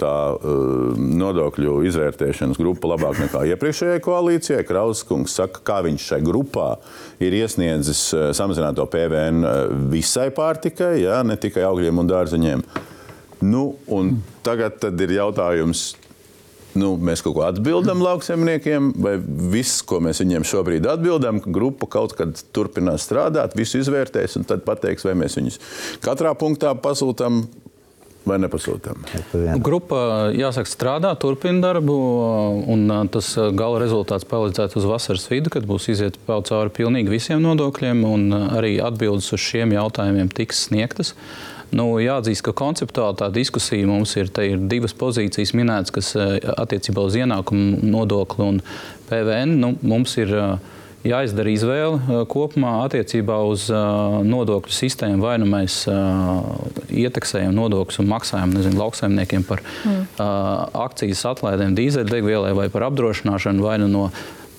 [0.00, 4.66] tā uh, nodokļu izvērtēšanas grupa labāk nekā iepriekšējai koalīcijai.
[4.68, 6.74] Krauskungs saka, kā viņš šai grupā
[7.22, 9.46] ir iesniedzis uh, samazināto PVN
[9.92, 12.66] visai pārtikai, ja, ne tikai augļiem un dārzeņiem.
[13.44, 15.92] Nu, un tagad ir jautājums,
[16.78, 19.16] nu, mēs kaut ko atbildam lauksaimniekiem, vai
[19.54, 24.64] viss, ko mēs viņiem šobrīd atbildam, grupa kaut kad turpinās strādāt, visu izvērtēs un tad
[24.66, 25.60] pateiks, vai mēs viņus
[26.04, 27.44] katrā punktā pasūtām.
[28.24, 29.02] Vai nepasūtām?
[29.60, 29.98] Grupa,
[30.32, 31.96] jāsaka, strādā, turpina darbu,
[32.72, 38.00] un tas gala rezultāts palīdzētu uz vasaras vidu, kad būs iziet cauri pilnīgi visiem nodokļiem,
[38.08, 41.12] un arī atbildes uz šiem jautājumiem tiks sniegtas.
[41.12, 46.36] Uh, Nu, jāatzīst, ka konceptuāli tā diskusija mums ir, ir divas pozīcijas minētas, kas eh,
[46.54, 48.60] attiecībā uz ienākumu nodokli un
[49.08, 49.56] PVN.
[49.58, 50.52] Nu, mums ir eh,
[51.08, 55.24] jāizdara izvēle eh, kopumā attiecībā uz nodokļu sistēmu.
[55.24, 55.80] Vai nu mēs
[56.94, 60.06] ieteksējam nodokļus un maksājam nezinu, lauksaimniekiem par mm.
[60.84, 64.06] akcijas atlaidēm dīzeļdegvielai vai par apdrošināšanu, vai nu no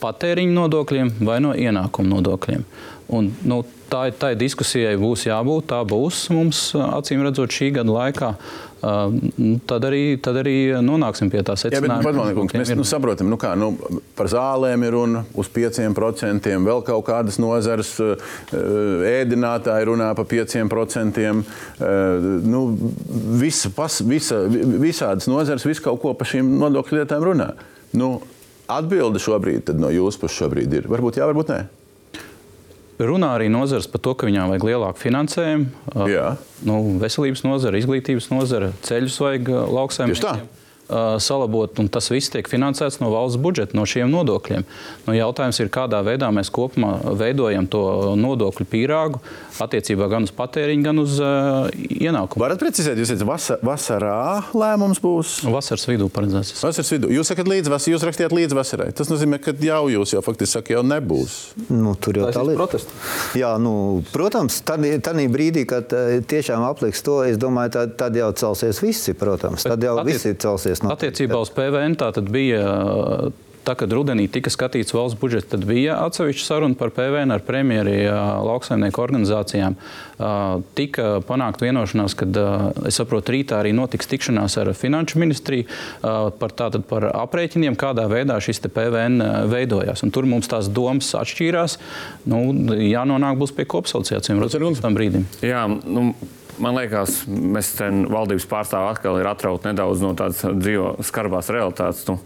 [0.04, 2.66] patēriņa nodokļiem vai no ienākuma nodokļiem.
[3.14, 3.60] Un, nu,
[3.92, 5.68] tā, tā diskusijai būs jābūt.
[5.70, 8.32] Tā būs mums, acīm redzot, šī gada laikā.
[8.36, 8.66] Uh,
[9.66, 12.02] tad, arī, tad arī nonāksim pie tā secinājuma.
[12.02, 13.72] Jā, bet, mēs nu, saprotam, nu kā, nu,
[14.18, 17.94] par zālēm ir runa uz 5%, vēl kaut kādas nozares
[18.52, 21.32] ēdinātāji runā par 5%.
[22.46, 22.66] Nu,
[23.42, 27.54] visa, pas, visa, visādas nozares, visu kaut ko par šīm nodokļu lietām runā.
[27.96, 28.20] Nu,
[28.70, 31.64] atbilde šobrīd no jūsu puses ir varbūt jā, varbūt nē.
[32.96, 35.66] Runā arī nozars par to, ka viņām vajag lielāku finansējumu.
[36.08, 36.28] Jā.
[36.68, 40.46] Nu, veselības nozara, izglītības nozara, ceļus vajag lauksaimniekiem.
[40.46, 40.65] uh,
[41.20, 44.66] salabot, un tas viss tiek finansēts no valsts budžeta, no šiem nodokļiem.
[45.08, 47.82] Nu, jautājums ir, kādā veidā mēs kopumā veidojam to
[48.20, 49.22] nodokļu pīrāgu
[49.64, 52.44] attiecībā gan uz patēriņu, gan uz uh, ienākumu.
[52.44, 54.18] Varat precizēt, jūs teicat, vasa, vasarā
[54.54, 55.36] lēmums būs?
[55.50, 56.54] Vasaras vidū paredzēts.
[56.62, 57.10] Vasaras vidū.
[57.16, 58.90] Jūs sakat, līdz vasarai, jūs rakstījāt līdz vasarai.
[58.98, 61.38] Tas nozīmē, ka jau jūs jau faktiski sakat, jau nebūs.
[61.72, 62.60] Nu, tur jau tā ir lieta.
[62.60, 63.12] protests.
[63.40, 65.90] Jā, nu, protams, tādā brīdī, kad
[66.30, 69.64] tiešām apliks to, es domāju, tad, tad jau celsies visi, protams.
[69.66, 72.64] Tad jau Attiec- visi celsies no Attiecībā uz PVN tā tad bija.
[73.66, 77.96] Tā, kad rudenī tika skatīts valsts budžets, tad bija atsevišķa saruna par PVN ar premjeri
[78.46, 79.74] lauksaimnieku organizācijām.
[80.78, 82.28] Tika panākta vienošanās, ka,
[82.86, 85.66] es saprotu, rītā arī notiks tikšanās ar Finanšu ministriju
[86.38, 90.06] par, tātad, par aprēķiniem, kādā veidā šis te PVN veidojās.
[90.06, 91.80] Un tur mums tās domas atšķīrās.
[92.30, 92.46] Nu,
[92.86, 95.26] jānonāk būs pie kopsaucējiem līdz tam brīdim.
[95.42, 96.12] Jā, nu,
[96.62, 102.06] man liekas, mēs te valdības pārstāvji atkal ir atrauti nedaudz no tādas dzīvo skarbās realitātes.
[102.10, 102.18] Nu,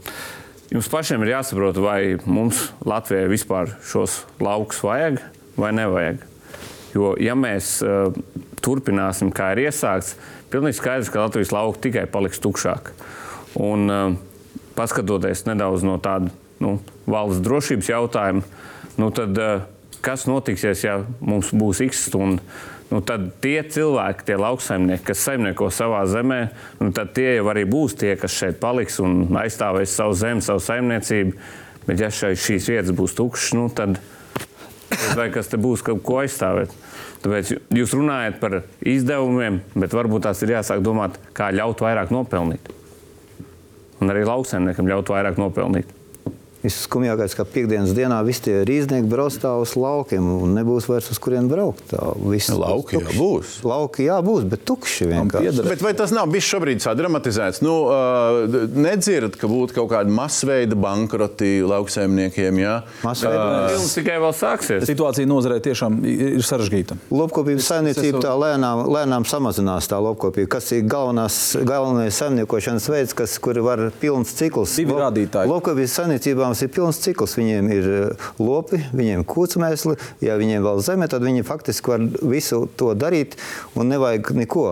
[0.73, 5.21] jums pašiem ir jāsaprot, vai mums Latvijai vispār šos laukus vajag
[5.59, 6.25] vai nevajag.
[6.95, 8.13] Jo, ja mēs uh,
[8.65, 10.15] turpināsim, kā ir iesākts,
[10.49, 12.93] pilnīgi skaidrs, ka Latvijas lauka tikai paliks tukšāk.
[13.61, 14.17] Un, uh,
[14.77, 16.31] paskatoties nedaudz no tāda
[16.63, 16.77] nu,
[17.09, 18.65] valsts drošības jautājuma,
[18.99, 19.67] nu, tad uh,
[20.05, 22.41] kas notiksies, ja mums būs x stundu?
[22.89, 26.39] Nu, tad tie cilvēki, tie lauksaimnieki, kas saimnieko savā zemē,
[26.81, 30.63] nu, tad tie jau arī būs tie, kas šeit paliks un aizstāvēs savu zemi, savu
[30.65, 31.35] saimniecību.
[31.85, 33.99] Bet, ja šai, šīs vietas būs tukšas, nu, tad
[35.17, 36.73] vai kas te būs, ko aizstāvēt.
[37.19, 42.73] Tāpēc jūs runājat par izdevumiem, bet varbūt tās ir jāsāk domāt, kā ļaut vairāk nopelnīt.
[43.99, 45.98] Un arī lauksaimniekam ļaut vairāk nopelnīt.
[46.59, 51.19] Visskumjākais, ka piekdienas dienā visi tie rīznieki brauc tā uz laukiem un nebūs vairs uz
[51.23, 51.85] kurien braukt.
[51.93, 53.19] Tā viss Lauki jau tukšs.
[53.19, 53.53] būs.
[53.63, 55.63] Lauki jā, būs, bet tukši vienkārši.
[55.69, 57.61] Bet vai tas nav bijis šobrīd sadramatizēts?
[57.63, 62.59] Nu, uh, nedzirdat, ka būtu kaut kāda masveida bankroti lauksaimniekiem.
[62.59, 62.75] Jā?
[63.07, 64.83] Masveida Uh, tikai vēl sāksies.
[64.89, 66.97] Situācija nozarē tiešām ir sarežģīta.
[67.13, 73.37] Lopkopības saimniecība tā lēnām, lēnām samazinās tā lopkopība, kas ir galvenās, galvenais saimniekošanas veids, kas,
[73.41, 74.75] kur var pilns cikls.
[74.79, 75.51] Divi rādītāji.
[75.51, 75.95] Lopkopības
[76.49, 77.37] saimniecībām ir pilns cikls.
[77.37, 82.67] Viņiem ir eh, lopi, viņiem kūtsmēsli, ja viņiem vēl zeme, tad viņi faktiski var visu
[82.77, 83.37] to darīt
[83.75, 84.69] un nevajag neko.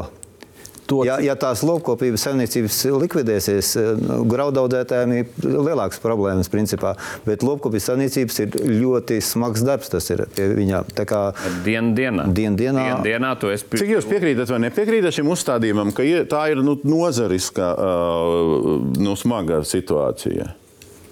[0.88, 6.94] To, Ja, ja tās lopkopības saimniecības likvidēsies, eh, nu, graudaudētājiem ir lielākas problēmas, principā.
[7.26, 9.92] Bet lopkopības saimniecības ir ļoti smags darbs.
[9.92, 10.24] Tas ir.
[10.32, 11.20] Tā kā
[11.66, 12.30] Dienu dienā.
[12.32, 12.86] Dienu dienā.
[13.04, 17.74] Dienu dienā esi Cik jūs piekrītat vai nepiekrītat šim uzstādījumam, ka tā ir nu, nozariska,
[17.76, 20.54] uh, nu, smaga situācija?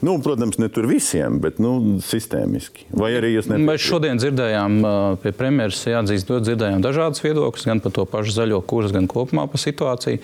[0.04, 2.88] Nu, protams, ne tur visiem, bet nu, sistēmiski.
[2.96, 3.86] Vai arī jūs Mēs nepiekrītat?
[3.86, 4.78] šodien dzirdējām,
[5.24, 9.62] pie premjeras jāatzīst, dzirdējām dažādas viedokļas, gan par to pašu zaļo kursu, gan kopumā par
[9.62, 10.20] situāciju.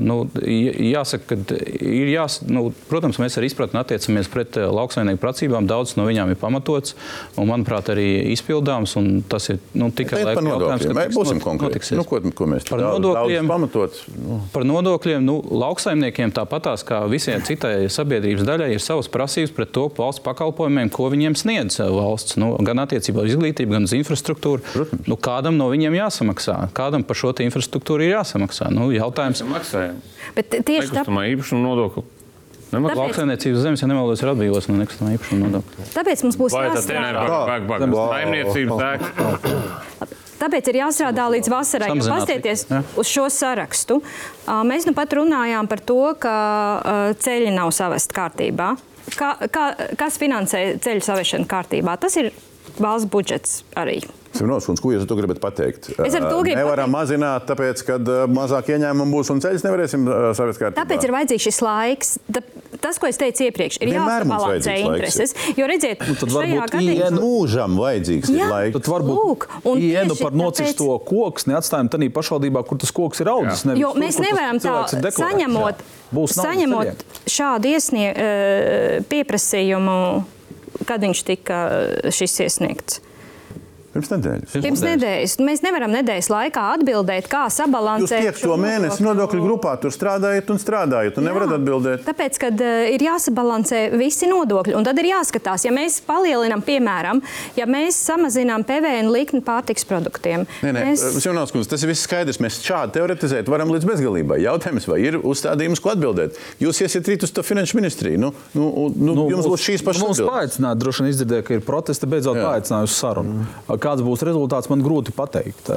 [0.00, 5.68] Nu, jāsaka, ka ir jās, nu, protams, mēs ar izpratni attiecamies pret lauksaimnieku prasībām.
[5.70, 6.96] Daudzas no viņām ir pamatotas
[7.38, 8.96] un, manuprāt, arī izpildāmas.
[8.98, 11.96] un Tas ir nu, tikai laika jautājums, kad tiks Būsim konkrēti.
[11.98, 13.46] Nu, ko, ko mēs Par daudz- nodokļiem.
[13.46, 14.02] daudz pamatots.
[14.16, 14.40] Nu.
[14.52, 19.86] Par nodokļiem nu, lauksaimniekiem tāpatās kā visiem citai sabiedrības daļai ir savas prasības pret to
[19.96, 22.36] valsts pakalpojumiem, ko viņiem sniedz valsts.
[22.40, 24.86] Nu, gan attiecībā uz izglītību, gan uz infrastruktūru.
[25.06, 26.58] Nu, kādam no viņiem jāsamaksā?
[26.74, 28.70] Kādam par šo infrastruktūru ir jāsamaksā?
[28.74, 29.42] Nu, jautājums.
[29.60, 30.00] Maksājam.
[30.34, 30.96] Bet tieši tāpēc.
[30.96, 32.02] Nekustamā īpašuma nodokli.
[32.70, 32.94] Nemaksā.
[32.94, 35.86] Tāpēc- Lauksaimniecības zemes, ja nemaldos, ir atbrīvots no nekustamā īpašuma nodokļa.
[35.94, 37.22] Tāpēc mums būs jāstrādā.
[40.40, 41.90] Tāpēc ir jāstrādā līdz vasarai.
[41.98, 42.78] Paskatieties jā.
[42.96, 43.98] uz šo sarakstu.
[44.46, 46.36] Mēs nu pat runājām par to, ka
[47.20, 48.76] ceļi nav savest kārtībā.
[49.18, 49.66] Kā, kā,
[49.98, 51.98] kas finansē ceļu savešanu kārtībā?
[52.00, 52.30] Tas ir
[52.78, 54.00] valsts budžets arī.
[54.30, 55.88] Simonovs, ko jūs to gribat pateikt?
[56.06, 57.96] Es ar to gribu Nevaram mazināt, tāpēc, ka
[58.30, 60.04] mazāk ieņēmumu būs un ceļus nevarēsim
[60.38, 60.78] savest kārtībā.
[60.84, 62.12] Tāpēc ir vajadzīgs šis laiks.
[62.30, 62.42] Ta,
[62.80, 65.34] tas, ko es teicu iepriekš, ir jāsabalansē vajadzīgs laiks, intereses.
[65.58, 68.46] Jo redziet, Nu, tad varbūt gadījumā Mūžam vajadzīgs Jā.
[68.54, 68.76] laiks.
[68.78, 73.20] Tad varbūt Lūk, un ienu par nocisto tāpēc- koku neatstājam tādā pašvaldībā, kur tas koks
[73.20, 73.66] ir audzis.
[73.66, 75.84] nevis Jo tur, mēs tas nevaram tā saņemot,
[76.38, 78.08] saņemot šādu iesnie,
[79.10, 80.24] pieprasījumu,
[80.86, 81.60] kad viņš tika
[82.14, 83.00] šis iesniegts.
[83.90, 84.52] Pirms nedēļas.
[84.54, 85.32] Pirms nedēļas.
[85.42, 88.22] Mēs nevaram nedēļas laikā atbildēt, kā Jūs sabalansēt.
[88.22, 92.04] piekto šo mēnesi nodokļu grupā tur strādājat un strādājat un nevarat atbildēt.
[92.06, 97.22] Tāpēc, kad uh, ir jāsabalansē visi nodokļi, un tad ir jāskatās, ja mēs palielinām, piemēram,
[97.58, 100.46] ja mēs samazinām PVN likmi pārtiks produktiem.
[100.62, 101.02] Nē, nē, mēs...
[101.24, 102.38] Simonovs kundze, tas ir viss skaidrs.
[102.40, 104.38] Mēs šādi teoretizēt varam līdz bezgalībai.
[104.46, 106.38] Jautājums, vai ir uzstādījums, ko atbildēt?
[106.62, 108.22] Jūs iesiet rīt uz to finanšu ministriju.
[108.22, 110.30] Nu, nu, nu, nu, jums būs šīs pašas Mums atbildes.
[110.30, 112.46] paaicināja, droši vien izdzirdēja, ka ir protesti, beidzot Jā.
[112.46, 113.44] paaicināja uz sarunu.
[113.80, 115.70] Kāds būs rezultāts, man grūti pateikt.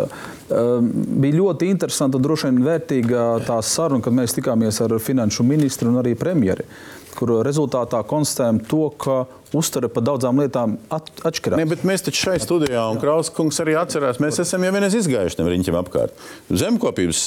[0.49, 6.01] Bija ļoti interesanta droši vien vērtīga tā saruna, kad mēs tikāmies ar finanšu ministru un
[6.03, 6.67] arī premjeri
[7.13, 9.23] kur rezultātā konstatējam to, ka
[9.53, 11.61] uztvere par daudzām lietām at, atšķirās.
[11.61, 15.49] Ne, mēs taču šai studijā, un Krauskungs arī atcerās, mēs esam jau vienreiz izgājuši tam
[15.53, 16.23] riņķim apkārt.
[16.49, 17.25] Zemkopības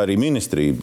[0.00, 0.76] arī ministrija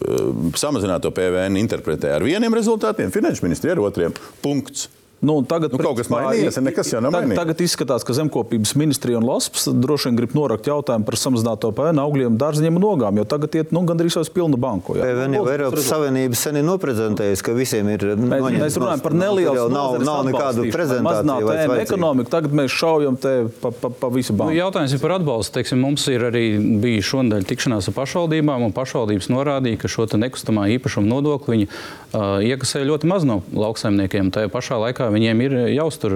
[0.58, 4.14] samazināto PVN interpretē ar vieniem rezultātiem, finanšu ministrija ar otriem.
[4.44, 4.88] Punkts.
[5.20, 7.38] Nu, tagad nu, kaut kas mainījies, nekas jau nav mainījies.
[7.38, 12.02] Tagad izskatās, ka zemkopības ministrija un LASPS droši vien grib norakt jautājumu par samazināto PVN
[12.02, 14.98] augļiem, dārziņiem un ogām, jo tagad iet nu, gandrīz uz pilnu banku.
[14.98, 15.06] Jā.
[15.08, 19.64] PVN jau Eiropas Savienība sen ir noprezentējusi, ka visiem ir mēs, mēs runājam par nelielu
[19.72, 21.48] nav, nav nekādu prezentāciju.
[21.72, 24.52] Vai ekonomiku, tagad mēs šaujam te pa, pa, pa visu banku.
[24.52, 25.56] Nu, jautājums ir par atbalstu.
[25.56, 26.44] Teiksim, mums ir arī
[26.82, 32.44] bija šonadēļ tikšanās ar pašvaldībām, un pašvaldības norādīja, ka šo nekustamā īpašuma nodokli viņi uh,
[32.44, 34.30] iekasē ļoti maz no lauksaimniekiem.
[34.34, 36.14] Tajā pašā laikā viņiem ir jāuztur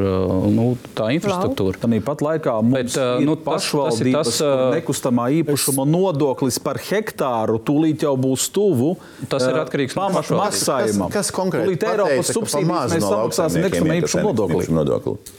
[0.53, 0.67] nu,
[0.97, 1.81] tā infrastruktūra.
[1.83, 5.93] Tāpat laikā mums Bet, ir nu, pašvaldības tas, tas, tas, nekustamā īpašuma es...
[5.95, 8.95] nodoklis par hektāru tūlīt jau būs tuvu.
[9.31, 11.11] Tas ir atkarīgs no maksājuma.
[11.11, 14.35] Kas, kas konkrēti tūlīt Eiropas subsīdijas mēs samaksāsim nekustamā īpašuma
[14.81, 15.39] nodokli.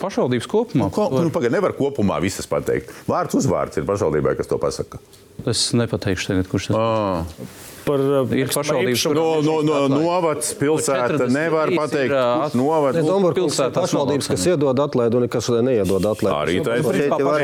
[0.00, 0.86] Pašvaldības kopumā.
[0.86, 2.92] Nu, ko, nu, pagaid, nevar kopumā visas pateikt.
[3.10, 5.00] Vārds uzvārds ir pašvaldībai, kas to pasaka.
[5.48, 11.26] Es nepateikšu tagad, kurš tas ir par uh, ir pašvaldības no, no, no, novads, pilsēta
[11.32, 13.00] nevar pateikt, kurš novads.
[13.40, 16.36] Pilsētas pašvaldības, kas iedod atlaidu un kas neiedod atlaidu.
[16.36, 16.86] Arī tā ir.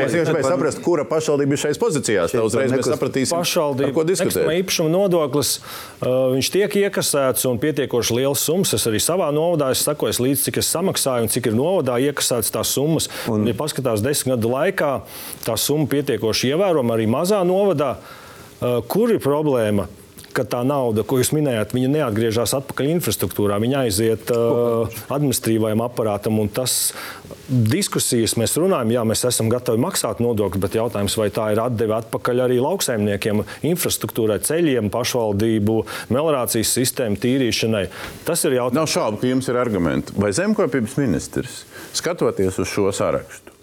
[0.07, 2.35] Mēs gribam saprast, kura pašvaldība ir šajās pozīcijās.
[2.35, 4.47] Tā uzreiz mēs sapratīsim, par ko diskutēt.
[4.61, 8.73] Īpašuma nodoklis, uh, viņš tiek iekasēts un pietiekoši liels summas.
[8.77, 12.53] Es arī savā novadā es sakoju līdz, cik es samaksāju un cik ir novadā iekasēts
[12.55, 13.09] tās summas.
[13.31, 14.91] Un, ja paskatās desmit gadu laikā,
[15.45, 17.97] tā summa pietiekoši ievērojama arī mazā novadā.
[18.57, 19.87] Uh, kur ir problēma?
[20.37, 26.37] Ka tā nauda, ko jūs minējāt, viņa neatgriežas atpakaļ infrastruktūrā, viņa aiziet uh, administratīvajam aparātam.
[26.53, 26.93] Tas
[27.47, 31.97] diskusijas mēs runājam, jā, mēs esam gatavi maksāt nodokļus, bet jautājums, vai tā ir atdeve
[31.97, 35.79] atpakaļ arī lauksaimniekiem, infrastruktūrai, ceļiem, pašvaldību,
[36.13, 37.85] melnrācijas sistēmu tīrīšanai.
[38.27, 38.77] Tas ir jautājums.
[38.77, 40.15] Nav šaubu, ka jums ir argumenti.
[40.19, 41.61] Vai zemkopības ministrs,
[41.97, 43.55] skatoties uz šo sarakstu,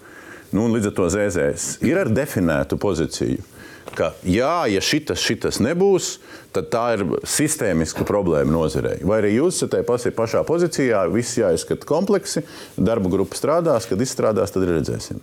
[0.55, 3.54] nu, līdz ar to zēzēs, ir ar definētu pozīciju?
[3.95, 6.15] Ka jā, ja šitas, šitas nebūs,
[6.55, 8.97] tad tā ir sistēmiska problēma nozarei.
[9.05, 12.45] Vai arī jūs esat tajā pašā pozīcijā, viss jāizskata kompleksi,
[12.77, 15.21] darba grupa strādās, kad izstrādās, tad redzēsim.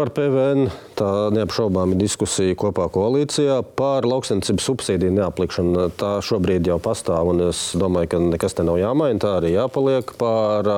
[0.00, 3.58] Par PVN tā neapšaubāmi diskusija kopā koalīcijā.
[3.76, 8.78] Par lauksaimniecības subsīdiju neaplikšanu tā šobrīd jau pastāv, un es domāju, ka nekas te nav
[8.80, 9.20] jāmaina.
[9.20, 10.70] Tā arī jāpaliek par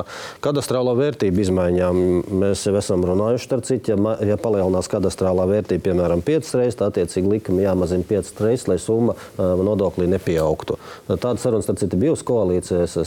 [0.43, 2.03] kadastrālo vērtību izmaiņām.
[2.43, 6.91] Mēs jau esam runājuši, starp citu, ja, ja palielinās kadastrālā vērtība, piemēram, 5 reizes, tad
[6.91, 10.83] attiecīgi likumi jāmazina 5 reizes, lai summa nodoklī nepieaugtu.
[11.13, 12.99] Tāda saruna, starp citu, bijusi koalīcijās.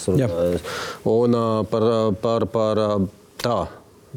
[1.11, 1.41] Un
[1.75, 1.89] par,
[2.23, 2.87] par, par
[3.43, 3.65] tā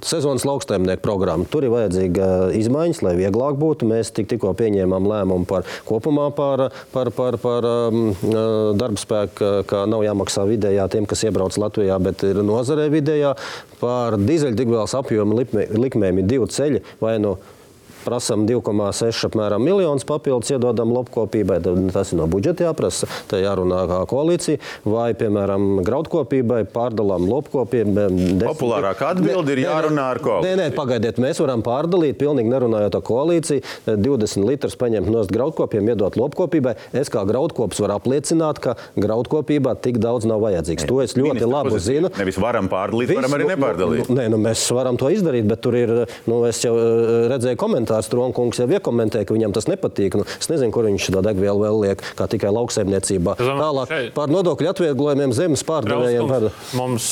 [0.07, 1.47] sezonas lauksaimnieku programma.
[1.51, 2.29] Tur ir vajadzīga
[2.59, 3.89] izmaiņas, lai vieglāk būtu.
[3.91, 9.53] Mēs tik, tikko pieņēmām lēmumu par kopumā par, par, par, par um, uh, darba spēku,
[9.69, 13.35] ka nav jāmaksā vidējā tiem, kas iebrauc Latvijā, bet ir nozarē vidējā.
[13.79, 16.83] Par dīzeļdegvielas apjomu likmēm ir divi ceļi.
[17.03, 17.58] Vai nu no
[18.05, 21.61] prasām 2,6 apmēram miljonus papildus iedodam lopkopībai,
[21.95, 28.09] tas ir no budžeta jāprasa, tā jārunā kā koalīcija, vai, piemēram, graudkopībai pārdalām lopkopībai.
[28.45, 30.59] Populārākā atbilde ir jārunā ar koalīciju.
[30.59, 35.93] Nē, nē, pagaidiet, mēs varam pārdalīt, pilnīgi nerunājot ar koalīciju, 20 litrus paņemt no graudkopiem,
[35.93, 36.77] iedot lopkopībai.
[36.97, 40.87] Es kā graudkops varu apliecināt, ka graudkopībā tik daudz nav vajadzīgs.
[40.89, 42.11] To es ļoti Ministra labi zinu.
[42.19, 44.09] Nevis varam pārdalīt, Visu, varam arī nepārdalīt.
[44.09, 45.95] Nu, nē, nu, mēs varam to izdarīt, bet tur ir,
[46.31, 50.19] nu, es jau eh, redzēju komentāru komentārs Tronkungs jau iekomentēja, ka viņam tas nepatīk.
[50.19, 53.39] Nu, es nezinu, kur viņš to degvielu vēl liek, kā tikai lauksaimniecībā.
[53.39, 54.13] Tālāk šeit...
[54.15, 56.29] par nodokļu atvieglojumiem zemes pārdevējiem.
[56.29, 56.49] Par...
[56.77, 57.09] Mums,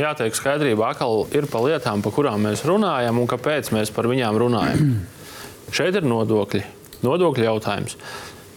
[0.00, 4.40] jāteiek skaidrība, atkal ir pa lietām, par kurām mēs runājam un kāpēc mēs par viņām
[4.40, 4.94] runājam.
[5.76, 6.64] Šeit ir nodokļi,
[7.04, 7.98] nodokļu jautājums.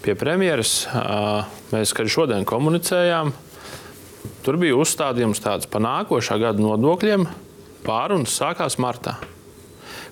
[0.03, 0.81] Pie premjeras
[1.71, 3.31] mēs, kad šodien komunicējām,
[4.43, 7.27] tur bija uzstādījums tāds par nākošā gada nodokļiem.
[7.83, 9.17] Pārunas sākās martā.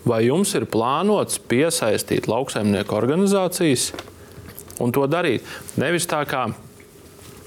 [0.07, 3.91] Vai jums ir plānots piesaistīt lauksaimnieku organizācijas
[4.81, 5.45] un to darīt?
[5.77, 6.47] Nevis tā kā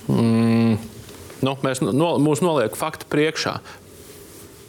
[0.06, 0.76] mm,
[1.42, 3.58] nu, mēs no, mūs noliek faktu priekšā.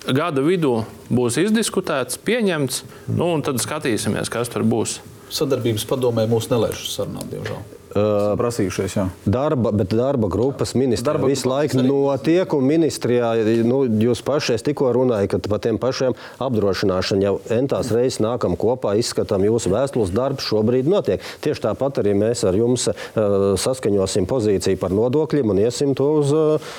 [0.06, 2.84] Gada vidū būs izdiskutēts, pieņemts,
[3.14, 5.00] nu, un tad skatīsimies, kas tur būs.
[5.34, 7.64] Sadarbības padomē mūs nelaiž sarunāt, diemžēl.
[7.96, 9.06] Prasījušies, jā.
[9.24, 13.30] Darba, bet darba grupas ministrijā darba visu laiku notiek, un ministrijā
[13.64, 18.98] nu, jūs paši tikko runājat, ka par tiem pašiem apdrošināšanu jau entās reizes nākam kopā,
[19.00, 21.24] izskatām jūsu vēstules darbs šobrīd notiek.
[21.46, 26.36] Tieši tāpat arī mēs ar jums uh, saskaņosim pozīciju par nodokļiem un iesim to uz
[26.36, 26.74] uh,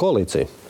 [0.00, 0.63] koalīciju.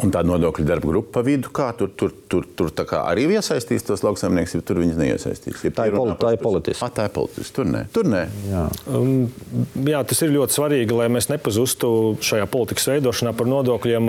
[0.00, 3.26] Un tā nodokļu darba grupa pa vidu, kā tur, tur, tur, tur tā kā arī
[3.36, 5.60] iesaistīs tos lauksaimniekus, ja tur viņas neiesaistīs.
[5.68, 6.80] Ir Tā ir poli- runā tā ir par- politiski.
[6.82, 7.52] Ah, tā ir politiski.
[7.58, 7.82] Tur nē.
[7.92, 8.22] Tur nē.
[8.48, 8.62] Jā.
[8.88, 9.28] Um,
[9.84, 14.08] jā, tas ir ļoti svarīgi, lai mēs nepazustu šajā politikas veidošanā par nodokļiem.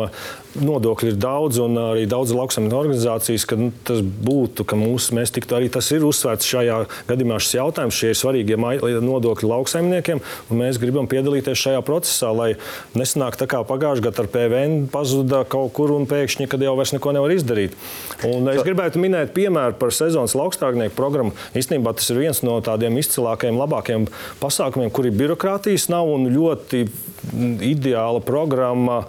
[0.64, 5.34] Nodokļi ir daudz, un arī daudz lauksaimnieku organizācijas, ka nu, tas būtu, ka mūs, mēs
[5.36, 6.80] tiktu arī tas ir uzsvērts šajā
[7.10, 7.98] gadījumā šis jautājums.
[8.00, 8.58] Šie ir svarīgie
[9.04, 12.54] nodokļi lauksaimniekiem, un mēs gribam piedalīties šajā procesā, lai
[12.96, 16.94] nesanāk tā kā pagājušajā gadā ar PVN pazuda kaut kur un pēkšņi, kad jau vairs
[16.96, 17.78] neko nevar izdarīt.
[18.30, 21.36] Un es gribētu minēt piemēru par sezonas laukstrādnieku programmu.
[21.58, 24.08] Īstenībā tas ir viens no tādiem izcilākajiem, labākajiem
[24.42, 26.86] pasākumiem, kur ir birokrātijas nav un ļoti
[27.64, 29.04] ideāla programma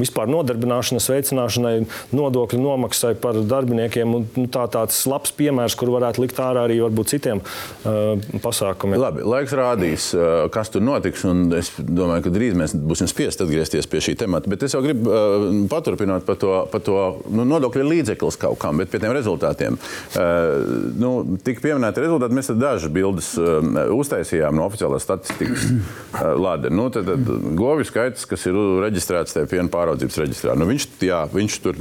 [0.00, 1.74] vispār nodarbināšanas veicināšanai,
[2.16, 4.14] nodokļu nomaksai par darbiniekiem.
[4.16, 9.00] Un, nu, tā tāds labs piemērs, kur varētu likt ārā arī varbūt citiem uh, pasākumiem.
[9.00, 11.24] Labi, laiks rādīs, uh, kas tur notiks.
[11.60, 14.50] Es domāju, ka drīz mēs būsim spiest atgriezties pie šī temata.
[14.50, 16.98] Bet es jau gribu uh, paturpināt par to, par to
[17.28, 19.78] nu, nodokļu līdzeklis kaut kam, bet pie tiem rezultātiem.
[20.16, 23.60] Uh, nu, Tik pieminēti rezultāti, mēs dažas bildes uh,
[23.94, 26.72] uztaisījām no oficiālās statistikas uh, lāde.
[26.72, 27.30] Nu, tad, tad
[27.60, 31.80] govju skaits, kas ir reģistrēts tajā piena pāraudzības reģistrā, nu, viņš, jā, viņš tur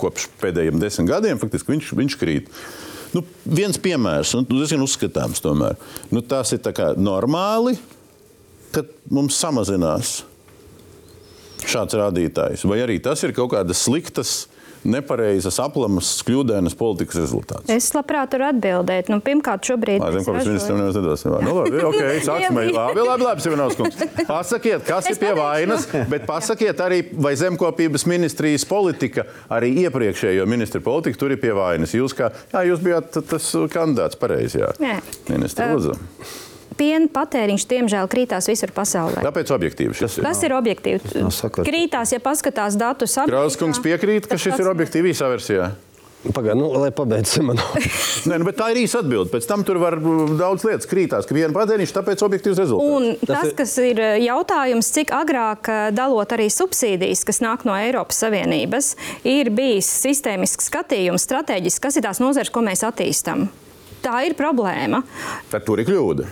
[0.00, 2.50] kopš pēdējiem desmit gadiem faktiski viņš, viņš krīt.
[3.14, 5.78] Nu, viens piemērs, tas ir uzskatāms tomēr.
[6.14, 7.74] Nu, tas ir tā kā normāli,
[8.74, 10.20] kad mums samazinās
[11.66, 12.64] šāds rādītājs.
[12.70, 14.44] Vai arī tas ir kaut kādas sliktas,
[14.84, 17.68] nepareizas, aplamas, kļūdainas politikas rezultāts?
[17.72, 19.10] Es labprāt varu atbildēt.
[19.12, 20.00] Nu, pirmkārt, šobrīd.
[20.02, 21.36] mēs Zemkopības ražojam- ministram neviens nedosim.
[21.44, 22.60] Nu, labi, okay, sāksim.
[22.74, 23.96] Labi, labi, labi Sivinovs kungs.
[24.28, 30.46] Pasakiet, kas Es ir pie vainas, bet pasakiet arī, vai zemkopības ministrijas politika, arī iepriekšējo
[30.50, 31.92] ministru politika tur ir pie vainas.
[31.96, 34.72] Jūs, kā, jā, jūs bijāt tas kandidāts pareizi, jā.
[34.80, 34.96] Nē.
[35.30, 36.49] Ministra Uh, Lūdzu.
[36.80, 39.20] Piena patēriņš, diemžēl, krītās visur pasaulē.
[39.26, 40.24] Tāpēc objektīvi šis ir.
[40.24, 41.26] Tas ir objektīvi.
[41.36, 41.66] sakot.
[41.68, 43.18] Krītās, ja paskatās datus.
[43.28, 45.70] Krauskungs piekrīt, ka Tas šis ir objektīvi īsā versijā.
[46.20, 47.64] Pagaid, nu, lai pabeidzam manu.
[48.28, 49.30] Nē, nu, bet tā ir īsa atbilde.
[49.32, 49.94] Pēc tam tur var
[50.36, 52.92] daudz lietas krītās, ka viena patēriņš, tāpēc objektīvs rezultāts.
[52.92, 57.64] Un tas, ir- kas ir eh, jautājums, cik agrāk eh, dalot arī subsīdijas, kas nāk
[57.68, 58.90] no Eiropas Savienības,
[59.32, 63.48] ir bijis sistēmisks skatījums, strateģiski, kas ir tās nozares, ko mēs attīstam.
[64.04, 65.00] Tā ir problēma.
[65.52, 66.28] Tad tur ir kļūda.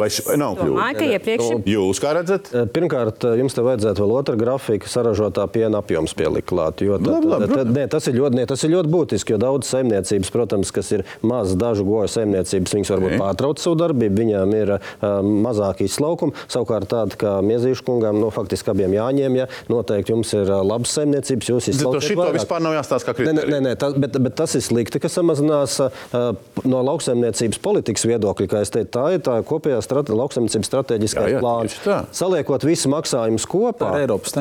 [0.00, 0.70] Vai š- vai nav kļūda?
[0.74, 2.50] domāju, ka iepriekš ir Jūs kā redzat?
[2.54, 6.80] Eh, Pirmkārt, eh, jums te vajadzētu vēl otru grafiku, saražotā piena apjoms pielikt klāt.
[6.80, 9.38] jo tad- Labi, labi, tad- nē, Tas ir ļoti, nē, tas ir ļoti būtiski, jo
[9.38, 14.54] daudz saimniecības, protams, kas ir mazas dažu goju saimniecības, viņas varbūt pārtrauc savu darbību, viņām
[14.54, 14.80] ir uh,
[15.22, 16.32] mazāk izslaukumi.
[16.48, 20.90] Savukārt tāda kā Miezīšu kungam, nu, faktiski abiem jāņem, ja noteikti jums ir uh, labas
[20.96, 23.60] saimniecības, jūs To izslaukat šito vispār nav jāstāsta kā Nē, nē, kritērija.
[23.60, 26.32] nē, nē tas, bet, bet tas ir slikti, ka samazinās uh,
[26.64, 28.48] no lauksaimniecības politikas viedokļa.
[28.48, 31.42] Kā es teicu, tā ir tā kopējā strate, lauksaimniecības strateģiskā Jā, jā,
[31.84, 31.98] tā.
[32.14, 33.92] Saliekot visus maksājumus kopā,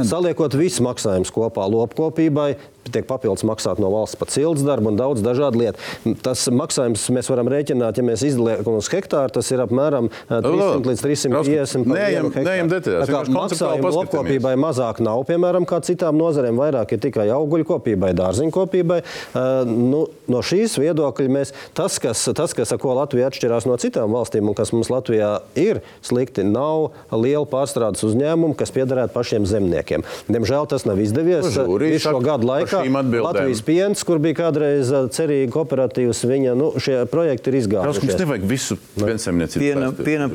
[0.08, 2.54] saliekot visus maksājumus kopā lopkopībai,
[2.92, 5.80] tiek papildus maksāt no valsts par cilts darbu un daudz dažādu lietu.
[6.26, 10.90] Tas maksājums mēs varam rēķināt, ja mēs izdaliekam uz hektāru, tas ir apmēram uh, 300
[10.90, 12.48] līdz 350 par Neejam- vienu hektāru.
[12.50, 13.98] neejam detaļās, Tā kā vienkārši konceptuāli maksājumu paskatāmies.
[14.00, 19.00] lopkopībai mazāk nav, piemēram, kā citām nozarēm, vairāk ir tikai augļkopībai, dārziņkopībai.
[19.34, 23.78] Uh, nu, no šīs viedokļa mēs, tas, kas, tas, kas ar ko Latvija atšķirās no
[23.82, 29.46] citām valstīm un kas mums Latvijā ir slikti, nav liela pārstrādes uzņēmuma, kas piederētu pašiem
[29.50, 30.04] zemniekiem.
[30.28, 31.48] Diemžēl tas nav izdevies.
[31.58, 33.28] Nu, Visu šo gadu laikā šīm atbildēm.
[33.28, 38.20] Latvijas piens, kur bija kādreiz uh, cerīgi kooperatīvs, viņa nu, šie projekti ir Krauskungs izgājušies.
[38.24, 39.64] nevajag visu piensaimniecību.
[39.64, 40.30] Piena, piena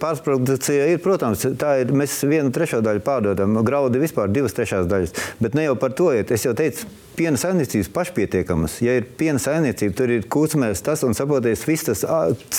[0.00, 1.94] pārprodukcija ir, protams, tā ir.
[1.94, 5.14] Mēs vienu trešo daļu pārdodam, graudi vispār divas trešās daļas.
[5.40, 6.32] Bet ne jau par to iet.
[6.34, 8.78] Es jau teicu, piena saimniecības pašpietiekamas.
[8.82, 12.02] Ja ir piena saimniecība, tur ir kūtsmērs tas un saproties viss tas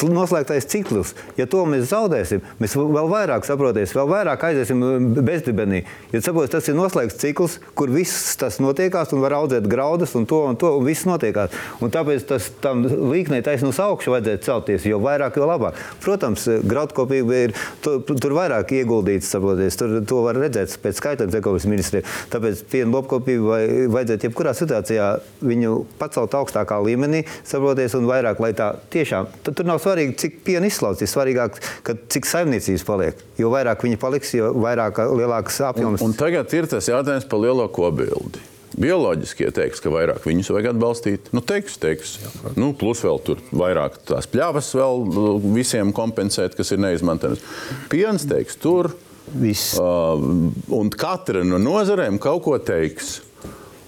[0.07, 1.13] noslēgtais ciklus.
[1.39, 4.83] Ja to mēs zaudēsim, mēs vēl vairāk saproties, vēl vairāk aiziesim
[5.25, 5.83] bezdibenī.
[6.13, 10.27] Ja saproties, tas ir noslēgts cikls, kur viss tas notiekās un var audzēt graudus un
[10.29, 11.53] to un to un viss notiekās.
[11.83, 15.79] Un tāpēc tas tam līknei taisnība uz augšu vajadzētu celties, jo vairāk, jo labāk.
[16.03, 21.69] Protams, graudkopība ir tu, tur vairāk ieguldīts, saproties, tur to var redzēt pēc skaitļiem ekonomikas
[21.69, 22.07] ministrija.
[22.33, 23.61] Tāpēc piena lopkopība vai,
[23.91, 25.09] vajadzētu jebkurā situācijā
[25.45, 30.41] viņu pacelt augstākā līmenī, saproties, un vairāk, lai tā tiešām, tad tur nav svarīgi, cik
[30.47, 33.23] piena izslauc, ir svarīgāk, ka cik saimniecības paliek.
[33.41, 36.03] Jo vairāk viņi paliks, jo vairāk lielāks apjoms.
[36.05, 38.54] Un tagad ir tas jautājums par lielo kobildi.
[38.75, 41.29] Bioloģiskie teiks, ka vairāk viņus vajag atbalstīt.
[41.35, 42.15] Nu, teiks, teiks.
[42.59, 47.43] Nu, plus vēl tur vairāk tās pļavas vēl uh, visiem kompensēt, kas ir neizmantojamas.
[47.91, 48.91] Piens teiks tur.
[49.25, 49.73] Viss.
[49.81, 53.24] Uh, un katra no nozarēm kaut ko teiks.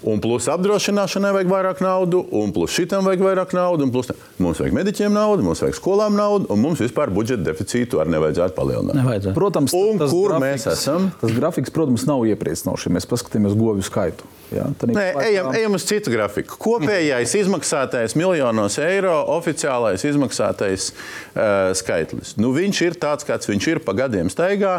[0.05, 4.61] Un plus apdrošināšanai vajag vairāk naudu, un plus šitam vajag vairāk naudu, un plus mums
[4.61, 8.99] vajag mediķiem naudu, mums vajag skolām naudu, un mums vispār budžeta deficītu arī nevajadzētu palielināt.
[8.99, 9.35] Nevajadzētu.
[9.37, 11.09] Protams, Un kur grafiks, mēs esam?
[11.21, 14.29] Tas grafiks, protams, nav iepriecinošs, mēs paskatāmies govju skaitu.
[14.47, 16.55] Tad Nē, ejam, ejam uz citu grafiku.
[16.61, 22.37] Kopējais izmaksātais miljonos eiro, oficiālais izmaksātais uh, skaitlis.
[22.39, 24.77] Nu, viņš ir tāds, kāds viņš ir pa gadiem staigā,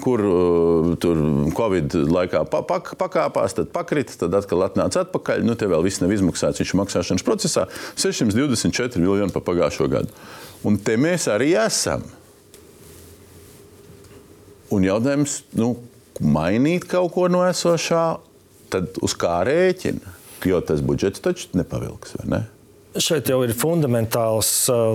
[0.00, 1.20] kur uh, tur
[1.58, 5.44] Covid laikā pa, pak, pakāpās, tad pakrita, tad atkal atnāca atpakaļ.
[5.46, 7.66] Nu, te vēl viss nav izmaksāts, viņš ir maksāšanas procesā
[8.00, 10.14] 624 miljoni pa pagājušo gadu.
[10.66, 12.04] Un te mēs arī esam.
[14.70, 15.74] Un jautājums, nu,
[16.22, 18.04] mainīt kaut ko no esošā,
[18.70, 20.16] tad uz kā rēķina?
[20.46, 22.40] Jo tas budžets taču nepavilks, vai ne?
[22.90, 24.48] Šeit jau ir fundamentāls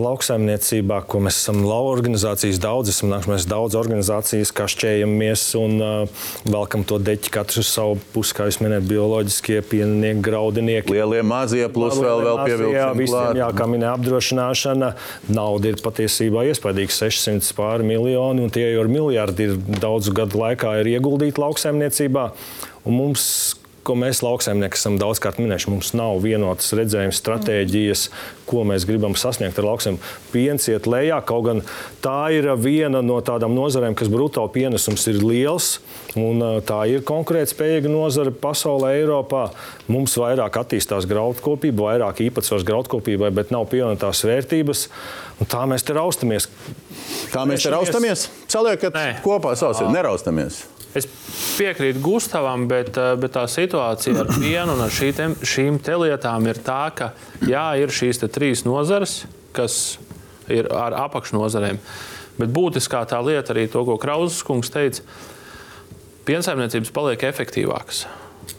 [0.04, 6.84] lauksaimniecībā, ko mēs esam organizācijas daudz, esam nākušies daudz organizācijas, kā šķējamies un uh, velkam
[6.84, 10.91] to deķi katrs uz savu pusi, kā jūs minējat, bioloģiskie pieninieki, graudinieki.
[10.91, 14.93] Lielie, mazie, plus vēl, vēl Jā, pievilksim visiem, jā, kā minēja apdrošināšana,
[15.32, 20.43] nauda ir patiesībā iespaidīga 600 pāri miljoni, un tie jau ir miljardi, ir daudzu gadu
[20.43, 22.34] laikā ir ieguldīti lauksaimniecībā.
[22.86, 23.56] Un mums,
[23.86, 28.08] ko mēs lauksaimnieki esam daudzkārt minējuši, mums nav vienotas redzējuma stratēģijas,
[28.50, 30.00] ko mēs gribam sasniegt ar lauksiem.
[30.34, 31.62] Piens iet lejā, kaut gan
[32.04, 35.70] tā ir viena no tādām nozarēm, kas brutāli pienesums ir liels.
[36.18, 39.48] Un, tā ir konkurētspējīga nozare pasaulē, Eiropā.
[39.92, 44.88] Mums vairāk attīstās graudkopība, vairāk īpatsvars graudkopībai, bet nav pievienotās vērtības.
[45.42, 46.48] Un tā mēs te raustamies.
[47.34, 48.30] Kā mēs te raustamies?
[48.48, 49.10] Saliekat Nē.
[49.26, 50.64] kopā sausiet, neraustamies.
[50.96, 51.08] Es
[51.58, 55.98] piekrītu Gustavam, bet, eh, bet tā situācija ar pienu un ar šī te, šīm te
[56.00, 59.98] lietām ir tā, ka jā, ir šīs trīs nozares, kas
[60.48, 61.80] ir ar apakšnozarēm.
[62.39, 65.02] Bet būtiskā tā lieta arī to, ko Krausas kungs teica,
[66.28, 68.06] piensaimniecības paliek efektīvākas.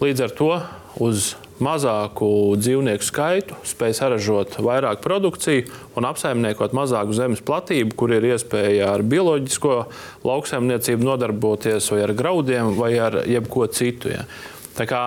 [0.01, 0.53] Līdz ar to
[1.01, 2.29] uz mazāku
[2.61, 5.65] dzīvnieku skaitu spēj saražot vairāk produkciju
[5.97, 9.77] un apsaimniekot mazāku zemes platību, kur ir iespēja ar bioloģisko
[10.27, 14.13] lauksaimniecību nodarboties, vai ar graudiem, vai ar jebko citu.
[14.13, 14.27] Ja.
[14.77, 15.03] Tā kā,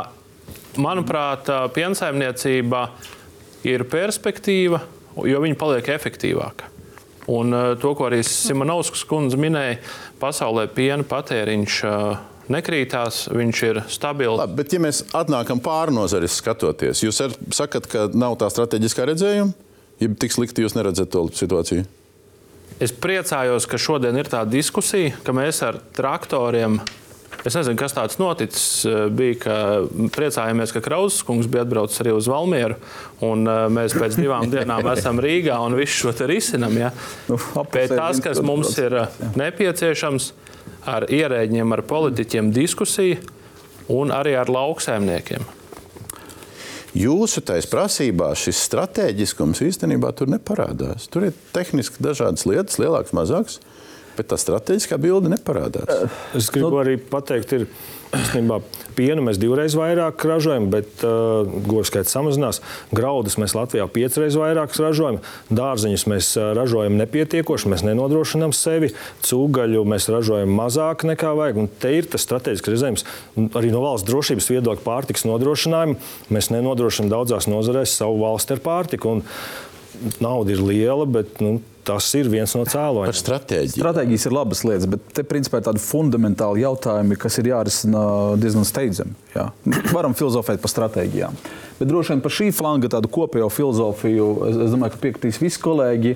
[0.82, 2.88] manuprāt, piensaimniecība
[3.70, 4.82] ir perspektīva,
[5.30, 6.76] jo viņa paliek efektīvāka.
[7.30, 9.78] Un to, ko arī Simonovskis kundze minēja,
[10.22, 12.24] pasaulē piena patēriņš eh,
[12.54, 14.40] nekrītās, viņš ir stabils.
[14.42, 17.22] Labi, bet ja mēs atnākam pāri nozares skatoties, jūs
[17.56, 19.56] sakat, ka nav tā strateģiskā redzējuma?
[20.00, 21.84] Ja tik slikti jūs neredzat to situāciju?
[22.80, 26.80] Es priecājos, ka šodien ir tā diskusija, ka mēs ar traktoriem.
[27.48, 28.86] Es nezinu, kas tāds noticis.
[29.16, 29.56] Bija, ka
[30.16, 32.78] priecājāmies, ka Krausas kungs bija atbraucis arī uz Valmieru.
[33.24, 36.76] Un eh, mēs pēc divām dienām esam Rīgā un visu šo te risinam.
[36.80, 36.94] Ja.
[37.28, 37.40] Nu,
[37.72, 40.32] Bet tas, kas mums ir eh, nepieciešams,
[40.88, 43.20] ar ierēģiem, ar politiķiem diskusija
[43.92, 45.48] un arī ar lauksaimniekiem.
[46.98, 51.06] Jūsu taisa prasībā šis strateģiskums īstenībā tur neparādās.
[51.12, 53.60] Tur ir tehniski dažādas lietas, lielākas, mazākas,
[54.18, 56.10] bet tā strateģiskā bilde neparādās.
[56.38, 57.68] Es gribu nu, arī pateikt, ir
[58.18, 58.58] īstenībā
[59.00, 62.62] pienu mēs divreiz vairāk ražojam, bet uh, govu skaits samazinās.
[62.96, 68.92] Graudus mēs Latvijā piecreiz vairāk ražojam, dārzeņus mēs uh, ražojam nepietiekoši, mēs nenodrošinām sevi,
[69.26, 71.64] cūgaļu mēs ražojam mazāk nekā vajag.
[71.64, 73.08] Un te ir tas strateģisks redzējums.
[73.58, 75.98] Arī no valsts drošības viedokļa pārtiks nodrošinājumu
[76.36, 79.18] mēs nenodrošinām daudzās nozarēs savu valsti ar pārtiku.
[79.18, 81.60] Un nauda ir liela, bet nu,
[81.90, 83.10] tas ir viens no cēloņiem.
[83.10, 83.82] Par stratēģiju.
[83.82, 88.04] Stratēģijas ir labas lietas, bet te principā ir tādi fundamentāli jautājumi, kas ir jārisina
[88.40, 89.16] diezgan steidzami.
[89.34, 89.48] Jā.
[89.96, 91.40] Varam filozofēt par stratēģijām.
[91.80, 95.64] Bet droši vien par šī flanga tādu kopējo filozofiju, es, es domāju, ka piekritīs visi
[95.64, 96.14] kolēģi.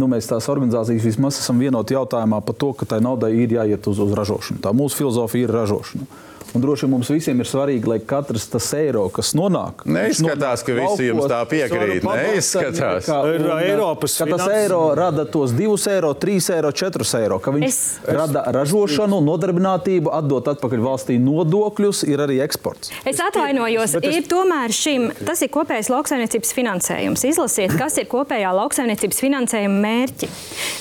[0.00, 3.86] Nu, mēs tās organizācijas vismaz esam vienoti jautājumā par to, ka tai naudai ir jāiet
[3.90, 4.62] uz, uz ražošanu.
[4.64, 6.08] Tā mūsu filozofija ir ražošana.
[6.54, 10.74] Un droši vien mums visiem ir svarīgi, lai katrs tas eiro, kas nonāk, Neizskatās, ka
[10.76, 12.04] visi jums tā piekrīt.
[12.04, 13.08] Neizskatās.
[13.32, 17.38] Ir Eiropas ka tas eiro rada tos 2 eiro, 3 eiro, 4 eiro.
[17.42, 22.90] Ka viņš Es- rada ražošanu, nodarbinātību, atdot atpakaļ valstī nodokļus, ir arī eksports.
[23.06, 27.24] Es atvainojos, es- ir tomēr šim, tas ir kopējais lauksaimniecības finansējums.
[27.32, 30.28] Izlasiet, kas ir kopējā lauksaimniecības finansējuma mērķi.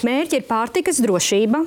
[0.04, 1.66] Mērķi ir pārtikas drošība,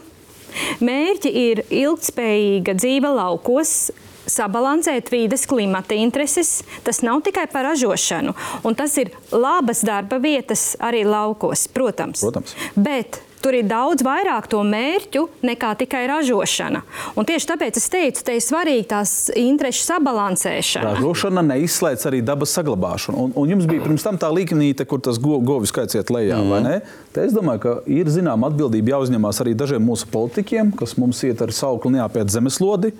[0.84, 3.92] mērķi ir ilgspējīga dzīve laukos.
[4.24, 6.62] Sabalansēt vīdes klimata intereses.
[6.86, 8.32] Tas nav tikai par ražošanu,
[8.64, 12.24] un tas ir labas darba vietas arī laukos, protams.
[12.24, 12.56] Protams.
[12.72, 16.80] Bet tur ir daudz vairāk to mērķu nekā tikai ražošana.
[17.18, 20.94] Un tieši tāpēc es teicu, te ir svarīgi tās interešu sabalansēšana.
[20.96, 23.26] Ražošana neizslēdz arī dabas saglabāšanu.
[23.26, 26.40] Un, un jums bija pirms tam tā līnīte, kur tas go, govis skaits iet lejā,
[26.40, 26.54] mm.
[26.54, 26.74] vai ne?
[27.14, 31.44] Te es domāju, ka ir zināma atbildība jāuzņemās arī dažiem mūsu politiķiem, kas mums iet
[31.44, 32.94] ar saukli neapēt zemeslodi.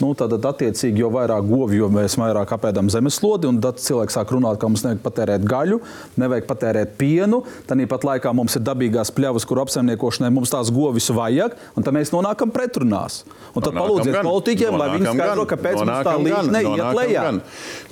[0.00, 4.32] Nu, tad, attiecīgi, jo vairāk govju, jo mēs vairāk apēdam zemeslodi, un tad cilvēks sāk
[4.32, 5.80] runāt, ka mums nevajag patērēt gaļu,
[6.20, 7.42] nevajag patērēt pienu.
[7.68, 12.14] Tāpat laikā mums ir dabīgās pļavas, kur apsaimniekošanai mums tās govis vajag, un tad mēs
[12.14, 13.22] nonākam pretrunās.
[13.52, 17.26] Un tad palūdziet politiķiem, lai viņi skaidro, kāpēc mums tā līnija neiet lejā.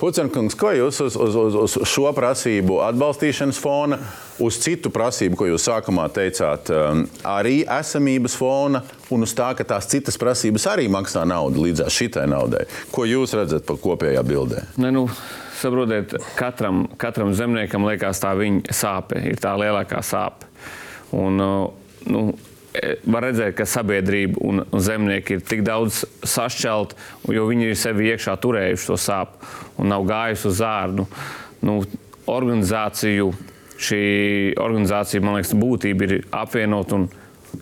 [0.01, 4.01] Pucenkungs, ko jūs uz, uz, uz, uz šo prasību atbalstīšanas fona,
[4.41, 8.81] uz citu prasību, ko jūs sākumā teicāt, um, arī esamības fona
[9.13, 12.65] un uz tā, ka tās citas prasības arī maksā naudu līdzās šitai naudai.
[12.93, 14.65] Ko jūs redzat par kopējā bildē?
[14.81, 15.07] Ne, nu,
[15.59, 20.49] saprotiet, katram, katram zemniekam liekas, tā viņa sāpe ir tā lielākā sāpe.
[21.15, 21.41] Un,
[22.09, 22.23] nu,
[23.09, 26.97] var redzēt, ka sabiedrība un zemnieki ir tik daudz sašķelti,
[27.33, 31.07] jo viņi ir sevi iekšā turējuši to sāpju un nav gājuši uz ārnu.
[31.65, 31.79] Nu,
[32.29, 33.31] organizāciju,
[33.79, 34.03] šī
[34.59, 37.07] organizācija, man liekas, būtība ir apvienot un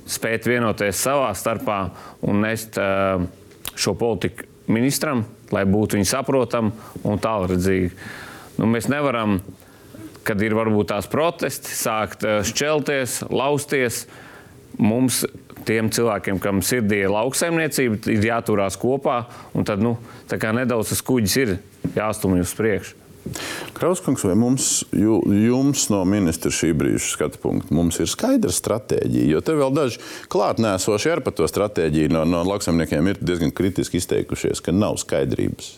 [0.08, 1.80] spēt vienoties savā starpā
[2.28, 2.78] un nest
[3.78, 5.24] šo politiku ministram,
[5.54, 6.74] lai būtu viņi saprotami
[7.08, 7.92] un tālredzīgi.
[8.58, 9.38] Nu, mēs nevaram,
[10.28, 14.06] kad ir varbūt tās protesti, sākt šķelties, lausties.
[14.78, 15.24] Mums,
[15.66, 19.24] tiem cilvēkiem, kam sirdī ir lauksaimniecība, ir jāturās kopā,
[19.58, 19.96] un tad nu,
[20.30, 21.58] nedaudz tas kuģis ir
[21.96, 23.07] jāstumj uz priekšu.
[23.78, 29.32] Krauskungs, vai mums, jums no ministra šī brīža skatu punkta, mums ir skaidra stratēģija?
[29.32, 30.02] Jo te vēl daži
[30.34, 35.78] klātnēsoši ar par to stratēģiju no, no lauksaimniekiem ir diezgan kritiski izteikušies, ka nav skaidrības.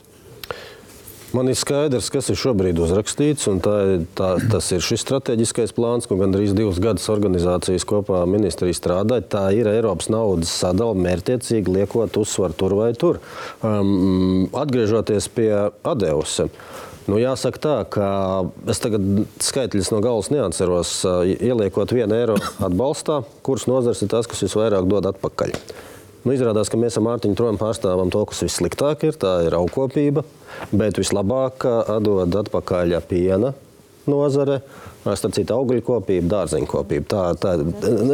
[1.36, 3.76] Man ir skaidrs, kas ir šobrīd uzrakstīts, tā,
[4.18, 9.28] tā, tas ir šis strateģiskais plāns, ko gandrīz divus gadus organizācijas kopā ministrija strādāja.
[9.36, 13.22] Tā ir Eiropas naudas sadala mērķiecīgi liekot uzsvaru tur vai tur.
[13.62, 15.52] Um, atgriežoties pie
[15.88, 16.50] Adeusa.
[16.50, 18.08] Uh, Nu, jāsaka tā, ka
[18.70, 19.06] es tagad
[19.42, 20.92] skaitļus no galvas neatceros.
[21.32, 22.36] Ieliekot vienu eiro
[22.68, 25.56] atbalstā, kuras nozars ir tas, kas visvairāk dod atpakaļ.
[26.26, 30.26] Nu, izrādās, ka mēs ar Mārtiņu Tromu pārstāvam to, kas vissliktāk ir, tā ir augkopība,
[30.76, 31.64] bet vislabāk
[32.04, 33.54] dod atpakaļ piena
[34.10, 34.60] nozare
[35.00, 37.06] Starp citu, augļkopība, dārzeņkopība.
[37.10, 37.56] Tā, tā,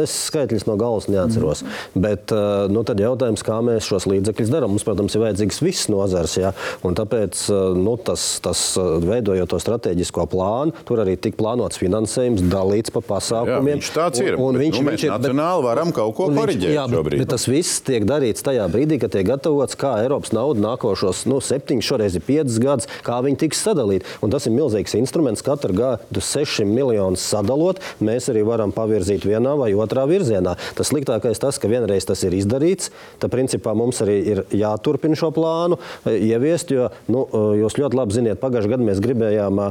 [0.02, 1.64] es skaitļus no galvas neatceros.
[1.64, 2.02] Mm.
[2.06, 2.34] Bet
[2.72, 4.74] nu, tad jautājums, kā mēs šos līdzekļus darām.
[4.74, 6.36] Mums, protams, ir vajadzīgs viss nozars.
[6.38, 6.52] Ja?
[6.86, 7.42] Tāpēc,
[7.76, 8.62] nu, tas, tas
[9.02, 13.72] veidojot to strateģisko plānu, tur arī tika plānots finansējums, dalīts pa pasākumiem.
[13.74, 14.38] Jā, viņš tāds ir.
[14.38, 16.72] Un, un viņš, nu, viņš ir, nacionāli bet, varam kaut ko koriģēt.
[16.76, 20.62] Jā, bet, bet tas viss tiek darīts tajā brīdī, kad tiek gatavots, kā Eiropas nauda
[20.64, 24.08] nākošos nu, septiņus, šoreiz ir piecus gadus, kā viņi tiks sadalīti.
[24.24, 29.54] Un tas ir milzīgs instruments katru gadu 600 miljonus sadalot, mēs arī varam pavirzīt vienā
[29.58, 30.56] vai otrā virzienā.
[30.76, 32.90] Tas sliktākais tas, ka vienreiz tas ir izdarīts,
[33.22, 37.98] tad principā mums arī ir jāturpina šo plānu e, ieviest, jo nu, e, jūs ļoti
[37.98, 39.68] labi ziniet, pagājušajā gadā mēs gribējām e,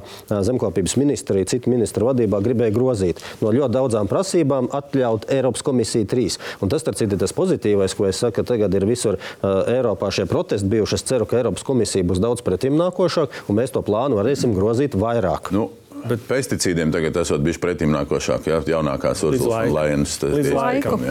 [0.49, 6.39] zemkopības ministriju, citu ministru vadībā gribēja grozīt no ļoti daudzām prasībām atļaut Eiropas komisiju trīs.
[6.63, 10.27] Un tas, starp citu, ir tas pozitīvais, ko es saku, tagad ir visur Eiropā šie
[10.29, 10.99] protesti bijuši.
[10.99, 15.51] Es ceru, ka Eiropas komisija būs daudz pretimnākošāka un mēs to plānu varēsim grozīt vairāk.
[15.55, 15.69] Nu.
[16.05, 18.59] Bet pesticīdiem tagad esot bijis pretim nākošāk, ja?
[18.75, 20.19] jaunākās uzvaras lainas.
[20.21, 21.07] Līdz laikam.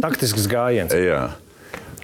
[0.00, 0.94] Taktisks gājiens.
[0.94, 1.26] Jā.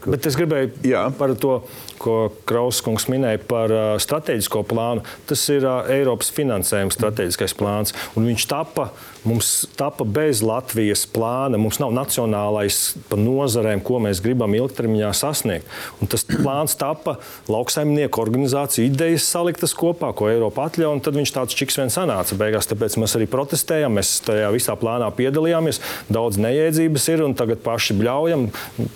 [0.04, 1.06] Bet es gribēju Jā.
[1.16, 1.62] par to
[2.00, 2.16] ko
[2.48, 5.04] Krauskungs minēja par uh, strateģisko plānu.
[5.28, 7.94] Tas ir uh, Eiropas finansējuma strateģiskais plāns.
[8.16, 8.90] Viņš tapa,
[9.24, 11.58] mums tapa bez Latvijas plāna.
[11.60, 15.68] Mums nav nacionālais pa nozarēm, ko mēs gribam ilgtermiņā sasniegt.
[16.00, 17.16] Un tas plāns tapa
[17.50, 21.02] lauksaimnieku organizāciju idejas saliktas kopā, ko Eiropa atļauj.
[21.04, 22.68] Tad viņš tāds čiks vien sanāca beigās.
[22.70, 23.96] Tāpēc mēs arī protestējam.
[23.98, 25.80] Mēs tajā visā plānā piedalījāmies.
[26.12, 28.48] Daudz neiedzības ir un tagad paši bļaujam.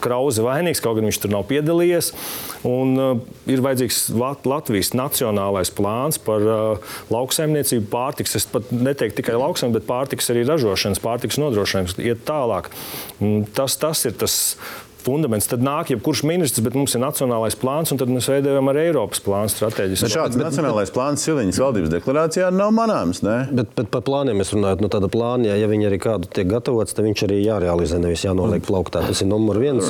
[0.04, 2.12] Krauze vainīgs, kaut gan viņš tur nav piedalījies.
[2.68, 8.36] Un, uh, ir vajadzīgs Lat Latvijas nacionālais plāns par uh, lauksaimniecību, pārtiks.
[8.38, 12.72] Es pat neteiktu tikai lauksaimniecību, bet pārtiks arī ražošanas, pārtiks nodrošinājums, iet tālāk.
[13.20, 14.34] Mm, tas, tas ir tas
[15.08, 15.48] fundaments.
[15.48, 19.22] Tad nāk jebkurš ministrs, bet mums ir nacionālais plāns, un tad mēs veidojam arī Eiropas
[19.24, 20.02] plānu stratēģiju.
[20.04, 23.22] Bet šāds bet, nacionālais plāns Siliņas valdības deklarācijā nav manāms.
[23.26, 23.38] Ne?
[23.54, 24.82] Bet, bet par plāniem es runāju.
[24.84, 28.24] Nu, tāda plāna, ja, ja viņi arī kādu tiek gatavots, tad viņš arī jārealizē, nevis
[28.26, 29.02] jānoliek plauktā.
[29.08, 29.88] Tas ir numur viens.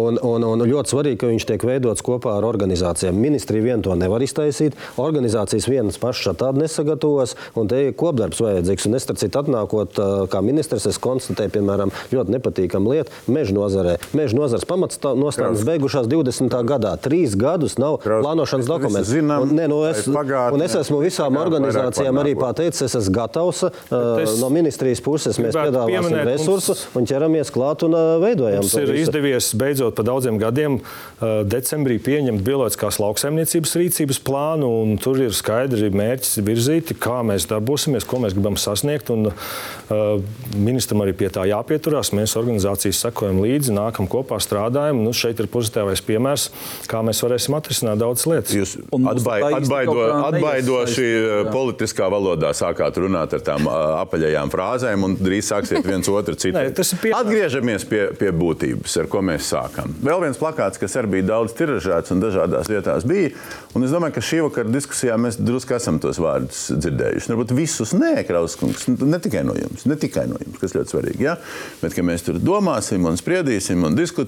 [0.00, 3.18] Un, un, un ļoti svarīgi, ka viņš tiek veidots kopā ar organizācijām.
[3.20, 4.78] Ministrija vien to nevar iztaisīt.
[5.00, 8.88] Organizācijas vienas pašas tādu nesagatavos, un te ir kopdarbs vajadzīgs.
[8.88, 10.00] Un es starp citu atnākot
[10.32, 13.96] kā ministrs, es konstatēju, piemēram, ļoti nepatīkamu lietu meža nozarē.
[14.16, 16.54] Meža nozarē nozars pamatnostādnes beigušās 20.
[16.68, 16.94] gadā.
[17.02, 19.08] Trīs gadus nav Kraus, plānošanas dokumentu.
[19.10, 22.94] zinām, Un, ne, nu, es, vai pagātnē, un es esmu visām organizācijām arī pateicis, es
[23.00, 23.64] esmu gatavs.
[23.64, 27.96] Uh, es no ministrijas puses mēs gribētu piedāvāsim pieminēt, resursu mums- un ķeramies klāt un
[27.98, 34.20] uh, veidojam Mums ir izdevies beidzot pēc daudziem gadiem uh, decembrī pieņemt bioloģiskās lauksaimniecības rīcības
[34.24, 39.10] plānu, un tur ir skaidri mērķis virzīti, kā mēs darbosimies, ko mēs gribam sasniegt.
[39.14, 40.18] Un, uh,
[40.56, 42.12] ministram arī pie tā jāpieturās.
[42.14, 45.00] Mēs organizācijas sekojam līdzi, nākam kopā, strādājam.
[45.04, 46.48] Nu, šeit ir pozitīvais piemērs,
[46.90, 48.54] kā mēs varēsim atrisināt daudzas lietas.
[48.54, 49.96] Jūs atbai, atbaido,
[50.30, 51.40] atbaidoši jā.
[51.54, 56.54] politiskā valodā sākāt runāt ar tām ā, apaļajām frāzēm, un drīz sāksiet viens otru citu.
[56.58, 57.24] Nē, tas ir piemērs.
[57.24, 59.96] Atgriežamies pie, pie būtības, ar ko mēs sākām.
[60.04, 63.32] Vēl viens plakāts, kas arī bija daudz tiražēts un dažādās vietās bija.
[63.74, 67.30] Un es domāju, ka šī vakara diskusijā mēs drusku esam tos vārdus dzirdējuši.
[67.32, 71.26] Varbūt visus nē, Krauskungs, ne tikai no jums, ne tikai no jums, kas ļoti svarīgi.
[71.26, 71.36] Ja?
[71.80, 74.23] Bet ka mēs tur domāsim un spriedīsim un diskutēsim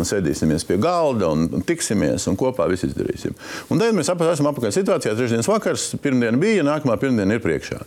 [0.00, 3.34] un sēdīsimies pie galda un, un tiksimies un kopā visu izdarīsim.
[3.70, 7.80] Un tad mēs esam apakaļ situācijā, trešdienas vakars, pirmdiena bija, nākamā pirmdiena ir priekšā.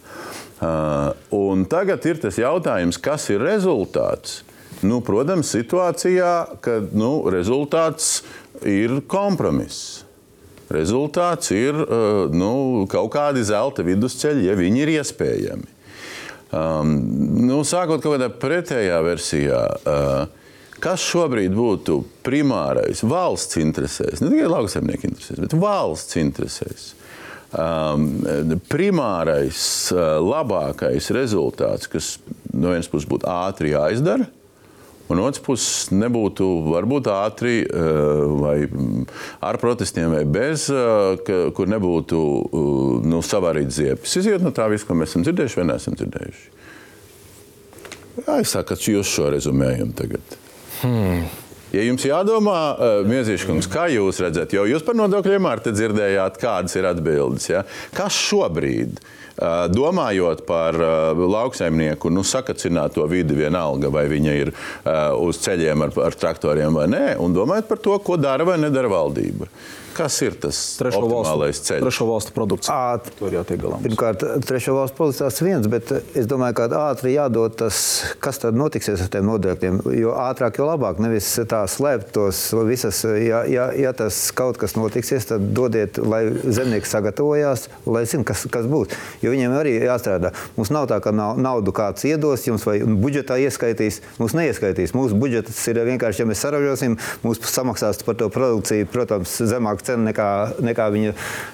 [0.63, 4.41] Uh, tagad ir tas jautājums, kas ir rezultāts.
[4.83, 8.23] Nu, protams, situācijā, kad nu, rezultāts
[8.67, 10.03] ir kompromiss.
[10.73, 15.69] Rezultāts ir uh, nu, kaut kādi zelta vidusceļi, ja viņi ir iespējami.
[16.53, 16.93] Um,
[17.47, 20.42] nu, sākot kaut kādā pretējā versijā, uh,
[20.83, 26.91] kas šobrīd būtu primārais valsts interesēs, ne tikai lauksaimnieku interesēs, bet valsts interesēs.
[27.53, 28.07] Um,
[28.67, 32.15] primārais, uh, labākais rezultāts, kas
[32.49, 34.25] no vienas puses būtu ātri jāizdara,
[35.11, 37.87] Un otrs puses nebūtu varbūt ātri eh,
[38.39, 39.03] vai mm,
[39.43, 42.19] ar protestiem vai bez, eh, ka, kur nebūtu
[43.11, 44.15] nu, savārīt ziepes.
[44.21, 46.45] Iziet no tā visu, ko mēs esam dzirdējuši vai neesam dzirdējuši.
[48.23, 50.42] Ka jūs šo rezumējam tagad.
[50.83, 51.23] Hmm.
[51.73, 56.75] Ja jums jādomā, uh, Miezīškungs, kā jūs redzat, jo jūs par nodokļiem arī dzirdējāt, kādas
[56.77, 57.47] ir atbildes.
[57.49, 57.63] Ja?
[57.95, 64.53] Kas šobrīd, uh, domājot par uh, lauksaimnieku, nu, sakacināto vidi vienalga, vai viņa ir
[65.17, 68.91] uz ceļiem ar, ar traktoriem vai nē, un domājot par to, ko dara vai nedara
[68.91, 69.49] valdība.
[69.93, 71.83] Kas ir tas Trešo valstu, ceļš?
[71.85, 72.33] trešo valstu
[73.61, 73.77] galā.
[73.77, 73.85] mums.
[73.85, 77.77] Pirmkārt, trešo valstu policijas viens, bet es domāju, ka ātri jādod tas,
[78.23, 79.81] kas tad notiksies ar tiem nodokļiem.
[79.99, 81.01] Jo ātrāk, jo labāk.
[81.03, 83.03] Nevis tā slēpt tos visas.
[83.03, 88.45] Ja, ja, ja tas kaut kas notiksies, tad dodiet, lai zemnieki sagatavojās, lai zinātu, kas,
[88.53, 88.93] kas būs.
[89.23, 90.33] Jo viņiem arī jāstrādā.
[90.57, 94.01] Mums nav tā, ka naudu kāds iedos jums vai budžetā ieskaitīs.
[94.21, 94.95] Mums neieskaitīs.
[94.97, 100.09] Mūsu budžets ir vienkārši, ja mēs saražosim, mums samaksās par to produkciju, protams, zemāk cena
[100.09, 100.29] nekā,
[100.63, 101.13] nekā viņu,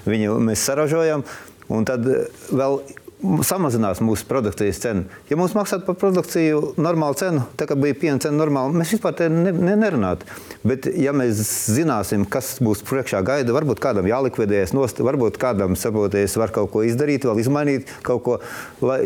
[0.10, 1.26] viņu mēs saražojam.
[1.70, 2.06] Un tad
[2.50, 2.80] vēl
[3.44, 5.04] samazinās mūsu produkcijas cena.
[5.30, 9.18] Ja mums maksātu par produkciju normālu cenu, tā kā bija piena cena normāla, mēs vispār
[9.20, 10.28] te ne, ne, nerunātu.
[10.68, 11.42] Bet, ja mēs
[11.76, 16.84] zināsim, kas būs priekšā gaida, varbūt kādam jālikvidējas nost, varbūt kādam saproties, var kaut ko
[16.88, 18.40] izdarīt, vēl izmainīt kaut ko.
[18.84, 19.00] Lai,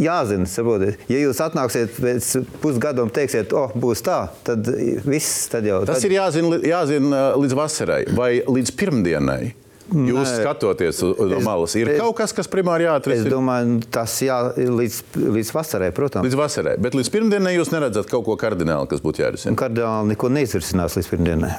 [0.00, 1.00] jāzina, saproties.
[1.08, 2.30] Ja jūs atnāksiet pēc
[2.62, 4.68] pusgada un teiksiet, o, oh, būs tā, tad
[5.08, 5.82] viss tad jau.
[5.88, 9.63] Tas tad, ir jāzina, jāzina uh, līdz vasarai vai līdz pirmdienai.
[9.92, 10.36] Jūs Nē.
[10.40, 14.14] skatoties uz- no Es- malas, ir es- kaut kas, kas primāri Es jāatrisina domāju, tas
[14.24, 16.24] jā, līdz, līdz vasarai, protams.
[16.24, 16.78] līdz vasarai.
[16.80, 19.54] Bet līdz pirmdienai jūs neredzat kaut ko kardinālu, kas būtu jārisina.
[19.54, 21.52] Kardināli neko neizvirsinās līdz pirmdienai.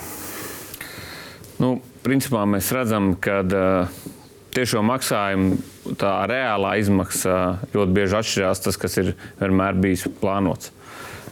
[1.60, 3.44] Nu, principā mēs redzam, ka
[4.56, 5.58] tiešo maksājumu
[5.96, 10.72] tā reālā izmaksa ļoti bieži atšķirās tas, kas ir vienmēr bijis plānots.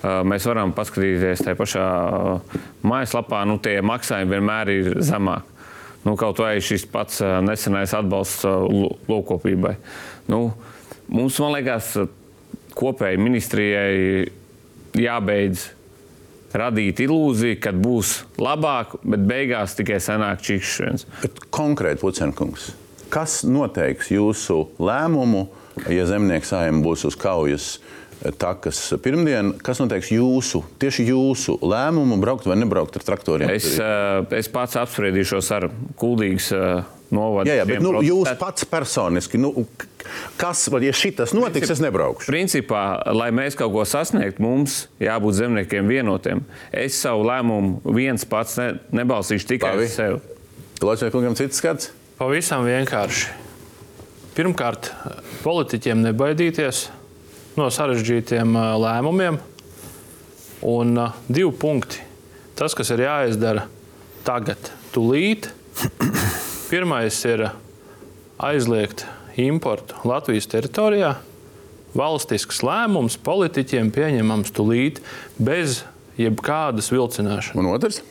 [0.03, 2.41] Mēs varam paskatīties tajā pašā
[2.83, 5.43] mājaslapā, nu tie maksājumi vienmēr ir zemāki.
[6.03, 9.77] Nu, kaut vai šis pats nesenais atbalsts lo- lopkopībai.
[10.27, 10.49] Nu,
[11.07, 11.93] mums, man liekas,
[12.75, 14.27] kopēji ministrijai
[14.99, 15.69] jābeidz
[16.53, 21.07] radīt ilūziju, ka būs labāk, bet beigās tikai sanāk čikšķis.
[21.53, 22.67] Konkrēti, Pucenkungs,
[23.13, 25.47] kas noteiks jūsu lēmumu,
[25.89, 27.71] ja zemnieks saimē būs uz kaujas
[28.39, 29.53] takas pirmdien?
[29.63, 33.51] Kas noteiks jūsu, tieši jūsu lēmumu braukt vai nebraukt ar traktoriem?
[33.51, 35.67] Es, uh, es pats apspriedīšos ar
[35.99, 36.83] Kuldīgas uh,
[37.13, 37.51] novadu.
[37.51, 39.51] Jā, jā, bet nu, jūs pats personiski, nu,
[40.39, 42.29] kas, ja šis notiks, es nebraukšu.
[42.31, 42.83] Principā,
[43.15, 46.43] lai mēs kaut ko sasniegtu, mums jābūt zemniekiem vienotiem.
[46.71, 49.87] Es savu lēmumu viens pats ne, nebalsīšu tikai Labi.
[49.89, 50.19] uz sevi.
[50.81, 51.93] Klausieties, kungam, cits skats.
[52.17, 53.31] Pavisam vienkārši.
[54.33, 54.89] Pirmkārt,
[55.43, 56.87] politiķiem nebaidīties
[57.59, 59.39] no sarežģītiem ā, lēmumiem.
[60.69, 62.01] Un ā, divi punkti.
[62.57, 63.67] Tas, kas ir jāizdara
[64.25, 65.49] tagad, tūlīt.
[66.71, 67.47] Pirmais ir
[68.41, 69.05] aizliegt
[69.41, 71.15] importu Latvijas teritorijā.
[71.93, 75.03] Valstisks lēmums politiķiem pieņemams tūlīt
[75.37, 75.83] bez
[76.17, 77.59] jebkādas vilcināšanas.
[77.61, 78.01] Un otrs?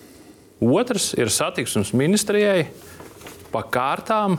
[0.62, 2.68] Otrs ir satiksmes ministrijai
[3.50, 4.38] pa kārtām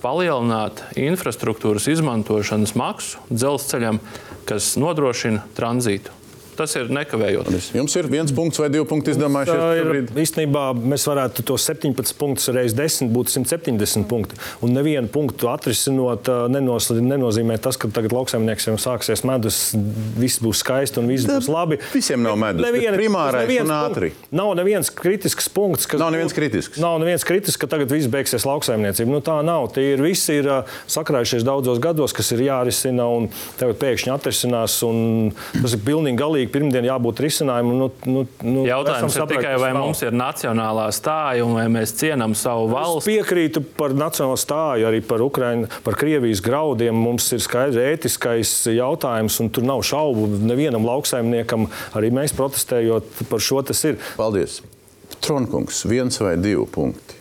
[0.00, 4.00] palielināt infrastruktūras izmantošanas maksu dzelzceļam,
[4.48, 6.19] kas nodrošina tranzītu.
[6.60, 7.70] Tas ir nekavējoties.
[7.72, 12.12] Jums ir viens punkts vai divi punkti Tā izdomājušies ir, īstenībā mēs varētu to 17
[12.20, 14.36] punktus reizes 10 būt 170 punkti.
[14.60, 19.60] Un nevienu punktu atrisinot, nenos, nenozīmē tas, ka tagad lauksaimniekiem sāksies medus,
[20.20, 21.80] viss būs skaisti un viss būs labi.
[21.94, 24.10] Visiem nav medus, Neviena- primārais un ātri.
[24.12, 26.78] punkts- Nav neviens kritisks punkts, kas Nav neviens kritisks.
[26.78, 29.08] Nav neviens kritisks, ka tagad viss beigsies lauksaimniecība.
[29.08, 29.72] Nu, tā nav.
[29.72, 30.44] Tie ir visi ir
[30.86, 34.82] sakrājušies daudzos gados, kas ir jārisina un tagad pēkšņi atrisinās.
[34.84, 35.32] un
[35.62, 36.49] Tas ir pilnīgi galīgi.
[36.52, 37.76] Pirmdien jābūt risinājumam.
[37.80, 39.86] Nu, nu, nu, Jautājums ir tikai, vai nav.
[39.86, 43.14] mums ir nacionālā stāja un vai mēs cienām savu Es valsti.
[43.14, 46.94] piekrītu par nacionālo stāju, arī par Ukraiņu, par Krievijas graudiem.
[47.00, 51.68] Mums ir skaidrs ētiskais jautājums, un tur nav šaubu nevienam lauksaimniekam.
[51.98, 54.00] Arī mēs protestējot par šo tas ir.
[54.20, 54.60] Paldies.
[55.20, 57.18] Tronkungs, viens vai divi punkti.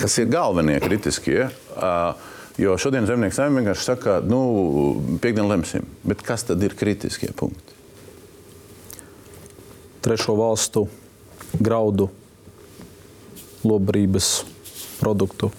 [0.00, 1.48] Kas ir galvenie kritiskie?
[1.76, 2.28] Uh,
[2.60, 4.38] Jo šodien zemnieks saimnieks vienkārši saka, nu,
[5.22, 5.86] piekdien lemsim.
[6.04, 7.76] Bet kas tad ir kritiskie punkti?
[10.00, 10.86] Trešo valstu
[11.60, 12.08] graudu,
[13.66, 14.32] lobarības
[15.00, 15.50] produktu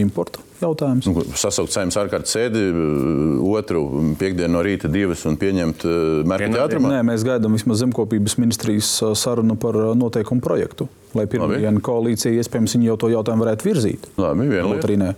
[0.00, 1.06] importu jautājums.
[1.08, 3.82] Nu, Sasaukt saimnes ārkārtas sēdi, uh, otru
[4.20, 5.84] piekdienu no rīta divas un pieņemt
[6.28, 6.94] mērķa ātrumā.
[6.94, 12.78] Nē, mēs gaidām vismaz zemkopības ministrijas ā, sarunu par noteikumu projektu, lai pirmdienu koalīcija iespējams
[12.86, 14.08] jau to jautājumu varētu virzīt.
[14.20, 15.12] Labi, viena lieta.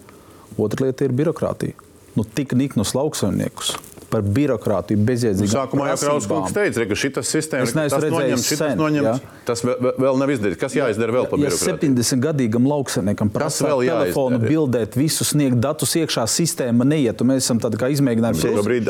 [0.59, 1.87] Otra lieta ir birokrātija.
[2.19, 3.77] Nu, tik niknus lauksaimniekus
[4.11, 5.51] par birokrātiju, bezjēdzīgu.
[5.53, 9.09] Sākumā jau Krauskungs teica, ka šis sistēma neesmu tas noņemts, šitas sen, noņemts.
[9.09, 9.43] jā.
[9.49, 10.61] Tas vēl, vēl nav izdarīts.
[10.61, 11.93] Kas jāizdara vēl par Ja birokrātiju?
[11.97, 17.21] 70-gadīgam lauksaimniekam prasa vēl telefonu, bildēt, visu sniegt datus iekšā sistēma neiet.
[17.21, 18.43] un Mēs esam tādi kā izmēģinājumi.
[18.59, 18.89] Šobrīd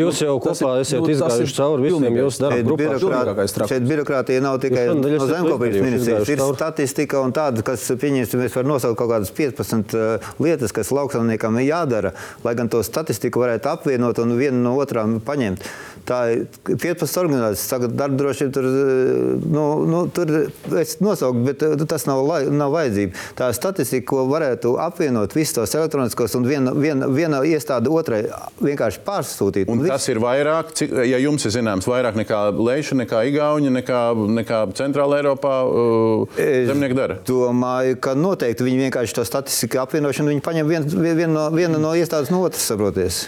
[0.00, 4.42] jūs jau kopā ir- esat nu, tas izgājuši ir cauri visiem jūsu darba Šeit birokrātija
[4.44, 6.28] nav tikai no esat zemkopības ministrijas.
[6.28, 10.92] Ir statistika un tāda, kas, pieņemsim, mēs varam nosaukt kaut kādas 15 uh, lietas, kas
[10.94, 12.12] lauksaimniekam ir jādara,
[12.44, 15.64] lai gan to statistiku varētu apvienot un vienu no otrām paņemt.
[16.06, 20.30] Tā ir 15 organizācijas, tagad darba vien tur, uh, nu, nu, tur
[20.78, 23.24] es nosaucu, bet uh, tas nav, lai, nav vajadzība.
[23.38, 28.22] Tā statistika, ko varētu apvienot visus tos elektroniskos un viena, viena, viena iestāde otrai
[28.62, 29.66] vienkārši pārsūtīt.
[29.72, 33.74] Un viss- tas ir vairāk, cik, ja jums ir zināms, vairāk nekā Leiša, nekā Igaunija,
[33.80, 34.02] nekā,
[34.38, 36.38] nekā Centrāla Eiropā uh,
[36.70, 37.18] zemnieki dara.
[37.26, 41.96] Domāju, ka noteikti viņi vienkārši to statistiku apvienošanu viņi paņem vienu vien no, vienu no
[41.98, 43.24] iestādes no otras, saproties.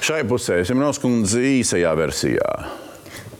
[0.00, 2.52] Šai pusē Simonovskundze īsajā versijā.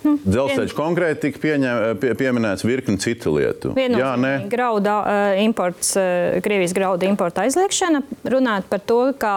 [0.00, 3.72] Dzelzceļš konkrēti tika pieņem, pie, pieminēts virkni citu lietu.
[3.76, 4.32] Jā, nē.
[4.52, 8.00] Grauda uh, imports, uh, Krievijas grauda importa aizliekšana.
[8.32, 9.34] Runāt par to, kā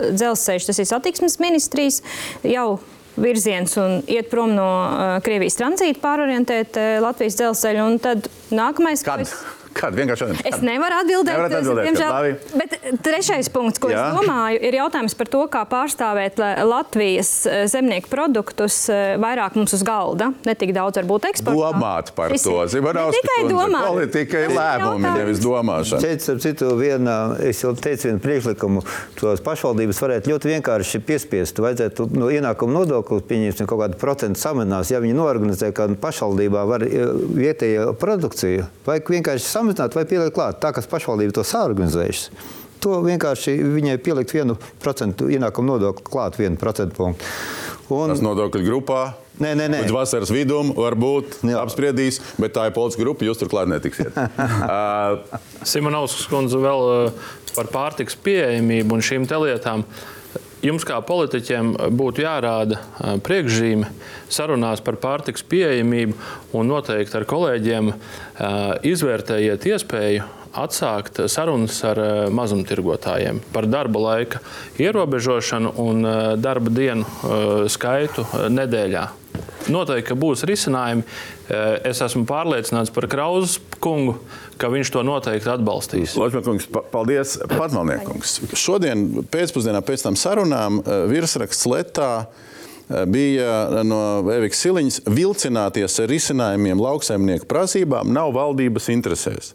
[0.00, 2.00] dzelzceļš, tas ir satiksmes ministrijas,
[2.46, 2.80] jau
[3.20, 7.86] virziens un iet prom no uh, Krievijas tranzīta, pārorientēt Latvijas dzelzceļu.
[7.92, 9.26] Un tad nākamais, ko Kad?
[9.28, 9.38] es-
[9.72, 9.94] Kad?
[9.94, 10.38] Vienkārši šodien.
[10.50, 12.10] Es nevaru atbildēt, Nevarat atbildēt, diemžēl.
[12.10, 12.32] labi.
[12.58, 14.08] Bet trešais punkts, ko Jā.
[14.10, 19.54] Es domāju, ir jautājums par to, kā pārstāvēt la- Latvijas eh, zemnieku produktus eh, vairāk
[19.54, 20.32] mums uz galda.
[20.44, 21.54] Ne tik daudz varbūt eksportā.
[21.70, 22.56] Domāt par Šis to.
[22.74, 23.86] Zimanovska tikai domāt.
[23.86, 26.02] Politika ir lēmumi, nevis domāšana.
[26.02, 27.16] Šeit, starp citu, viena,
[27.46, 28.82] es jau teicu, vienu priekšlikumu,
[29.22, 31.62] tos pašvaldības varētu ļoti vienkārši piespiest.
[31.62, 34.90] Vajadzētu no ienākuma nodokļu pieņemt kaut kādu procentu samazinās.
[34.90, 37.06] Ja viņi norganizē, ka pašvaldībā var eh,
[37.38, 39.59] vietējo produkciju, vajag vienkārši samazināt
[39.98, 42.30] vai pielikt klāt, tā kā pašvaldība to sāorganizējušas.
[42.80, 47.26] To vienkārši viņai pielikt vienu procentu ienākuma nodokli klāt, vienu procentu punktu.
[47.90, 49.00] Un, Tas nodokļu grupā.
[49.40, 49.80] Nē, nē, nē.
[49.86, 51.62] Līdz vasaras vidum varbūt Jā.
[51.64, 54.16] apspriedīs, bet tā ir politiska grupa, jūs turklāt netiksiet.
[54.20, 59.86] uh, Simonovskis kundze vēl eh, par pārtiks pieejamību un šīm lietām.
[60.60, 62.80] Jums kā politiķiem būtu jārāda
[63.24, 63.88] priekšzīme
[64.28, 66.18] sarunās par pārtiks pieejamību
[66.58, 67.88] un noteikti ar kolēģiem
[68.90, 70.26] izvērtējiet iespēju
[70.60, 72.00] atsākt sarunas ar
[72.36, 74.42] mazumtirgotājiem par darba laika
[74.82, 76.04] ierobežošanu un
[76.42, 79.06] darba dienu skaitu nedēļā.
[79.70, 81.04] Noteikti, būs risinājumi.
[81.86, 84.18] Es esmu pārliecināts par Krauzes kungu,
[84.60, 86.14] ka viņš to noteikti atbalstīs.
[86.20, 88.36] Ločmakungs, pa- paldies, Patmalniekungs.
[88.60, 94.00] Šodien pēcpusdienā pēc tam sarunām eh, virsraksts Letā eh, bija no
[94.34, 99.54] Evikas Siliņas vilcināties ar risinājumiem lauksaimnieku prasībām nav valdības interesēs.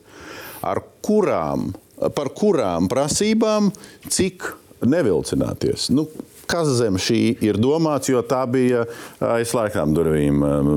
[0.66, 1.70] Ar kurām,
[2.18, 3.70] par kurām prasībām,
[4.10, 4.50] cik
[4.90, 5.92] nevilcināties?
[5.94, 6.08] Nu,
[6.50, 8.88] kas zem šī ir domāts, jo tā bija
[9.22, 10.76] aizslēgtām durvīm eh,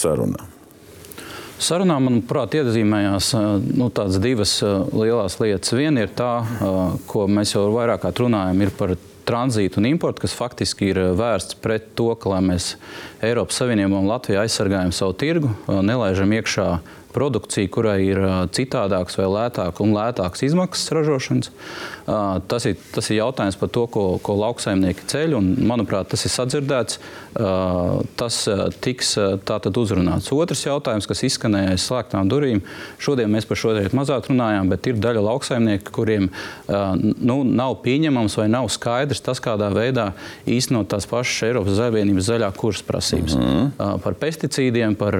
[0.00, 0.49] saruna?
[1.60, 3.34] Sarunā, manuprāt, iezīmējās
[3.76, 3.90] nu,
[4.22, 4.54] divas
[4.96, 5.74] lielas lietas.
[5.76, 6.32] Viena ir tā,
[7.10, 8.94] ko mēs jau vairāk runājam, ir par
[9.28, 12.72] tranzītu un importu, kas faktiski ir vērsts pret to, ka mēs
[13.22, 16.66] Eiropas Savienībā un Latvijā aizsargājam savu tirgu, nelaižam iekšā
[17.14, 18.20] produkcija, kurai ir
[18.54, 21.50] citādākas vai lētākas un lētākas izmaksas ražošanas.
[22.50, 25.36] Tas ir, tas ir jautājums par to, ko, ko lauksaimnieki ceļ.
[25.38, 27.00] Un, manuprāt, tas ir sadzirdēts.
[28.20, 28.38] Tas
[28.82, 29.12] tiks
[29.46, 30.30] tātad uzrunāts.
[30.34, 32.62] Otrs jautājums, kas izskanēja aiz slēgtām durvīm,
[33.02, 36.30] šodien mēs par šo lietu mazāk runājām, bet ir daļa lauksaimnieku, kuriem
[36.66, 40.10] nu, nav pieņemams vai nav skaidrs tas, kādā veidā
[40.50, 43.36] īstenot tās pašas Eiropas Savienības zaļā kursa prasības.
[43.38, 44.00] Mm -hmm.
[44.02, 45.16] Par pesticīdiem, par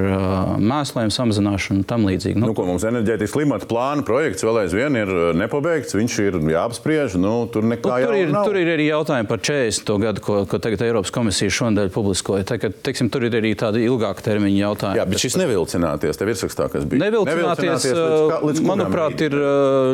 [0.59, 2.39] mēsliem samazināšanu un tam līdzīgi.
[2.41, 7.17] Nu, nu, ko mums enerģētikas klimata plāna projekts vēl aizvien ir nepabeigts, viņš ir jāapspriež.
[7.21, 8.49] Nu, tur, nu, tur, ir, nav.
[8.49, 9.93] tur ir arī jautājumi par 40.
[10.05, 12.47] gadu, ko, ko tagad Eiropas komisija šonadēļ publiskoja.
[12.53, 15.01] Tagad, teiksim, tur ir arī tādi ilgāka termiņa jautājumi.
[15.01, 17.05] Jā, bet šis nevilcināties, tev ir sakstā, kas bija.
[17.07, 19.37] Nevilcināties, nevilcināties līdz, kā, līdz manuprāt, ir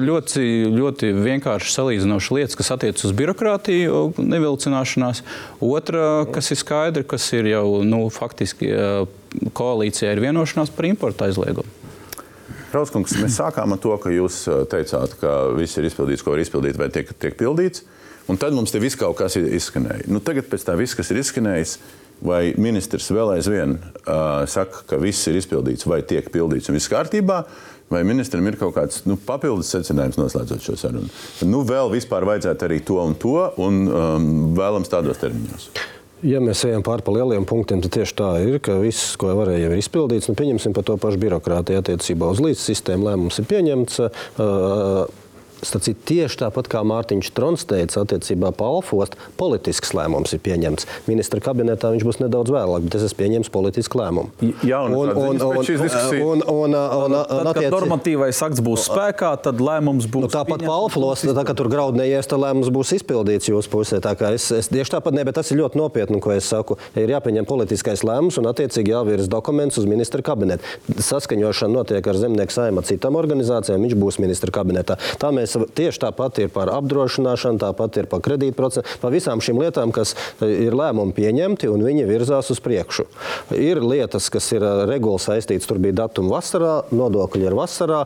[0.07, 0.47] ļoti,
[0.77, 5.23] ļoti vienkārši salīdzinoši lietas, kas attiec uz birokrātiju, nevilcināšanās.
[5.65, 8.73] Otra, kas ir skaidra, kas ir jau nu, faktiski
[9.57, 11.76] koalīcijā ir vienošanās par importu aizliegumu.
[12.75, 16.81] Rauskungs, mēs sākām ar to, ka jūs teicāt, ka viss ir izpildīts, ko var izpildīt,
[16.81, 17.85] vai tiek, tiek pildīts.
[18.27, 20.09] Un tad mums te viss kaut kas izskanēja.
[20.11, 21.77] Nu, tagad, pēc tam viss, kas ir izskanējis,
[22.27, 26.91] vai ministrs vēl aizvien uh, saka, ka viss ir izpildīts vai tiek pildīts un viss
[26.91, 27.43] kārtībā,
[27.93, 31.13] vai ministram ir kaut kāds nu, papildus secinājums noslēdzot šo sarunu.
[31.47, 35.71] Nu, vēl vispār vajadzētu arī to un to, un um, vēlams tādos termiņos.
[36.25, 39.69] Ja mēs ejam pāri pa lieliem punktiem, tad tieši tā ir, ka viss, ko varēja,
[39.69, 40.31] ir izpildīts.
[40.31, 44.01] Nu, pieņemsim par to pašu birokrātiju attiecībā uz līdz sistēmu lēmums ir pieņemts.
[44.01, 45.26] Uh,
[45.65, 50.85] Stacīt, tieši tāpat kā Mārtiņš Trons teica, attiecībā par Alfostu, politisks lēmums ir pieņemts.
[51.09, 54.53] Ministra kabinetā viņš būs nedaudz vēlāk, bet es esmu pieņēmis politisku lēmumu.
[54.67, 60.27] Jā, un, un, un, un, un, un, kad normatīvais akts būs spēkā, tad lēmums būs.
[60.27, 64.03] Nu, tāpat par Alfostu, tā kā tur graudu neies, tad lēmums būs izpildīts jūsu pusē.
[64.05, 66.77] Tā kā es, es tieši tāpat ne, bet tas ir ļoti nopietni, ko es saku.
[67.01, 70.77] Ir jāpieņem politiskais lēmums un attiecīgi jāvirza dokuments uz ministra kabinetu.
[71.01, 74.99] Saskaņošana notiek ar zemnieku saimā citām organizācijām, viņš būs ministra kabinetā.
[75.23, 79.93] Tā mēs tieši tāpat ir par apdrošināšanu, tāpat ir par kredītprocesu, par visām šīm lietām,
[79.95, 83.07] kas e, ir lēmumi pieņemti un viņi virzās uz priekšu.
[83.57, 88.03] Ir lietas, kas ir e, regula saistītas, tur bija datuma vasarā, nodokļi ir vasarā,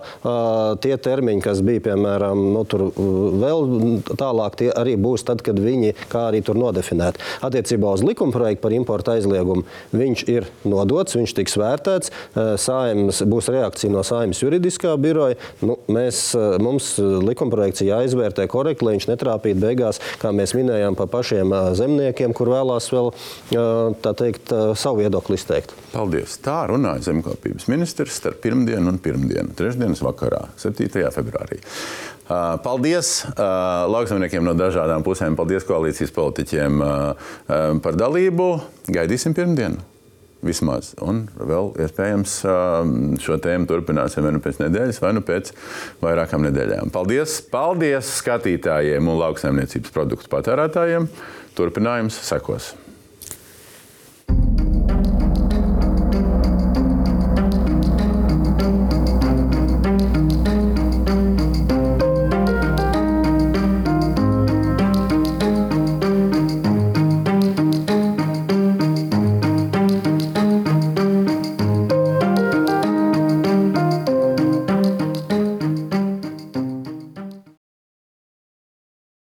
[0.82, 5.94] tie termiņi, kas bija piemēram nu, tur vēl tālāk, tie arī būs tad, kad viņi
[6.10, 7.22] kā arī tur nodefinēti.
[7.46, 9.64] Attiecībā uz likumprojektu par importu aizliegumu
[9.96, 12.12] viņš ir nodots, viņš tiks vērtēts,
[12.60, 15.38] saimas, būs reakcija no saimnes juridiskā biroja.
[15.64, 16.30] Nu, mēs,
[16.62, 16.92] mums
[17.30, 22.90] likumprojekts jāizvērtē korekti, lai viņš netrāpītu beigās, kā mēs minējām, pa pašiem zemniekiem, kur vēlās
[22.92, 23.12] vēl
[24.04, 25.74] teikt, savu viedokli izteikt.
[25.94, 26.38] Paldies!
[26.44, 31.10] Tā runāja zemkopības ministrs starp pirmdienu un pirmdienu, trešdienas vakarā, 7.
[31.14, 31.60] februārī.
[32.62, 33.24] Paldies
[33.90, 36.82] lauksaimniekiem no dažādām pusēm, paldies koalīcijas politiķiem
[37.82, 38.52] par dalību.
[38.94, 39.89] Gaidīsim pirmdienu!
[40.46, 40.92] vismaz.
[41.04, 45.52] Un vēl iespējams um, šo tēmu turpināsim vai nu pēc nedēļas, vai nu pēc
[46.04, 46.92] vairākām nedēļām.
[46.94, 51.10] Paldies, paldies skatītājiem un lauksaimniecības produktu patērētājiem.
[51.58, 52.74] Turpinājums sekos.
[54.30, 54.59] thank you